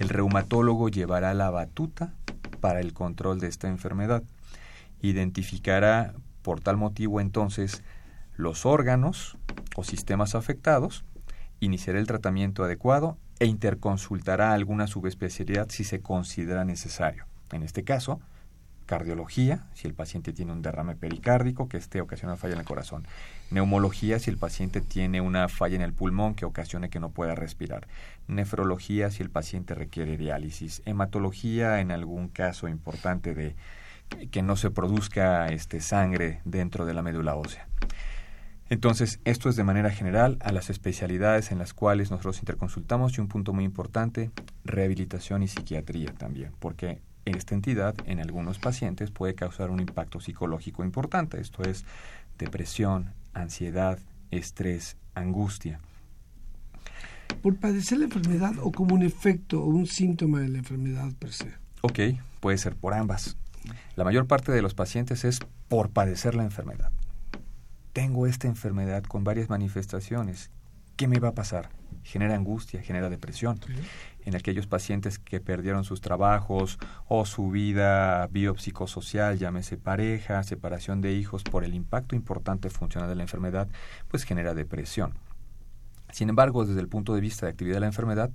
El 0.00 0.08
reumatólogo 0.08 0.88
llevará 0.88 1.32
la 1.34 1.50
batuta 1.50 2.12
para 2.60 2.80
el 2.80 2.92
control 2.92 3.38
de 3.38 3.46
esta 3.46 3.68
enfermedad. 3.68 4.24
Identificará, 5.00 6.14
por 6.42 6.60
tal 6.60 6.76
motivo, 6.76 7.20
entonces, 7.20 7.84
los 8.36 8.66
órganos 8.66 9.38
o 9.76 9.84
sistemas 9.84 10.34
afectados, 10.34 11.04
iniciará 11.60 12.00
el 12.00 12.06
tratamiento 12.08 12.64
adecuado 12.64 13.16
e 13.38 13.46
interconsultará 13.46 14.52
alguna 14.52 14.88
subespecialidad 14.88 15.68
si 15.70 15.84
se 15.84 16.00
considera 16.00 16.64
necesario. 16.64 17.26
En 17.54 17.62
este 17.62 17.84
caso, 17.84 18.20
cardiología, 18.86 19.66
si 19.74 19.86
el 19.86 19.94
paciente 19.94 20.32
tiene 20.32 20.52
un 20.52 20.62
derrame 20.62 20.96
pericárdico 20.96 21.68
que 21.68 21.76
esté 21.76 22.00
ocasionando 22.00 22.40
falla 22.40 22.54
en 22.54 22.60
el 22.60 22.66
corazón. 22.66 23.06
Neumología, 23.50 24.18
si 24.18 24.30
el 24.30 24.38
paciente 24.38 24.80
tiene 24.80 25.20
una 25.20 25.48
falla 25.48 25.76
en 25.76 25.82
el 25.82 25.92
pulmón 25.92 26.34
que 26.34 26.44
ocasione 26.44 26.90
que 26.90 27.00
no 27.00 27.10
pueda 27.10 27.34
respirar. 27.34 27.86
Nefrología, 28.28 29.10
si 29.10 29.22
el 29.22 29.30
paciente 29.30 29.74
requiere 29.74 30.16
diálisis. 30.16 30.82
Hematología, 30.84 31.80
en 31.80 31.90
algún 31.90 32.28
caso 32.28 32.68
importante 32.68 33.34
de 33.34 33.56
que 34.30 34.42
no 34.42 34.56
se 34.56 34.70
produzca 34.70 35.46
este 35.48 35.80
sangre 35.80 36.40
dentro 36.44 36.84
de 36.84 36.94
la 36.94 37.02
médula 37.02 37.34
ósea. 37.36 37.66
Entonces, 38.70 39.20
esto 39.24 39.48
es 39.48 39.56
de 39.56 39.64
manera 39.64 39.90
general 39.90 40.38
a 40.40 40.50
las 40.52 40.70
especialidades 40.70 41.52
en 41.52 41.58
las 41.58 41.74
cuales 41.74 42.10
nosotros 42.10 42.38
interconsultamos 42.38 43.16
y 43.16 43.20
un 43.20 43.28
punto 43.28 43.52
muy 43.52 43.64
importante, 43.64 44.30
rehabilitación 44.64 45.42
y 45.42 45.48
psiquiatría 45.48 46.12
también, 46.14 46.52
porque 46.60 47.00
esta 47.24 47.54
entidad 47.54 47.94
en 48.06 48.20
algunos 48.20 48.58
pacientes 48.58 49.10
puede 49.10 49.34
causar 49.34 49.70
un 49.70 49.80
impacto 49.80 50.20
psicológico 50.20 50.84
importante, 50.84 51.40
esto 51.40 51.62
es 51.62 51.84
depresión, 52.38 53.12
ansiedad, 53.32 53.98
estrés, 54.30 54.96
angustia. 55.14 55.80
¿Por 57.42 57.56
padecer 57.56 57.98
la 57.98 58.04
enfermedad 58.04 58.54
o 58.62 58.72
como 58.72 58.94
un 58.94 59.02
efecto 59.02 59.62
o 59.62 59.66
un 59.66 59.86
síntoma 59.86 60.40
de 60.40 60.48
la 60.48 60.58
enfermedad 60.58 61.12
per 61.18 61.32
se? 61.32 61.52
Ok, 61.82 61.98
puede 62.40 62.58
ser 62.58 62.74
por 62.76 62.94
ambas. 62.94 63.36
La 63.96 64.04
mayor 64.04 64.26
parte 64.26 64.52
de 64.52 64.62
los 64.62 64.74
pacientes 64.74 65.24
es 65.24 65.40
por 65.68 65.90
padecer 65.90 66.34
la 66.34 66.44
enfermedad. 66.44 66.90
tengo 67.92 68.26
esta 68.26 68.48
enfermedad 68.48 69.04
con 69.04 69.22
varias 69.22 69.48
manifestaciones, 69.48 70.50
¿qué 70.96 71.06
me 71.06 71.20
va 71.20 71.28
a 71.28 71.34
pasar? 71.34 71.68
Genera 72.02 72.34
angustia, 72.34 72.82
genera 72.82 73.08
depresión. 73.08 73.60
En 74.24 74.34
aquellos 74.36 74.66
pacientes 74.66 75.18
que 75.18 75.40
perdieron 75.40 75.84
sus 75.84 76.00
trabajos 76.00 76.78
o 77.08 77.26
su 77.26 77.50
vida 77.50 78.26
biopsicosocial, 78.28 79.38
llámese 79.38 79.76
pareja, 79.76 80.42
separación 80.42 81.00
de 81.00 81.12
hijos, 81.12 81.42
por 81.42 81.64
el 81.64 81.74
impacto 81.74 82.16
importante 82.16 82.70
funcional 82.70 83.08
de 83.08 83.16
la 83.16 83.22
enfermedad, 83.22 83.68
pues 84.08 84.24
genera 84.24 84.54
depresión. 84.54 85.14
Sin 86.12 86.28
embargo, 86.28 86.64
desde 86.64 86.80
el 86.80 86.88
punto 86.88 87.14
de 87.14 87.20
vista 87.20 87.46
de 87.46 87.52
actividad 87.52 87.76
de 87.76 87.80
la 87.80 87.86
enfermedad, 87.86 88.30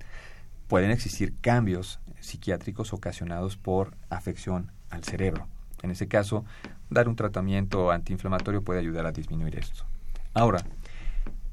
pueden 0.67 0.91
existir 0.91 1.33
cambios 1.41 1.99
psiquiátricos 2.19 2.93
ocasionados 2.93 3.57
por 3.57 3.95
afección 4.09 4.71
al 4.89 5.03
cerebro. 5.03 5.47
En 5.81 5.91
ese 5.91 6.07
caso, 6.07 6.45
dar 6.89 7.07
un 7.07 7.15
tratamiento 7.15 7.91
antiinflamatorio 7.91 8.61
puede 8.61 8.79
ayudar 8.79 9.05
a 9.05 9.11
disminuir 9.11 9.57
esto. 9.57 9.85
Ahora, 10.33 10.59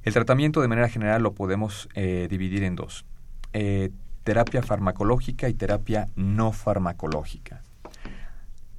el 0.03 0.13
tratamiento 0.13 0.61
de 0.61 0.69
manera 0.69 0.89
general 0.89 1.23
lo 1.23 1.33
podemos 1.33 1.89
eh, 1.95 2.27
dividir 2.31 2.63
en 2.63 2.77
dos. 2.77 3.05
Eh, 3.53 3.91
terapia 4.27 4.61
farmacológica 4.61 5.49
y 5.49 5.55
terapia 5.55 6.09
no 6.17 6.51
farmacológica. 6.51 7.63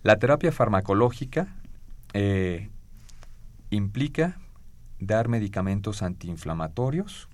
La 0.04 0.20
terapia 0.20 0.52
farmacológica 0.52 1.48
eh, 2.12 2.70
implica 3.70 4.40
dar 5.00 5.30
medicamentos 5.30 6.04
antiinflamatorios 6.04 7.30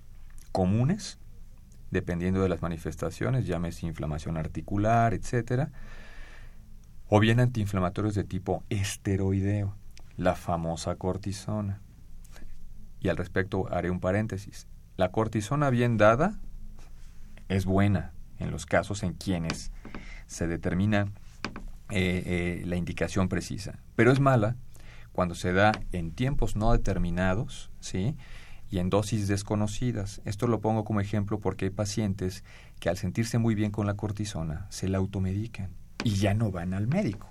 comunes, 0.52 1.18
dependiendo 1.90 2.40
de 2.40 2.48
las 2.48 2.62
manifestaciones, 2.62 3.48
llámese 3.48 3.84
inflamación 3.84 4.36
articular, 4.36 5.12
etcétera, 5.12 5.72
o 7.08 7.18
bien 7.18 7.40
antiinflamatorios 7.40 8.14
de 8.14 8.22
tipo 8.22 8.62
esteroideo, 8.70 9.74
la 10.16 10.36
famosa 10.36 10.94
cortisona. 10.94 11.80
Y 13.00 13.08
al 13.08 13.16
respecto 13.16 13.66
haré 13.72 13.90
un 13.90 13.98
paréntesis. 13.98 14.68
La 14.96 15.10
cortisona 15.10 15.68
bien 15.70 15.96
dada 15.96 16.38
es 17.48 17.64
buena 17.64 18.12
en 18.38 18.50
los 18.50 18.66
casos 18.66 19.02
en 19.02 19.14
quienes 19.14 19.72
se 20.26 20.46
determina 20.46 21.12
eh, 21.90 22.22
eh, 22.60 22.62
la 22.66 22.76
indicación 22.76 23.28
precisa, 23.28 23.78
pero 23.94 24.10
es 24.10 24.20
mala 24.20 24.56
cuando 25.12 25.34
se 25.34 25.52
da 25.52 25.72
en 25.92 26.10
tiempos 26.10 26.56
no 26.56 26.72
determinados, 26.72 27.70
¿sí? 27.80 28.16
y 28.74 28.78
en 28.80 28.90
dosis 28.90 29.28
desconocidas. 29.28 30.20
Esto 30.24 30.48
lo 30.48 30.60
pongo 30.60 30.84
como 30.84 31.00
ejemplo 31.00 31.38
porque 31.38 31.66
hay 31.66 31.70
pacientes 31.70 32.42
que 32.80 32.88
al 32.88 32.96
sentirse 32.96 33.38
muy 33.38 33.54
bien 33.54 33.70
con 33.70 33.86
la 33.86 33.94
cortisona 33.94 34.66
se 34.70 34.88
la 34.88 34.98
automedican 34.98 35.70
y 36.02 36.16
ya 36.16 36.34
no 36.34 36.50
van 36.50 36.74
al 36.74 36.88
médico, 36.88 37.28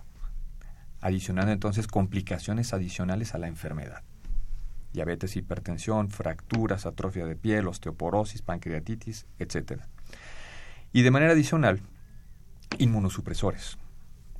adicionando 1.01 1.51
entonces 1.51 1.88
complicaciones 1.88 2.74
adicionales 2.74 3.36
a 3.36 3.39
la 3.39 3.47
enfermedad. 3.47 4.03
Diabetes, 4.93 5.36
hipertensión, 5.36 6.09
fracturas, 6.09 6.86
atrofia 6.86 7.26
de 7.26 7.36
piel, 7.36 7.68
osteoporosis, 7.68 8.41
pancreatitis, 8.41 9.26
etc. 9.38 9.82
Y 10.94 11.02
de 11.02 11.12
manera 11.12 11.34
adicional, 11.34 11.82
inmunosupresores 12.78 13.78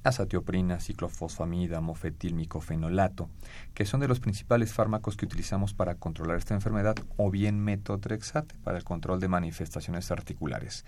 azatioprina, 0.04 0.80
ciclofosfamida, 0.80 1.82
mofetilmicofenolato, 1.82 3.30
que 3.74 3.86
son 3.86 4.02
de 4.02 4.08
los 4.08 4.20
principales 4.20 4.74
fármacos 4.74 5.16
que 5.16 5.26
utilizamos 5.26 5.74
para 5.74 5.96
controlar 5.96 6.38
esta 6.38 6.54
enfermedad, 6.54 6.96
o 7.18 7.32
bien 7.32 7.60
metotrexate 7.60 8.56
para 8.64 8.78
el 8.78 8.84
control 8.84 9.20
de 9.20 9.30
manifestaciones 9.30 10.12
articulares. 10.12 10.86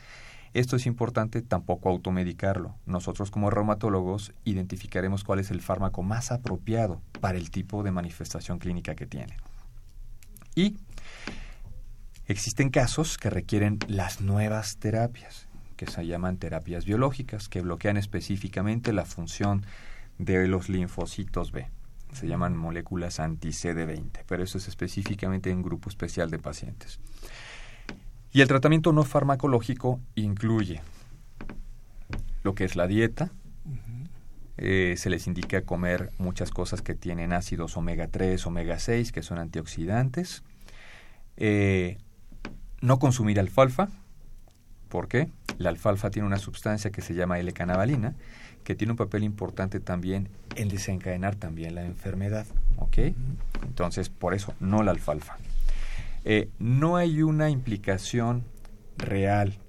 Esto 0.53 0.75
es 0.75 0.85
importante 0.85 1.41
tampoco 1.41 1.89
automedicarlo. 1.89 2.75
Nosotros 2.85 3.31
como 3.31 3.49
reumatólogos 3.49 4.33
identificaremos 4.45 5.23
cuál 5.23 5.39
es 5.39 5.51
el 5.51 5.61
fármaco 5.61 6.01
más 6.01 6.31
apropiado 6.31 7.01
para 7.19 7.37
el 7.37 7.51
tipo 7.51 7.83
de 7.83 7.91
manifestación 7.91 8.59
clínica 8.59 8.95
que 8.95 9.05
tiene. 9.05 9.37
Y 10.55 10.77
existen 12.27 12.69
casos 12.69 13.17
que 13.17 13.29
requieren 13.29 13.79
las 13.87 14.21
nuevas 14.21 14.77
terapias 14.77 15.44
que 15.75 15.87
se 15.87 16.05
llaman 16.05 16.37
terapias 16.37 16.85
biológicas, 16.85 17.49
que 17.49 17.61
bloquean 17.61 17.97
específicamente 17.97 18.93
la 18.93 19.05
función 19.05 19.65
de 20.17 20.47
los 20.47 20.69
linfocitos 20.69 21.51
B. 21.51 21.67
Se 22.13 22.27
llaman 22.27 22.55
moléculas 22.55 23.19
anti-CD20, 23.19 24.23
pero 24.27 24.43
eso 24.43 24.57
es 24.57 24.67
específicamente 24.67 25.49
en 25.49 25.57
un 25.57 25.63
grupo 25.63 25.89
especial 25.89 26.31
de 26.31 26.39
pacientes. 26.39 26.99
Y 28.31 28.41
el 28.41 28.47
tratamiento 28.47 28.93
no 28.93 29.03
farmacológico 29.03 29.99
incluye 30.15 30.81
lo 32.43 32.55
que 32.55 32.65
es 32.65 32.75
la 32.75 32.87
dieta. 32.87 33.31
Eh, 34.57 34.95
se 34.97 35.09
les 35.09 35.27
indica 35.27 35.63
comer 35.63 36.11
muchas 36.17 36.51
cosas 36.51 36.81
que 36.81 36.95
tienen 36.95 37.33
ácidos 37.33 37.75
omega 37.75 38.07
3, 38.07 38.45
omega 38.47 38.79
6, 38.79 39.11
que 39.11 39.21
son 39.21 39.37
antioxidantes. 39.37 40.43
Eh, 41.35 41.97
no 42.81 42.99
consumir 42.99 43.39
alfalfa, 43.39 43.89
¿Por 44.89 45.07
qué? 45.07 45.29
La 45.57 45.69
alfalfa 45.69 46.09
tiene 46.09 46.27
una 46.27 46.37
sustancia 46.37 46.91
que 46.91 47.01
se 47.01 47.13
llama 47.13 47.39
L-canabalina, 47.39 48.15
que 48.63 48.75
tiene 48.75 48.91
un 48.91 48.97
papel 48.97 49.23
importante 49.23 49.79
también 49.79 50.29
en 50.55 50.69
desencadenar 50.69 51.35
también 51.35 51.75
la 51.75 51.85
enfermedad. 51.85 52.45
¿Ok? 52.77 52.97
Entonces, 53.63 54.09
por 54.09 54.33
eso, 54.33 54.53
no 54.59 54.83
la 54.83 54.91
alfalfa. 54.91 55.37
Eh, 56.23 56.49
no 56.59 56.97
hay 56.97 57.21
una 57.21 57.49
implicación 57.49 58.43
real 58.97 59.59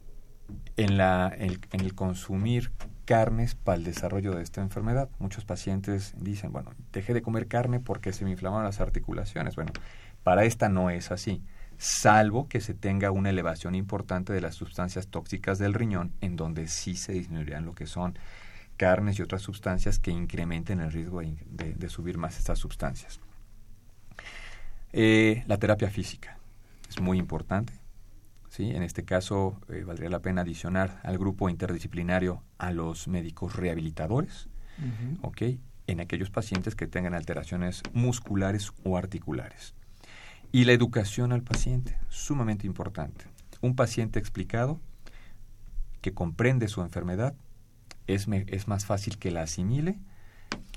en, 0.77 0.97
la, 0.97 1.33
en, 1.37 1.59
el 1.73 1.95
consumir 1.95 2.73
carnes 3.05 3.55
para 3.55 3.77
el 3.77 3.85
desarrollo 3.85 4.35
de 4.35 4.43
esta 4.43 4.63
enfermedad. 4.63 5.09
Muchos 5.19 5.45
pacientes 5.45 6.15
dicen, 6.19 6.53
bueno, 6.53 6.73
dejé 6.93 7.15
de 7.15 7.23
comer 7.23 7.47
carne 7.47 7.81
porque 7.81 8.13
se 8.13 8.25
me 8.25 8.31
inflamaron 8.31 8.65
las 8.65 8.81
articulaciones. 8.81 9.55
Bueno, 9.55 9.73
para 10.23 10.45
esta 10.45 10.69
no 10.69 10.91
es 10.91 11.11
así 11.13 11.43
salvo 11.79 12.49
que 12.49 12.61
se 12.61 12.75
tenga 12.75 13.11
una 13.11 13.31
elevación 13.31 13.75
importante 13.75 14.33
de 14.33 14.41
las 14.41 14.55
sustancias 14.55 15.09
tóxicas 15.09 15.59
del 15.59 15.75
riñón, 15.75 16.13
en 16.21 16.37
donde 16.37 16.69
sí 16.69 16.97
se 16.97 17.13
disminuirán 17.13 17.65
lo 17.65 17.75
que 17.75 17.87
son 17.87 18.19
carnes 18.77 19.19
y 19.19 19.23
otras 19.23 19.43
sustancias 19.43 19.99
que 19.99 20.11
incrementen 20.11 20.81
el 20.81 20.93
riesgo 20.93 21.21
de, 21.21 21.89
subir 21.89 22.19
más 22.19 22.39
estas 22.39 22.59
sustancias. 22.59 23.21
Eh, 24.93 25.45
la 25.47 25.59
terapia 25.59 25.91
física 25.91 26.39
es 26.89 27.01
muy 27.01 27.19
importante. 27.19 27.73
¿sí? 28.49 28.71
En 28.71 28.83
este 28.83 29.05
caso, 29.05 29.61
eh, 29.69 29.83
valdría 29.85 30.11
la 30.11 30.21
pena 30.21 30.43
adicionar 30.43 31.01
al 31.03 31.19
grupo 31.19 31.49
interdisciplinario 31.49 32.43
a 32.59 32.73
los 32.73 33.09
médicos 33.09 33.57
rehabilitadores, 33.57 34.49
en 35.89 36.01
aquellos 36.01 36.31
pacientes 36.31 36.75
que 36.75 36.87
tengan 36.87 37.15
alteraciones 37.15 37.83
musculares 37.93 38.73
o 38.85 38.97
articulares. 38.97 39.75
Y 40.53 40.65
la 40.65 40.73
educación 40.73 41.33
al 41.33 41.43
paciente, 41.43 41.97
sumamente 42.09 42.67
importante. 42.67 43.25
Un 43.61 43.75
paciente 43.75 44.19
explicado 44.19 44.81
que 46.01 46.13
comprende 46.13 46.69
su 46.69 46.83
enfermedad 46.83 47.35
es, 48.07 48.27
es 48.29 48.69
más 48.69 48.87
fácil 48.87 49.19
que 49.19 49.31
la 49.31 49.43
asimile 49.43 49.99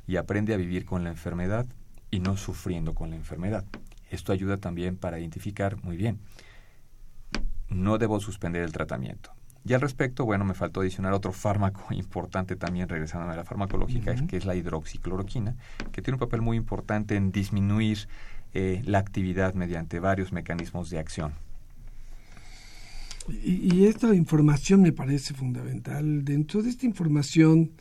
y 0.08 0.18
aprende 0.18 0.54
a 0.54 0.58
vivir 0.58 0.86
con 0.86 1.04
la 1.04 1.10
enfermedad 1.10 1.66
y 2.12 2.20
no 2.20 2.36
sufriendo 2.36 2.96
con 2.96 3.12
la 3.12 3.16
enfermedad. 3.16 3.64
Esto 4.10 4.34
ayuda 4.34 4.58
también 4.58 4.98
para 4.98 5.20
identificar 5.20 5.82
muy 5.84 5.98
bien. 5.98 6.20
No 7.70 8.00
debo 8.00 8.20
suspender 8.20 8.64
el 8.64 8.72
tratamiento. 8.72 9.32
Y 9.66 9.74
al 9.74 9.82
respecto, 9.82 10.26
bueno, 10.26 10.46
me 10.46 10.54
faltó 10.54 10.82
adicionar 10.82 11.14
otro 11.14 11.32
fármaco 11.32 11.86
importante 11.94 12.56
también, 12.56 12.90
regresando 12.90 13.32
a 13.32 13.36
la 13.36 13.44
farmacológica, 13.44 14.16
que 14.26 14.38
es 14.38 14.46
la 14.46 14.56
hidroxicloroquina, 14.56 15.56
que 15.92 16.02
tiene 16.02 16.16
un 16.16 16.20
papel 16.20 16.42
muy 16.42 16.58
importante 16.58 17.16
en 17.16 17.32
disminuir 17.32 18.08
eh, 18.54 18.82
la 18.86 19.00
actividad 19.00 19.54
mediante 19.54 20.00
varios 20.00 20.32
mecanismos 20.32 20.90
de 20.90 21.00
acción. 21.00 21.34
Y, 23.44 23.86
esta 23.86 24.16
información 24.16 24.82
me 24.82 24.92
parece 24.92 25.34
fundamental. 25.34 26.26
Dentro 26.26 26.64
de 26.64 26.70
esta 26.70 26.86
información 26.86 27.72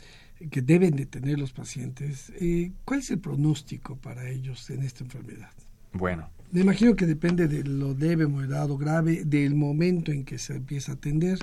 que 0.51 0.61
deben 0.61 0.95
de 0.95 1.07
tener 1.07 1.39
los 1.39 1.53
pacientes, 1.53 2.33
eh, 2.39 2.73
¿cuál 2.85 3.01
es 3.01 3.11
el 3.11 3.19
pronóstico 3.19 3.97
para 3.97 4.29
ellos 4.29 4.69
en 4.71 4.83
esta 4.83 5.05
enfermedad? 5.05 5.51
Bueno. 5.93 6.29
Me 6.51 6.62
imagino 6.62 6.97
que 6.97 7.05
depende 7.05 7.47
de 7.47 7.62
lo 7.64 7.93
leve, 7.93 8.27
moderado, 8.27 8.79
grave, 8.79 9.25
del 9.25 9.55
momento 9.55 10.12
en 10.12 10.25
que 10.25 10.39
se 10.39 10.57
empieza 10.57 10.93
a 10.93 10.95
atender, 10.95 11.39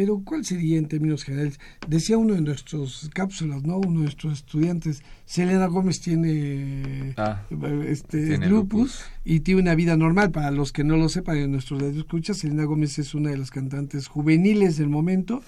pero 0.00 0.22
¿cuál 0.24 0.46
sería 0.46 0.78
en 0.78 0.88
términos 0.88 1.24
generales? 1.24 1.60
Decía 1.86 2.16
uno 2.16 2.32
de 2.32 2.40
nuestros 2.40 3.10
cápsulas, 3.12 3.64
¿no? 3.64 3.76
Uno 3.76 3.98
de 3.98 4.04
nuestros 4.04 4.32
estudiantes, 4.38 5.02
Selena 5.26 5.66
Gómez 5.66 6.00
tiene, 6.00 7.12
ah, 7.18 7.42
este, 7.86 8.38
lupus, 8.38 9.04
y 9.26 9.40
tiene 9.40 9.60
una 9.60 9.74
vida 9.74 9.98
normal. 9.98 10.30
Para 10.30 10.52
los 10.52 10.72
que 10.72 10.84
no 10.84 10.96
lo 10.96 11.10
sepan, 11.10 11.36
en 11.36 11.52
nuestros 11.52 11.82
escuchas, 11.82 12.38
Selena 12.38 12.64
Gómez 12.64 12.98
es 12.98 13.14
una 13.14 13.28
de 13.28 13.36
las 13.36 13.50
cantantes 13.50 14.08
juveniles 14.08 14.78
del 14.78 14.88
momento. 14.88 15.42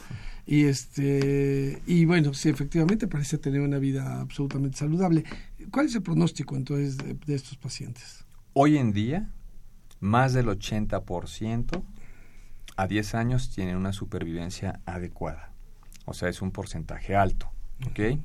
Y 0.46 0.64
este 0.64 1.80
y 1.86 2.04
bueno, 2.04 2.34
sí, 2.34 2.50
efectivamente 2.50 3.06
parece 3.06 3.38
tener 3.38 3.62
una 3.62 3.78
vida 3.78 4.20
absolutamente 4.20 4.76
saludable. 4.76 5.24
¿Cuál 5.70 5.86
es 5.86 5.94
el 5.94 6.02
pronóstico 6.02 6.56
entonces 6.56 6.98
de, 6.98 7.14
de 7.14 7.34
estos 7.34 7.56
pacientes? 7.56 8.26
Hoy 8.52 8.76
en 8.76 8.92
día, 8.92 9.30
más 9.98 10.34
del 10.34 10.48
80% 10.48 11.82
a 12.76 12.86
10 12.86 13.14
años 13.14 13.50
tienen 13.50 13.76
una 13.76 13.92
supervivencia 13.92 14.80
adecuada. 14.86 15.52
O 16.04 16.14
sea, 16.14 16.28
es 16.28 16.42
un 16.42 16.50
porcentaje 16.50 17.16
alto. 17.16 17.50
¿Ok? 17.86 18.18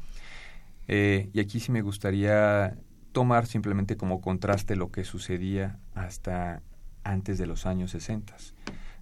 Eh, 0.87 1.29
y 1.33 1.39
aquí 1.39 1.59
sí 1.59 1.71
me 1.71 1.81
gustaría 1.81 2.77
tomar 3.11 3.45
simplemente 3.45 3.97
como 3.97 4.21
contraste 4.21 4.75
lo 4.75 4.91
que 4.91 5.03
sucedía 5.03 5.79
hasta 5.95 6.61
antes 7.03 7.37
de 7.37 7.47
los 7.47 7.65
años 7.65 7.91
60, 7.91 8.35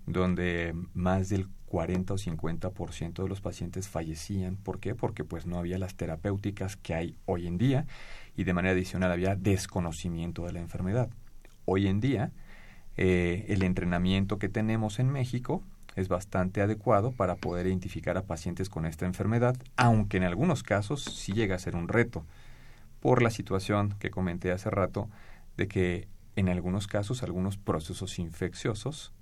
donde 0.06 0.74
más 0.93 1.30
del 1.30 1.48
40 1.66 2.14
o 2.14 2.18
50% 2.18 3.24
de 3.24 3.30
los 3.30 3.41
pacientes 3.41 3.89
fallecían. 3.89 4.56
¿Por 4.56 4.80
qué? 4.80 4.96
Porque 4.96 5.24
pues 5.24 5.46
no 5.46 5.58
había 5.58 5.78
las 5.78 5.96
terapéuticas 5.96 6.78
que 6.78 6.93
hay 6.93 7.18
hoy 7.26 7.48
en 7.48 7.58
día 7.58 7.86
y 8.38 8.46
de 8.46 8.54
manera 8.54 8.74
adicional 8.74 9.12
había 9.12 9.36
desconocimiento 9.36 10.46
de 10.46 10.54
la 10.54 10.60
enfermedad. 10.60 11.10
Hoy 11.66 11.88
en 11.88 12.00
día 12.00 12.32
eh, 12.98 13.46
el 13.50 13.64
entrenamiento 13.64 14.39
que 14.39 14.50
tenemos 14.50 15.00
en 15.00 15.12
México 15.12 15.64
es 15.96 16.08
bastante 16.08 16.62
adecuado 16.62 17.12
para 17.12 17.36
poder 17.36 17.68
identificar 17.68 18.18
a 18.18 18.24
pacientes 18.24 18.70
con 18.70 18.86
esta 18.86 19.06
enfermedad, 19.06 19.56
aunque 19.78 20.18
en 20.18 20.24
algunos 20.24 20.64
casos 20.64 21.04
sí 21.04 21.34
llega 21.34 21.56
a 21.56 21.60
ser 21.60 21.76
un 21.76 21.88
reto, 21.88 22.26
por 23.00 23.22
la 23.22 23.30
situación 23.30 23.93
que 24.00 24.10
comenté 24.10 24.52
hace 24.52 24.70
rato 24.70 25.10
de 25.58 25.68
que 25.68 26.08
en 26.36 26.50
algunos 26.50 26.88
casos 26.88 27.24
algunos 27.24 27.56
procesos 27.56 28.18
infecciosos 28.20 29.14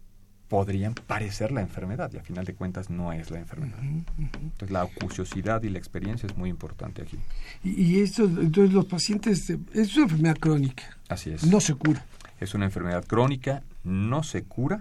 podrían 0.47 0.93
parecer 0.93 1.51
la 1.51 1.61
enfermedad 1.61 2.11
y 2.13 2.17
a 2.17 2.23
final 2.23 2.45
de 2.45 2.53
cuentas 2.53 2.89
no 2.89 3.11
es 3.11 3.31
la 3.31 3.39
enfermedad. 3.39 3.79
Entonces 3.81 4.71
la 4.71 4.85
curiosidad 4.85 5.63
y 5.63 5.69
la 5.69 5.79
experiencia 5.79 6.27
es 6.27 6.37
muy 6.37 6.49
importante 6.49 7.01
aquí. 7.01 7.17
Y, 7.63 8.01
esto, 8.01 8.23
entonces 8.23 8.73
los 8.73 8.85
pacientes, 8.85 9.49
es 9.73 9.95
una 9.95 10.03
enfermedad 10.03 10.37
crónica. 10.37 10.97
Así 11.09 11.31
es. 11.31 11.43
No 11.45 11.59
se 11.59 11.73
cura. 11.73 12.05
Es 12.39 12.53
una 12.53 12.65
enfermedad 12.65 13.05
crónica, 13.05 13.63
no 13.83 14.23
se 14.23 14.43
cura, 14.43 14.77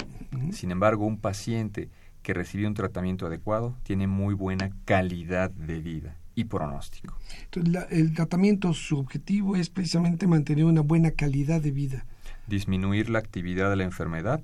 sin 0.52 0.70
embargo 0.70 1.06
un 1.06 1.18
paciente 1.18 1.88
que 2.22 2.34
recibe 2.34 2.66
un 2.66 2.74
tratamiento 2.74 3.26
adecuado 3.26 3.76
tiene 3.82 4.06
muy 4.06 4.34
buena 4.34 4.70
calidad 4.84 5.50
de 5.50 5.80
vida 5.80 6.16
y 6.34 6.44
pronóstico. 6.44 7.18
Entonces, 7.44 7.86
el 7.90 8.14
tratamiento, 8.14 8.72
su 8.72 8.98
objetivo 8.98 9.56
es 9.56 9.70
precisamente 9.70 10.26
mantener 10.26 10.64
una 10.64 10.80
buena 10.80 11.10
calidad 11.10 11.60
de 11.60 11.72
vida. 11.72 12.06
Disminuir 12.46 13.10
la 13.10 13.18
actividad 13.18 13.70
de 13.70 13.76
la 13.76 13.84
enfermedad, 13.84 14.40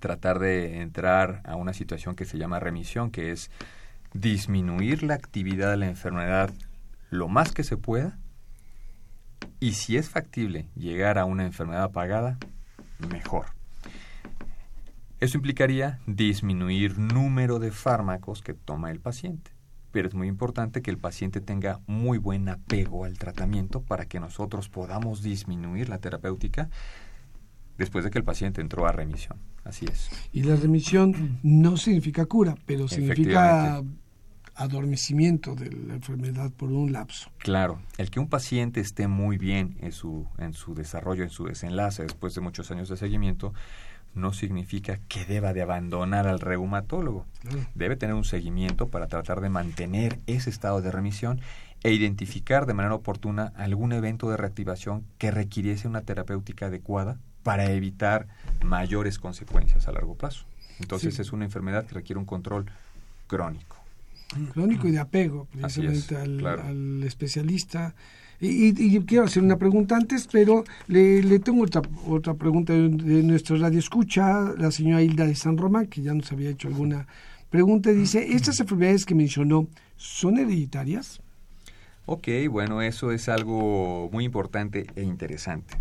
tratar 0.00 0.38
de 0.38 0.80
entrar 0.80 1.40
a 1.44 1.56
una 1.56 1.72
situación 1.72 2.14
que 2.14 2.24
se 2.24 2.38
llama 2.38 2.60
remisión, 2.60 3.10
que 3.10 3.32
es 3.32 3.50
disminuir 4.12 5.02
la 5.02 5.14
actividad 5.14 5.70
de 5.70 5.76
la 5.76 5.88
enfermedad 5.88 6.52
lo 7.10 7.28
más 7.28 7.52
que 7.52 7.64
se 7.64 7.76
pueda 7.76 8.18
y 9.60 9.72
si 9.72 9.96
es 9.96 10.08
factible 10.08 10.68
llegar 10.74 11.18
a 11.18 11.24
una 11.24 11.44
enfermedad 11.44 11.84
apagada, 11.84 12.38
mejor. 13.10 13.46
Eso 15.20 15.38
implicaría 15.38 16.00
disminuir 16.06 16.98
número 16.98 17.58
de 17.58 17.70
fármacos 17.70 18.42
que 18.42 18.52
toma 18.52 18.90
el 18.90 19.00
paciente, 19.00 19.52
pero 19.90 20.08
es 20.08 20.14
muy 20.14 20.28
importante 20.28 20.82
que 20.82 20.90
el 20.90 20.98
paciente 20.98 21.40
tenga 21.40 21.80
muy 21.86 22.18
buen 22.18 22.48
apego 22.48 23.04
al 23.04 23.18
tratamiento 23.18 23.80
para 23.82 24.06
que 24.06 24.20
nosotros 24.20 24.68
podamos 24.68 25.22
disminuir 25.22 25.88
la 25.88 25.98
terapéutica 25.98 26.68
después 27.78 28.04
de 28.04 28.10
que 28.10 28.18
el 28.18 28.24
paciente 28.24 28.60
entró 28.60 28.86
a 28.86 28.92
remisión. 28.92 29.38
Así 29.64 29.86
es. 29.86 30.10
Y 30.32 30.42
la 30.42 30.56
remisión 30.56 31.38
no 31.42 31.76
significa 31.76 32.26
cura, 32.26 32.54
pero 32.66 32.86
significa 32.86 33.82
adormecimiento 34.54 35.54
de 35.54 35.70
la 35.70 35.94
enfermedad 35.94 36.50
por 36.52 36.70
un 36.70 36.92
lapso. 36.92 37.30
Claro, 37.38 37.80
el 37.98 38.10
que 38.10 38.20
un 38.20 38.28
paciente 38.28 38.80
esté 38.80 39.08
muy 39.08 39.38
bien 39.38 39.76
en 39.80 39.92
su, 39.92 40.26
en 40.38 40.52
su 40.52 40.74
desarrollo, 40.74 41.24
en 41.24 41.30
su 41.30 41.44
desenlace 41.44 42.02
después 42.02 42.34
de 42.34 42.40
muchos 42.40 42.70
años 42.70 42.88
de 42.88 42.96
seguimiento, 42.96 43.52
no 44.14 44.32
significa 44.32 45.00
que 45.08 45.24
deba 45.24 45.52
de 45.52 45.62
abandonar 45.62 46.28
al 46.28 46.40
reumatólogo. 46.40 47.26
Debe 47.74 47.96
tener 47.96 48.14
un 48.14 48.24
seguimiento 48.24 48.88
para 48.88 49.08
tratar 49.08 49.40
de 49.40 49.48
mantener 49.48 50.20
ese 50.26 50.50
estado 50.50 50.80
de 50.80 50.92
remisión 50.92 51.40
e 51.82 51.92
identificar 51.92 52.64
de 52.64 52.74
manera 52.74 52.94
oportuna 52.94 53.52
algún 53.56 53.92
evento 53.92 54.30
de 54.30 54.36
reactivación 54.36 55.04
que 55.18 55.30
requiriese 55.30 55.88
una 55.88 56.02
terapéutica 56.02 56.66
adecuada 56.66 57.18
para 57.42 57.70
evitar 57.70 58.26
mayores 58.64 59.18
consecuencias 59.18 59.86
a 59.86 59.92
largo 59.92 60.14
plazo. 60.14 60.46
Entonces 60.80 61.18
es 61.18 61.32
una 61.32 61.44
enfermedad 61.44 61.84
que 61.86 61.94
requiere 61.94 62.18
un 62.18 62.24
control 62.24 62.66
crónico. 63.26 63.83
Crónico 64.52 64.88
y 64.88 64.92
de 64.92 64.98
apego, 64.98 65.46
precisamente 65.52 66.16
al, 66.16 67.02
especialista. 67.04 67.94
Y, 68.40 69.00
quiero 69.00 69.24
hacer 69.24 69.42
una 69.42 69.56
pregunta 69.56 69.96
antes, 69.96 70.28
pero 70.30 70.64
le, 70.88 71.38
tengo 71.38 71.62
otra, 71.62 71.82
otra 72.06 72.34
pregunta 72.34 72.72
de, 72.72 72.88
de 72.88 73.22
nuestra 73.22 73.56
radio 73.56 73.78
escucha, 73.78 74.52
la 74.58 74.70
señora 74.70 75.02
Hilda 75.02 75.26
de 75.26 75.34
San 75.34 75.56
Román, 75.56 75.86
que 75.86 76.02
ya 76.02 76.12
nos 76.12 76.30
había 76.32 76.50
hecho 76.50 76.68
alguna 76.68 77.06
pregunta. 77.48 77.90
Dice, 77.90 78.34
¿estas 78.34 78.60
enfermedades 78.60 79.06
que 79.06 79.14
mencionó 79.14 79.68
son 79.96 80.38
hereditarias? 80.38 81.20
Ok, 82.06 82.28
bueno, 82.50 82.82
eso 82.82 83.12
es 83.12 83.28
algo 83.28 84.10
muy 84.12 84.24
importante 84.24 84.86
e 84.94 85.02
interesante. 85.02 85.76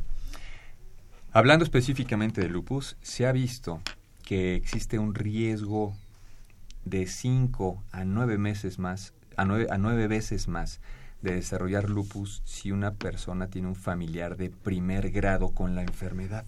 Hablando 1.33 1.65
específicamente 1.65 2.41
de 2.41 2.47
lupus, 2.47 2.95
se 3.01 3.25
ha 3.25 3.31
visto 3.31 3.81
que 4.23 4.55
existe 4.55 4.99
un 4.99 5.15
riesgo 5.15 5.95
de 6.85 7.07
5 7.07 7.83
a 7.91 8.03
9 8.05 8.37
meses 8.37 8.79
más, 8.79 9.13
a 9.37 9.45
9, 9.45 9.67
a 9.69 9.77
9 9.77 10.07
veces 10.07 10.47
más 10.47 10.81
de 11.21 11.35
desarrollar 11.35 11.89
lupus 11.89 12.41
si 12.45 12.71
una 12.71 12.93
persona 12.93 13.47
tiene 13.47 13.69
un 13.69 13.75
familiar 13.75 14.35
de 14.35 14.49
primer 14.49 15.09
grado 15.11 15.49
con 15.49 15.75
la 15.75 15.81
enfermedad. 15.81 16.45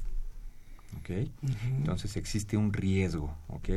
¿Ok? 0.99 1.29
Entonces 1.77 2.15
existe 2.17 2.57
un 2.57 2.71
riesgo, 2.71 3.35
¿ok? 3.47 3.69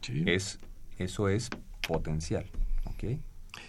Sí. 0.00 0.24
Es, 0.26 0.58
eso 0.98 1.28
es 1.28 1.50
potencial, 1.86 2.46
¿ok? 2.84 3.18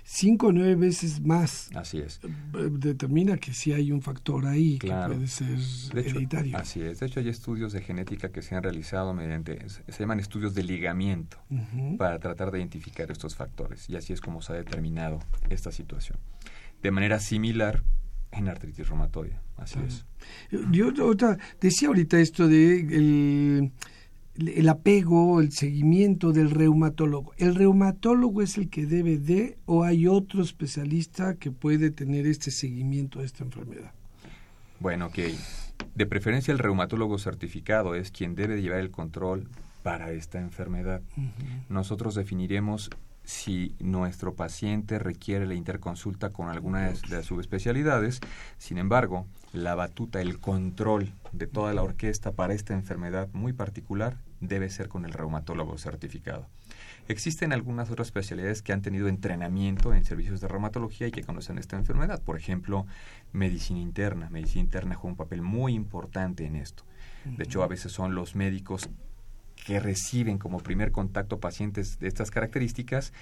Cinco 0.04 0.48
o 0.48 0.52
nueve 0.52 0.76
veces 0.76 1.22
más. 1.22 1.70
Así 1.76 2.00
es. 2.00 2.20
Eh, 2.24 2.70
determina 2.72 3.38
que 3.38 3.54
sí 3.54 3.74
hay 3.74 3.92
un 3.92 4.02
factor 4.02 4.46
ahí 4.46 4.78
que 4.80 4.88
puede 4.88 5.28
ser 5.28 5.58
hereditario. 5.94 6.58
Así 6.58 6.82
es. 6.82 7.00
De 7.00 7.08
hecho, 7.08 7.20
hay 7.20 7.30
estudios 7.30 7.74
de 7.74 7.82
genética 7.82 8.32
que 8.32 8.42
se 8.42 8.56
han 8.56 8.64
realizado 8.64 9.14
mediante, 9.14 9.68
se 9.70 10.00
llaman 10.00 10.20
estudios 10.20 10.54
de 10.54 10.64
ligamiento, 10.64 11.38
para 11.98 12.20
tratar 12.20 12.52
de 12.52 12.60
identificar 12.60 13.12
estos 13.12 13.36
factores. 13.36 13.90
Y 13.90 13.96
así 13.96 14.14
es 14.14 14.22
como 14.22 14.42
se 14.42 14.54
ha 14.54 14.56
determinado 14.56 15.20
esta 15.50 15.72
situación. 15.72 16.18
De 16.82 16.92
manera 16.92 17.20
similar 17.20 17.84
en 18.32 18.48
artritis 18.48 18.88
reumatoide. 18.88 19.38
Así 19.58 19.80
es. 19.86 20.06
Yo 20.72 20.92
otra, 21.06 21.38
decía 21.62 21.88
ahorita 21.88 22.20
esto 22.20 22.48
de 22.48 22.80
el 22.80 23.72
el 24.36 24.68
apego, 24.70 25.40
el 25.42 25.52
seguimiento 25.52 26.32
del 26.32 26.50
reumatólogo. 26.50 27.34
¿El 27.38 27.56
reumatólogo 27.56 28.42
es 28.42 28.58
el 28.58 28.70
que 28.70 28.86
debe 28.86 29.18
de 29.18 29.58
o 29.66 29.84
hay 29.84 30.08
otro 30.08 30.42
especialista 30.42 31.36
que 31.36 31.52
puede 31.52 31.92
tener 31.92 32.26
este 32.26 32.52
seguimiento 32.52 33.20
de 33.20 33.26
esta 33.26 33.44
enfermedad? 33.44 33.92
Bueno, 34.80 35.08
ok. 35.08 35.20
De 35.96 36.06
preferencia 36.06 36.52
el 36.52 36.60
reumatólogo 36.60 37.18
certificado 37.20 37.96
es 37.96 38.12
quien 38.12 38.36
debe 38.36 38.62
llevar 38.62 38.80
el 38.80 38.92
control 38.92 39.48
para 39.84 40.12
esta 40.12 40.40
enfermedad. 40.40 41.02
Nosotros 41.70 42.16
definiremos 42.16 42.90
si 43.24 43.76
nuestro 43.80 44.34
paciente 44.34 45.00
requiere 45.00 45.46
la 45.46 45.54
interconsulta 45.54 46.32
con 46.32 46.50
alguna 46.50 46.90
de 46.90 46.98
las 47.10 47.26
subespecialidades. 47.26 48.20
Sin 48.58 48.78
embargo, 48.78 49.28
la 49.54 49.76
batuta, 49.76 50.20
el 50.20 50.40
control 50.40 51.14
de 51.32 51.48
toda 51.48 51.74
la 51.74 51.84
orquesta 51.84 52.32
para 52.32 52.54
esta 52.54 52.74
enfermedad 52.74 53.30
muy 53.34 53.54
particular 53.54 54.18
debe 54.42 54.70
ser 54.70 54.90
con 54.90 55.06
el 55.06 55.14
reumatólogo 55.14 55.78
certificado. 55.78 56.48
Existen 57.08 57.54
algunas 57.54 57.92
otras 57.92 58.08
especialidades 58.08 58.62
que 58.62 58.74
han 58.74 58.82
tenido 58.82 59.08
entrenamiento 59.08 59.94
en 59.94 60.06
servicios 60.06 60.42
de 60.42 60.48
reumatología 60.48 61.08
y 61.08 61.12
que 61.12 61.24
conocen 61.24 61.60
esta 61.60 61.76
enfermedad. 61.76 62.22
Por 62.22 62.36
ejemplo, 62.36 62.88
medicina 63.32 63.80
interna. 63.80 64.30
Medicina 64.30 64.64
interna 64.64 64.96
juega 64.96 65.12
un 65.12 65.18
papel 65.18 65.42
muy 65.42 65.74
importante 65.74 66.46
en 66.46 66.56
esto. 66.56 66.84
De 67.26 67.44
hecho, 67.44 67.62
a 67.62 67.68
veces 67.68 67.92
son 67.92 68.16
los 68.16 68.36
médicos 68.36 68.90
que 69.66 69.80
reciben 69.80 70.40
como 70.40 70.60
primer 70.60 70.92
contacto 70.92 71.40
pacientes 71.40 72.00
de 72.00 72.08
estas 72.08 72.32
características 72.32 73.14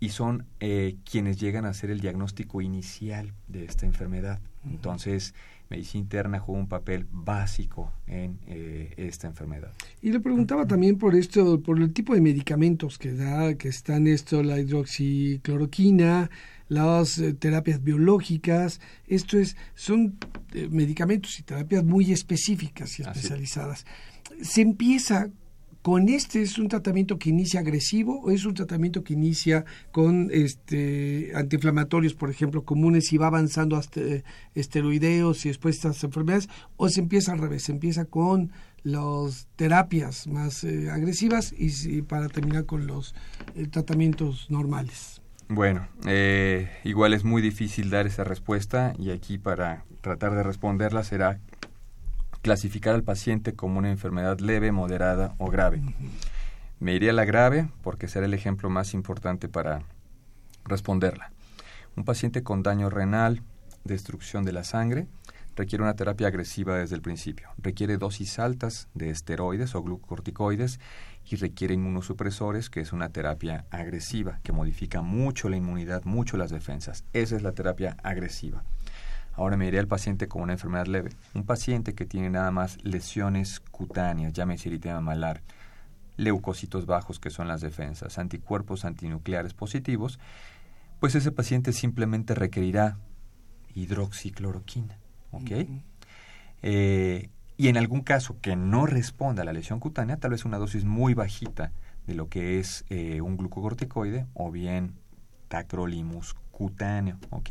y 0.00 0.10
son 0.10 0.46
eh, 0.60 0.96
quienes 1.08 1.38
llegan 1.38 1.64
a 1.64 1.70
hacer 1.70 1.90
el 1.90 2.00
diagnóstico 2.00 2.60
inicial 2.60 3.32
de 3.46 3.64
esta 3.64 3.86
enfermedad. 3.86 4.40
Entonces, 4.64 5.34
medicina 5.70 6.02
interna 6.02 6.38
juega 6.38 6.60
un 6.60 6.68
papel 6.68 7.06
básico 7.10 7.92
en 8.06 8.38
eh, 8.46 8.94
esta 8.96 9.26
enfermedad. 9.26 9.72
Y 10.00 10.12
le 10.12 10.20
preguntaba 10.20 10.66
también 10.66 10.98
por 10.98 11.14
esto, 11.14 11.60
por 11.60 11.78
el 11.80 11.92
tipo 11.92 12.14
de 12.14 12.20
medicamentos 12.20 12.98
que 12.98 13.12
da, 13.12 13.54
que 13.54 13.68
están 13.68 14.06
esto, 14.06 14.42
la 14.42 14.58
hidroxicloroquina, 14.58 16.30
las 16.68 17.18
eh, 17.18 17.34
terapias 17.34 17.82
biológicas, 17.82 18.80
esto 19.06 19.38
es, 19.38 19.56
son 19.74 20.18
medicamentos 20.70 21.38
y 21.38 21.42
terapias 21.42 21.84
muy 21.84 22.12
específicas 22.12 22.98
y 22.98 23.02
especializadas. 23.02 23.84
Se 24.42 24.60
empieza 24.62 25.30
con 25.88 26.10
este 26.10 26.42
es 26.42 26.58
un 26.58 26.68
tratamiento 26.68 27.18
que 27.18 27.30
inicia 27.30 27.60
agresivo 27.60 28.20
o 28.20 28.30
es 28.30 28.44
un 28.44 28.52
tratamiento 28.52 29.02
que 29.02 29.14
inicia 29.14 29.64
con 29.90 30.28
este 30.30 31.32
antiinflamatorios, 31.34 32.12
por 32.12 32.28
ejemplo, 32.28 32.62
comunes 32.62 33.10
y 33.14 33.16
va 33.16 33.28
avanzando 33.28 33.74
hasta 33.74 33.98
eh, 33.98 34.22
esteroideos 34.54 35.46
y 35.46 35.48
después 35.48 35.76
estas 35.76 36.04
enfermedades 36.04 36.50
o 36.76 36.90
se 36.90 37.00
empieza 37.00 37.32
al 37.32 37.38
revés, 37.38 37.62
se 37.62 37.72
empieza 37.72 38.04
con 38.04 38.52
las 38.82 39.48
terapias 39.56 40.26
más 40.26 40.62
eh, 40.62 40.90
agresivas 40.90 41.54
y, 41.56 42.02
para 42.02 42.28
terminar 42.28 42.66
con 42.66 42.86
los 42.86 43.14
eh, 43.54 43.66
tratamientos 43.66 44.50
normales. 44.50 45.22
Bueno, 45.48 45.88
eh, 46.06 46.68
igual 46.84 47.14
es 47.14 47.24
muy 47.24 47.40
difícil 47.40 47.88
dar 47.88 48.06
esa 48.06 48.24
respuesta 48.24 48.92
y 48.98 49.10
aquí 49.10 49.38
para 49.38 49.86
tratar 50.02 50.34
de 50.34 50.42
responderla 50.42 51.02
será 51.02 51.40
clasificar 52.48 52.94
al 52.94 53.02
paciente 53.02 53.52
como 53.52 53.78
una 53.78 53.90
enfermedad 53.90 54.38
leve, 54.38 54.72
moderada 54.72 55.34
o 55.36 55.50
grave. 55.50 55.82
Me 56.80 56.94
iría 56.94 57.10
a 57.10 57.12
la 57.12 57.26
grave 57.26 57.68
porque 57.82 58.08
será 58.08 58.24
el 58.24 58.32
ejemplo 58.32 58.70
más 58.70 58.94
importante 58.94 59.50
para 59.50 59.82
responderla. 60.64 61.30
Un 61.94 62.06
paciente 62.06 62.42
con 62.42 62.62
daño 62.62 62.88
renal, 62.88 63.42
destrucción 63.84 64.46
de 64.46 64.52
la 64.52 64.64
sangre, 64.64 65.08
requiere 65.56 65.84
una 65.84 65.94
terapia 65.94 66.28
agresiva 66.28 66.78
desde 66.78 66.94
el 66.94 67.02
principio. 67.02 67.50
Requiere 67.58 67.98
dosis 67.98 68.38
altas 68.38 68.88
de 68.94 69.10
esteroides 69.10 69.74
o 69.74 69.82
glucocorticoides 69.82 70.80
y 71.26 71.36
requiere 71.36 71.74
inmunosupresores, 71.74 72.70
que 72.70 72.80
es 72.80 72.94
una 72.94 73.10
terapia 73.10 73.66
agresiva, 73.70 74.40
que 74.42 74.52
modifica 74.52 75.02
mucho 75.02 75.50
la 75.50 75.58
inmunidad, 75.58 76.04
mucho 76.04 76.38
las 76.38 76.50
defensas. 76.50 77.04
Esa 77.12 77.36
es 77.36 77.42
la 77.42 77.52
terapia 77.52 77.98
agresiva. 78.02 78.64
Ahora 79.38 79.56
me 79.56 79.68
iré 79.68 79.78
al 79.78 79.86
paciente 79.86 80.26
con 80.26 80.42
una 80.42 80.54
enfermedad 80.54 80.86
leve. 80.86 81.10
Un 81.32 81.44
paciente 81.44 81.94
que 81.94 82.04
tiene 82.04 82.28
nada 82.28 82.50
más 82.50 82.76
lesiones 82.82 83.60
cutáneas, 83.60 84.32
llámese 84.32 84.68
eritema 84.68 85.00
malar, 85.00 85.42
leucocitos 86.16 86.86
bajos, 86.86 87.20
que 87.20 87.30
son 87.30 87.46
las 87.46 87.60
defensas, 87.60 88.18
anticuerpos 88.18 88.84
antinucleares 88.84 89.54
positivos, 89.54 90.18
pues 90.98 91.14
ese 91.14 91.30
paciente 91.30 91.72
simplemente 91.72 92.34
requerirá 92.34 92.98
hidroxicloroquina. 93.76 94.98
¿Ok? 95.30 95.50
Eh, 96.62 97.30
y 97.56 97.68
en 97.68 97.76
algún 97.76 98.00
caso 98.00 98.40
que 98.40 98.56
no 98.56 98.86
responda 98.86 99.42
a 99.42 99.44
la 99.44 99.52
lesión 99.52 99.78
cutánea, 99.78 100.16
tal 100.16 100.32
vez 100.32 100.44
una 100.46 100.58
dosis 100.58 100.84
muy 100.84 101.14
bajita 101.14 101.70
de 102.08 102.14
lo 102.14 102.28
que 102.28 102.58
es 102.58 102.84
eh, 102.88 103.20
un 103.20 103.36
glucocorticoide 103.36 104.26
o 104.34 104.50
bien 104.50 104.94
tacrolimus 105.46 106.34
cutáneo, 106.50 107.18
¿ok? 107.30 107.50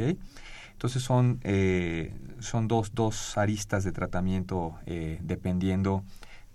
Entonces 0.78 1.02
son, 1.02 1.40
eh, 1.44 2.14
son 2.40 2.68
dos, 2.68 2.94
dos 2.94 3.36
aristas 3.38 3.84
de 3.84 3.92
tratamiento 3.92 4.76
dependiendo 5.22 6.04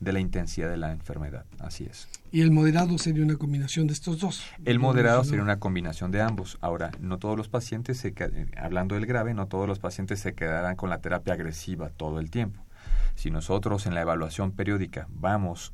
de 0.02 0.12
la 0.12 0.18
intensidad 0.18 0.68
de 0.68 0.76
la 0.76 0.90
enfermedad, 0.90 1.44
así 1.60 1.84
es. 1.84 2.08
¿Y 2.32 2.40
el 2.40 2.50
moderado 2.50 2.98
sería 2.98 3.22
una 3.22 3.36
combinación 3.36 3.86
de 3.86 3.92
estos 3.92 4.18
dos? 4.18 4.42
El 4.64 4.80
moderado 4.80 5.22
sería 5.22 5.42
una 5.42 5.60
combinación 5.60 6.10
de 6.10 6.20
ambos. 6.20 6.58
Ahora, 6.60 6.90
no 6.98 7.18
todos 7.18 7.36
los 7.36 7.48
pacientes, 7.48 7.98
se, 7.98 8.12
hablando 8.56 8.96
del 8.96 9.06
grave, 9.06 9.32
no 9.32 9.46
todos 9.46 9.68
los 9.68 9.78
pacientes 9.78 10.18
se 10.18 10.34
quedarán 10.34 10.74
con 10.74 10.90
la 10.90 10.98
terapia 10.98 11.34
agresiva 11.34 11.88
todo 11.88 12.18
el 12.18 12.30
tiempo. 12.30 12.60
Si 13.14 13.30
nosotros 13.30 13.86
en 13.86 13.94
la 13.94 14.00
evaluación 14.00 14.50
periódica 14.50 15.06
vamos 15.08 15.72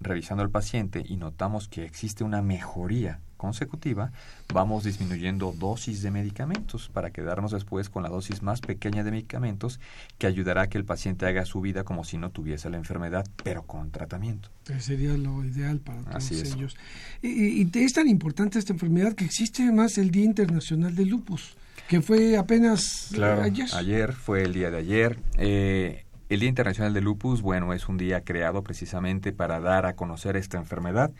revisando 0.00 0.42
al 0.42 0.50
paciente 0.50 1.04
y 1.06 1.16
notamos 1.16 1.68
que 1.68 1.84
existe 1.84 2.24
una 2.24 2.42
mejoría 2.42 3.20
consecutiva, 3.38 4.12
vamos 4.52 4.84
disminuyendo 4.84 5.54
dosis 5.58 6.02
de 6.02 6.10
medicamentos 6.10 6.90
para 6.92 7.10
quedarnos 7.10 7.52
después 7.52 7.88
con 7.88 8.02
la 8.02 8.10
dosis 8.10 8.42
más 8.42 8.60
pequeña 8.60 9.02
de 9.04 9.12
medicamentos 9.12 9.80
que 10.18 10.26
ayudará 10.26 10.62
a 10.62 10.66
que 10.66 10.76
el 10.76 10.84
paciente 10.84 11.24
haga 11.24 11.46
su 11.46 11.62
vida 11.62 11.84
como 11.84 12.04
si 12.04 12.18
no 12.18 12.30
tuviese 12.30 12.68
la 12.68 12.76
enfermedad, 12.76 13.26
pero 13.42 13.62
con 13.62 13.90
tratamiento. 13.90 14.50
sería 14.80 15.16
lo 15.16 15.42
ideal 15.42 15.78
para 15.80 16.02
todos 16.02 16.30
ellos. 16.32 16.76
Y, 17.22 17.62
y, 17.62 17.70
es 17.74 17.94
tan 17.94 18.08
importante 18.08 18.58
esta 18.58 18.74
enfermedad 18.74 19.14
que 19.14 19.24
existe 19.24 19.62
además 19.62 19.96
el 19.96 20.10
Día 20.10 20.24
Internacional 20.24 20.94
del 20.94 21.08
Lupus, 21.08 21.56
que 21.88 22.02
fue 22.02 22.36
apenas 22.36 23.12
ayer. 23.18 23.68
Ayer 23.72 24.12
fue 24.12 24.42
el 24.42 24.52
día 24.52 24.70
de 24.70 24.78
ayer. 24.78 25.18
Eh, 25.38 26.04
el 26.28 26.40
Día 26.40 26.48
Internacional 26.48 26.92
del 26.92 27.04
Lupus, 27.04 27.40
bueno, 27.40 27.72
es 27.72 27.88
un 27.88 27.96
día 27.96 28.22
creado 28.22 28.62
precisamente 28.62 29.32
para 29.32 29.60
dar 29.60 29.86
a 29.86 29.94
conocer 29.94 30.36
esta 30.36 30.58
enfermedad 30.58 31.10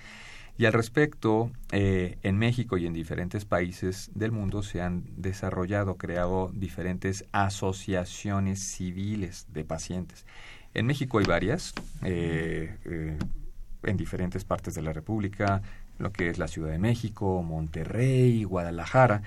y 0.58 0.66
al 0.66 0.72
respecto, 0.72 1.52
eh, 1.70 2.18
en 2.24 2.36
México 2.36 2.78
y 2.78 2.86
en 2.86 2.92
diferentes 2.92 3.44
países 3.44 4.10
del 4.16 4.32
mundo 4.32 4.64
se 4.64 4.82
han 4.82 5.04
desarrollado, 5.16 5.94
creado 5.94 6.50
diferentes 6.52 7.24
asociaciones 7.30 8.58
civiles 8.58 9.46
de 9.52 9.62
pacientes. 9.62 10.26
En 10.74 10.86
México 10.86 11.20
hay 11.20 11.26
varias, 11.26 11.74
eh, 12.02 12.76
eh, 12.84 13.16
en 13.84 13.96
diferentes 13.96 14.44
partes 14.44 14.74
de 14.74 14.82
la 14.82 14.92
República, 14.92 15.62
lo 15.98 16.10
que 16.10 16.28
es 16.28 16.38
la 16.38 16.48
Ciudad 16.48 16.72
de 16.72 16.78
México, 16.78 17.40
Monterrey, 17.44 18.42
Guadalajara, 18.42 19.22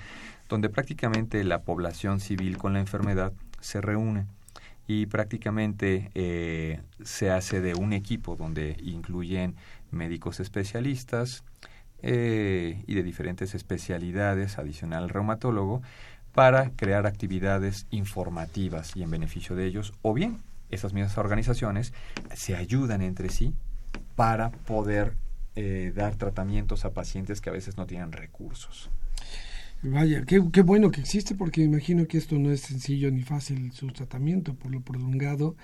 donde 0.50 0.68
prácticamente 0.68 1.44
la 1.44 1.62
población 1.62 2.20
civil 2.20 2.58
con 2.58 2.74
la 2.74 2.80
enfermedad 2.80 3.32
se 3.58 3.80
reúne 3.80 4.26
y 4.86 5.06
prácticamente 5.06 6.82
se 7.02 7.30
hace 7.30 7.60
de 7.62 7.74
un 7.74 7.94
equipo 7.94 8.36
donde 8.36 8.76
incluyen 8.82 9.54
médicos 9.92 10.40
especialistas 10.40 11.44
eh, 12.02 12.82
y 12.86 12.94
de 12.94 13.02
diferentes 13.02 13.54
especialidades, 13.54 14.58
adicional 14.58 15.04
al 15.04 15.08
reumatólogo, 15.08 15.82
para 16.32 16.70
crear 16.70 17.06
actividades 17.06 17.86
informativas 17.90 18.96
y 18.96 19.02
en 19.02 19.10
beneficio 19.10 19.54
de 19.54 19.66
ellos, 19.66 19.92
o 20.02 20.14
bien 20.14 20.38
esas 20.70 20.94
mismas 20.94 21.18
organizaciones 21.18 21.92
se 22.34 22.56
ayudan 22.56 23.02
entre 23.02 23.28
sí 23.28 23.54
para 24.16 24.50
poder 24.50 25.14
eh, 25.54 25.92
dar 25.94 26.16
tratamientos 26.16 26.84
a 26.84 26.90
pacientes 26.90 27.40
que 27.40 27.50
a 27.50 27.52
veces 27.52 27.76
no 27.76 27.86
tienen 27.86 28.12
recursos. 28.12 28.90
Vaya, 29.84 30.22
qué, 30.24 30.40
qué, 30.52 30.62
bueno 30.62 30.92
que 30.92 31.00
existe 31.00 31.34
porque 31.34 31.60
imagino 31.60 32.06
que 32.06 32.16
esto 32.16 32.38
no 32.38 32.52
es 32.52 32.60
sencillo 32.60 33.10
ni 33.10 33.22
fácil 33.22 33.72
su 33.72 33.88
tratamiento 33.88 34.54
por 34.54 34.70
lo 34.70 34.80
prolongado 34.80 35.56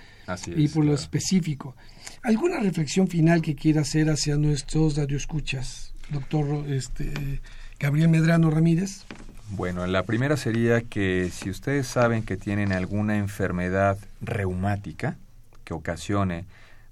y 0.57 0.67
por 0.67 0.83
lo 0.83 0.93
específico. 0.93 1.75
¿Alguna 2.23 2.59
reflexión 2.59 3.07
final 3.07 3.41
que 3.41 3.55
quiera 3.55 3.81
hacer 3.81 4.09
hacia 4.09 4.35
nuestros 4.35 4.97
radioescuchas, 4.97 5.93
doctor 6.09 6.65
este, 6.67 7.41
Gabriel 7.79 8.09
Medrano 8.09 8.49
Ramírez? 8.51 9.05
Bueno, 9.51 9.87
la 9.87 10.03
primera 10.03 10.35
sería 10.35 10.81
que 10.81 11.29
si 11.31 11.49
ustedes 11.49 11.87
saben 11.87 12.23
que 12.23 12.35
tienen 12.35 12.73
alguna 12.73 13.17
enfermedad 13.17 13.97
reumática 14.19 15.17
que 15.63 15.73
ocasione 15.73 16.45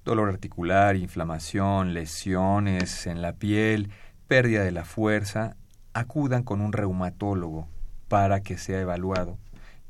dolor 0.06 0.30
articular, 0.30 0.96
inflamación, 0.96 1.94
lesiones 1.94 3.06
en 3.06 3.22
la 3.22 3.34
piel, 3.34 3.90
pérdida 4.28 4.64
de 4.64 4.72
la 4.72 4.86
fuerza, 4.86 5.58
acudan 5.98 6.44
con 6.44 6.62
un 6.62 6.74
reumatólogo 6.74 7.68
para 8.08 8.42
que 8.42 8.58
sea 8.58 8.80
evaluado 8.80 9.38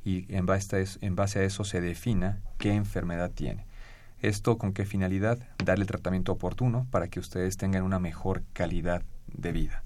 y 0.05 0.25
en 0.33 0.45
base, 0.45 0.77
a 0.77 0.79
eso, 0.79 0.97
en 1.01 1.15
base 1.15 1.39
a 1.39 1.43
eso 1.43 1.65
se 1.65 1.81
defina 1.81 2.39
qué 2.57 2.73
enfermedad 2.73 3.29
tiene. 3.29 3.65
¿Esto 4.21 4.57
con 4.57 4.71
qué 4.71 4.85
finalidad? 4.85 5.37
Darle 5.63 5.83
el 5.83 5.87
tratamiento 5.87 6.31
oportuno 6.31 6.87
para 6.91 7.09
que 7.09 7.19
ustedes 7.19 7.57
tengan 7.57 7.83
una 7.83 7.99
mejor 7.99 8.43
calidad 8.53 9.03
de 9.33 9.51
vida. 9.51 9.83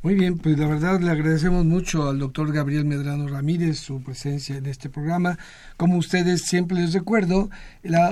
Muy 0.00 0.14
bien, 0.14 0.38
pues 0.38 0.56
la 0.58 0.68
verdad 0.68 1.00
le 1.00 1.10
agradecemos 1.10 1.64
mucho 1.64 2.08
al 2.08 2.20
doctor 2.20 2.52
Gabriel 2.52 2.84
Medrano 2.84 3.26
Ramírez 3.26 3.78
su 3.80 4.00
presencia 4.00 4.56
en 4.56 4.66
este 4.66 4.88
programa. 4.88 5.38
Como 5.76 5.96
ustedes 5.96 6.42
siempre 6.42 6.78
les 6.78 6.92
recuerdo, 6.92 7.50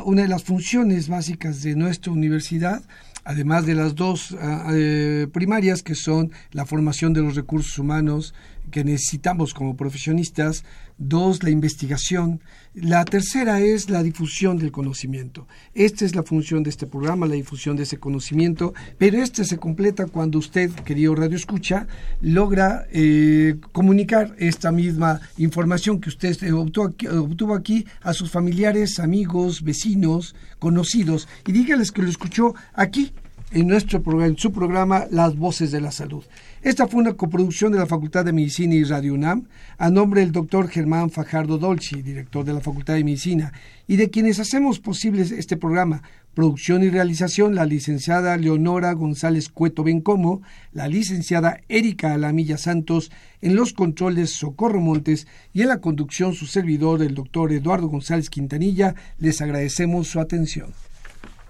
una 0.05 0.23
de 0.23 0.29
las 0.29 0.43
funciones 0.43 1.09
básicas 1.09 1.63
de 1.63 1.77
nuestra 1.77 2.11
universidad 2.11 2.83
además 3.25 3.67
de 3.67 3.75
las 3.75 3.95
dos 3.95 4.37
ah, 4.41 4.71
eh, 4.73 5.27
primarias 5.33 5.83
que 5.83 5.95
son 5.95 6.31
la 6.53 6.67
formación 6.67 7.13
de 7.13 7.23
los 7.23 7.35
recursos 7.35 7.79
humanos 7.79 8.35
que 8.71 8.85
necesitamos 8.85 9.55
como 9.55 9.77
profesionistas, 9.77 10.65
dos, 10.99 11.43
la 11.43 11.51
investigación, 11.51 12.41
la 12.75 13.05
tercera 13.05 13.61
es 13.61 13.91
la 13.91 14.03
difusión 14.03 14.59
del 14.59 14.73
conocimiento. 14.73 15.47
Esta 15.75 16.05
es 16.05 16.15
la 16.15 16.23
función 16.23 16.63
de 16.63 16.71
este 16.71 16.87
programa, 16.87 17.27
la 17.27 17.35
difusión 17.35 17.77
de 17.77 17.85
ese 17.85 17.99
conocimiento, 17.99 18.75
pero 18.99 19.23
este 19.23 19.45
se 19.45 19.59
completa 19.59 20.07
cuando 20.07 20.39
usted, 20.39 20.71
querido 20.71 21.15
Radio 21.15 21.37
Escucha, 21.37 21.87
logra 22.21 22.87
eh, 22.93 23.57
comunicar 23.73 24.35
esta 24.39 24.73
misma 24.73 25.21
información 25.37 26.01
que 26.01 26.09
usted 26.09 26.37
obtuvo 26.53 27.55
aquí, 27.55 27.87
a 28.03 28.13
sus 28.13 28.31
familiares, 28.31 28.99
amigos, 28.99 29.63
vecinos, 29.63 30.35
conocidos, 30.59 31.29
y 31.47 31.53
dígales 31.53 31.93
que 31.93 32.03
lo 32.03 32.09
escuchó 32.09 32.55
aquí 32.73 33.13
en, 33.53 33.69
nuestro 33.69 34.03
programa, 34.03 34.27
en 34.27 34.37
su 34.37 34.53
programa 34.53 35.07
Las 35.11 35.37
Voces 35.37 35.71
de 35.71 35.81
la 35.81 35.93
Salud. 35.93 36.25
Esta 36.65 36.89
fue 36.89 37.03
una 37.03 37.13
coproducción 37.13 37.73
de 37.73 37.79
la 37.79 37.85
Facultad 37.85 38.25
de 38.25 38.33
Medicina 38.33 38.75
y 38.75 38.85
Radio 38.85 39.13
UNAM 39.13 39.49
a 39.77 39.91
nombre 39.91 40.23
del 40.23 40.33
doctor 40.33 40.69
Germán 40.69 41.11
Fajardo 41.11 41.59
Dolci, 41.59 42.01
director 42.01 42.43
de 42.43 42.55
la 42.55 42.63
Facultad 42.63 42.95
de 42.95 43.05
Medicina, 43.05 43.53
y 43.87 43.97
de 43.97 44.09
quienes 44.09 44.41
hacemos 44.41 44.81
posible 44.81 45.21
este 45.21 45.59
programa. 45.59 46.03
Producción 46.33 46.83
y 46.83 46.89
realización, 46.89 47.55
la 47.55 47.67
licenciada 47.67 48.39
Leonora 48.39 48.95
González 48.95 49.51
Cueto 49.51 49.85
Bencomo, 49.85 50.41
la 50.73 50.89
licenciada 50.89 51.61
Erika 51.69 52.15
Alamilla 52.15 52.57
Santos, 52.57 53.13
en 53.43 53.57
los 53.57 53.75
controles 53.75 54.31
Socorro 54.31 54.81
Montes 54.81 55.27
y 55.53 55.61
en 55.61 55.69
la 55.69 55.83
conducción 55.83 56.33
su 56.33 56.47
servidor, 56.47 57.03
el 57.03 57.15
doctor 57.15 57.53
Eduardo 57.53 57.89
González 57.89 58.31
Quintanilla. 58.31 58.95
Les 59.19 59.43
agradecemos 59.43 60.09
su 60.09 60.19
atención. 60.19 60.73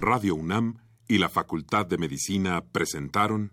Radio 0.01 0.35
UNAM 0.35 0.79
y 1.07 1.19
la 1.19 1.29
Facultad 1.29 1.87
de 1.87 1.99
Medicina 1.99 2.65
presentaron 2.73 3.53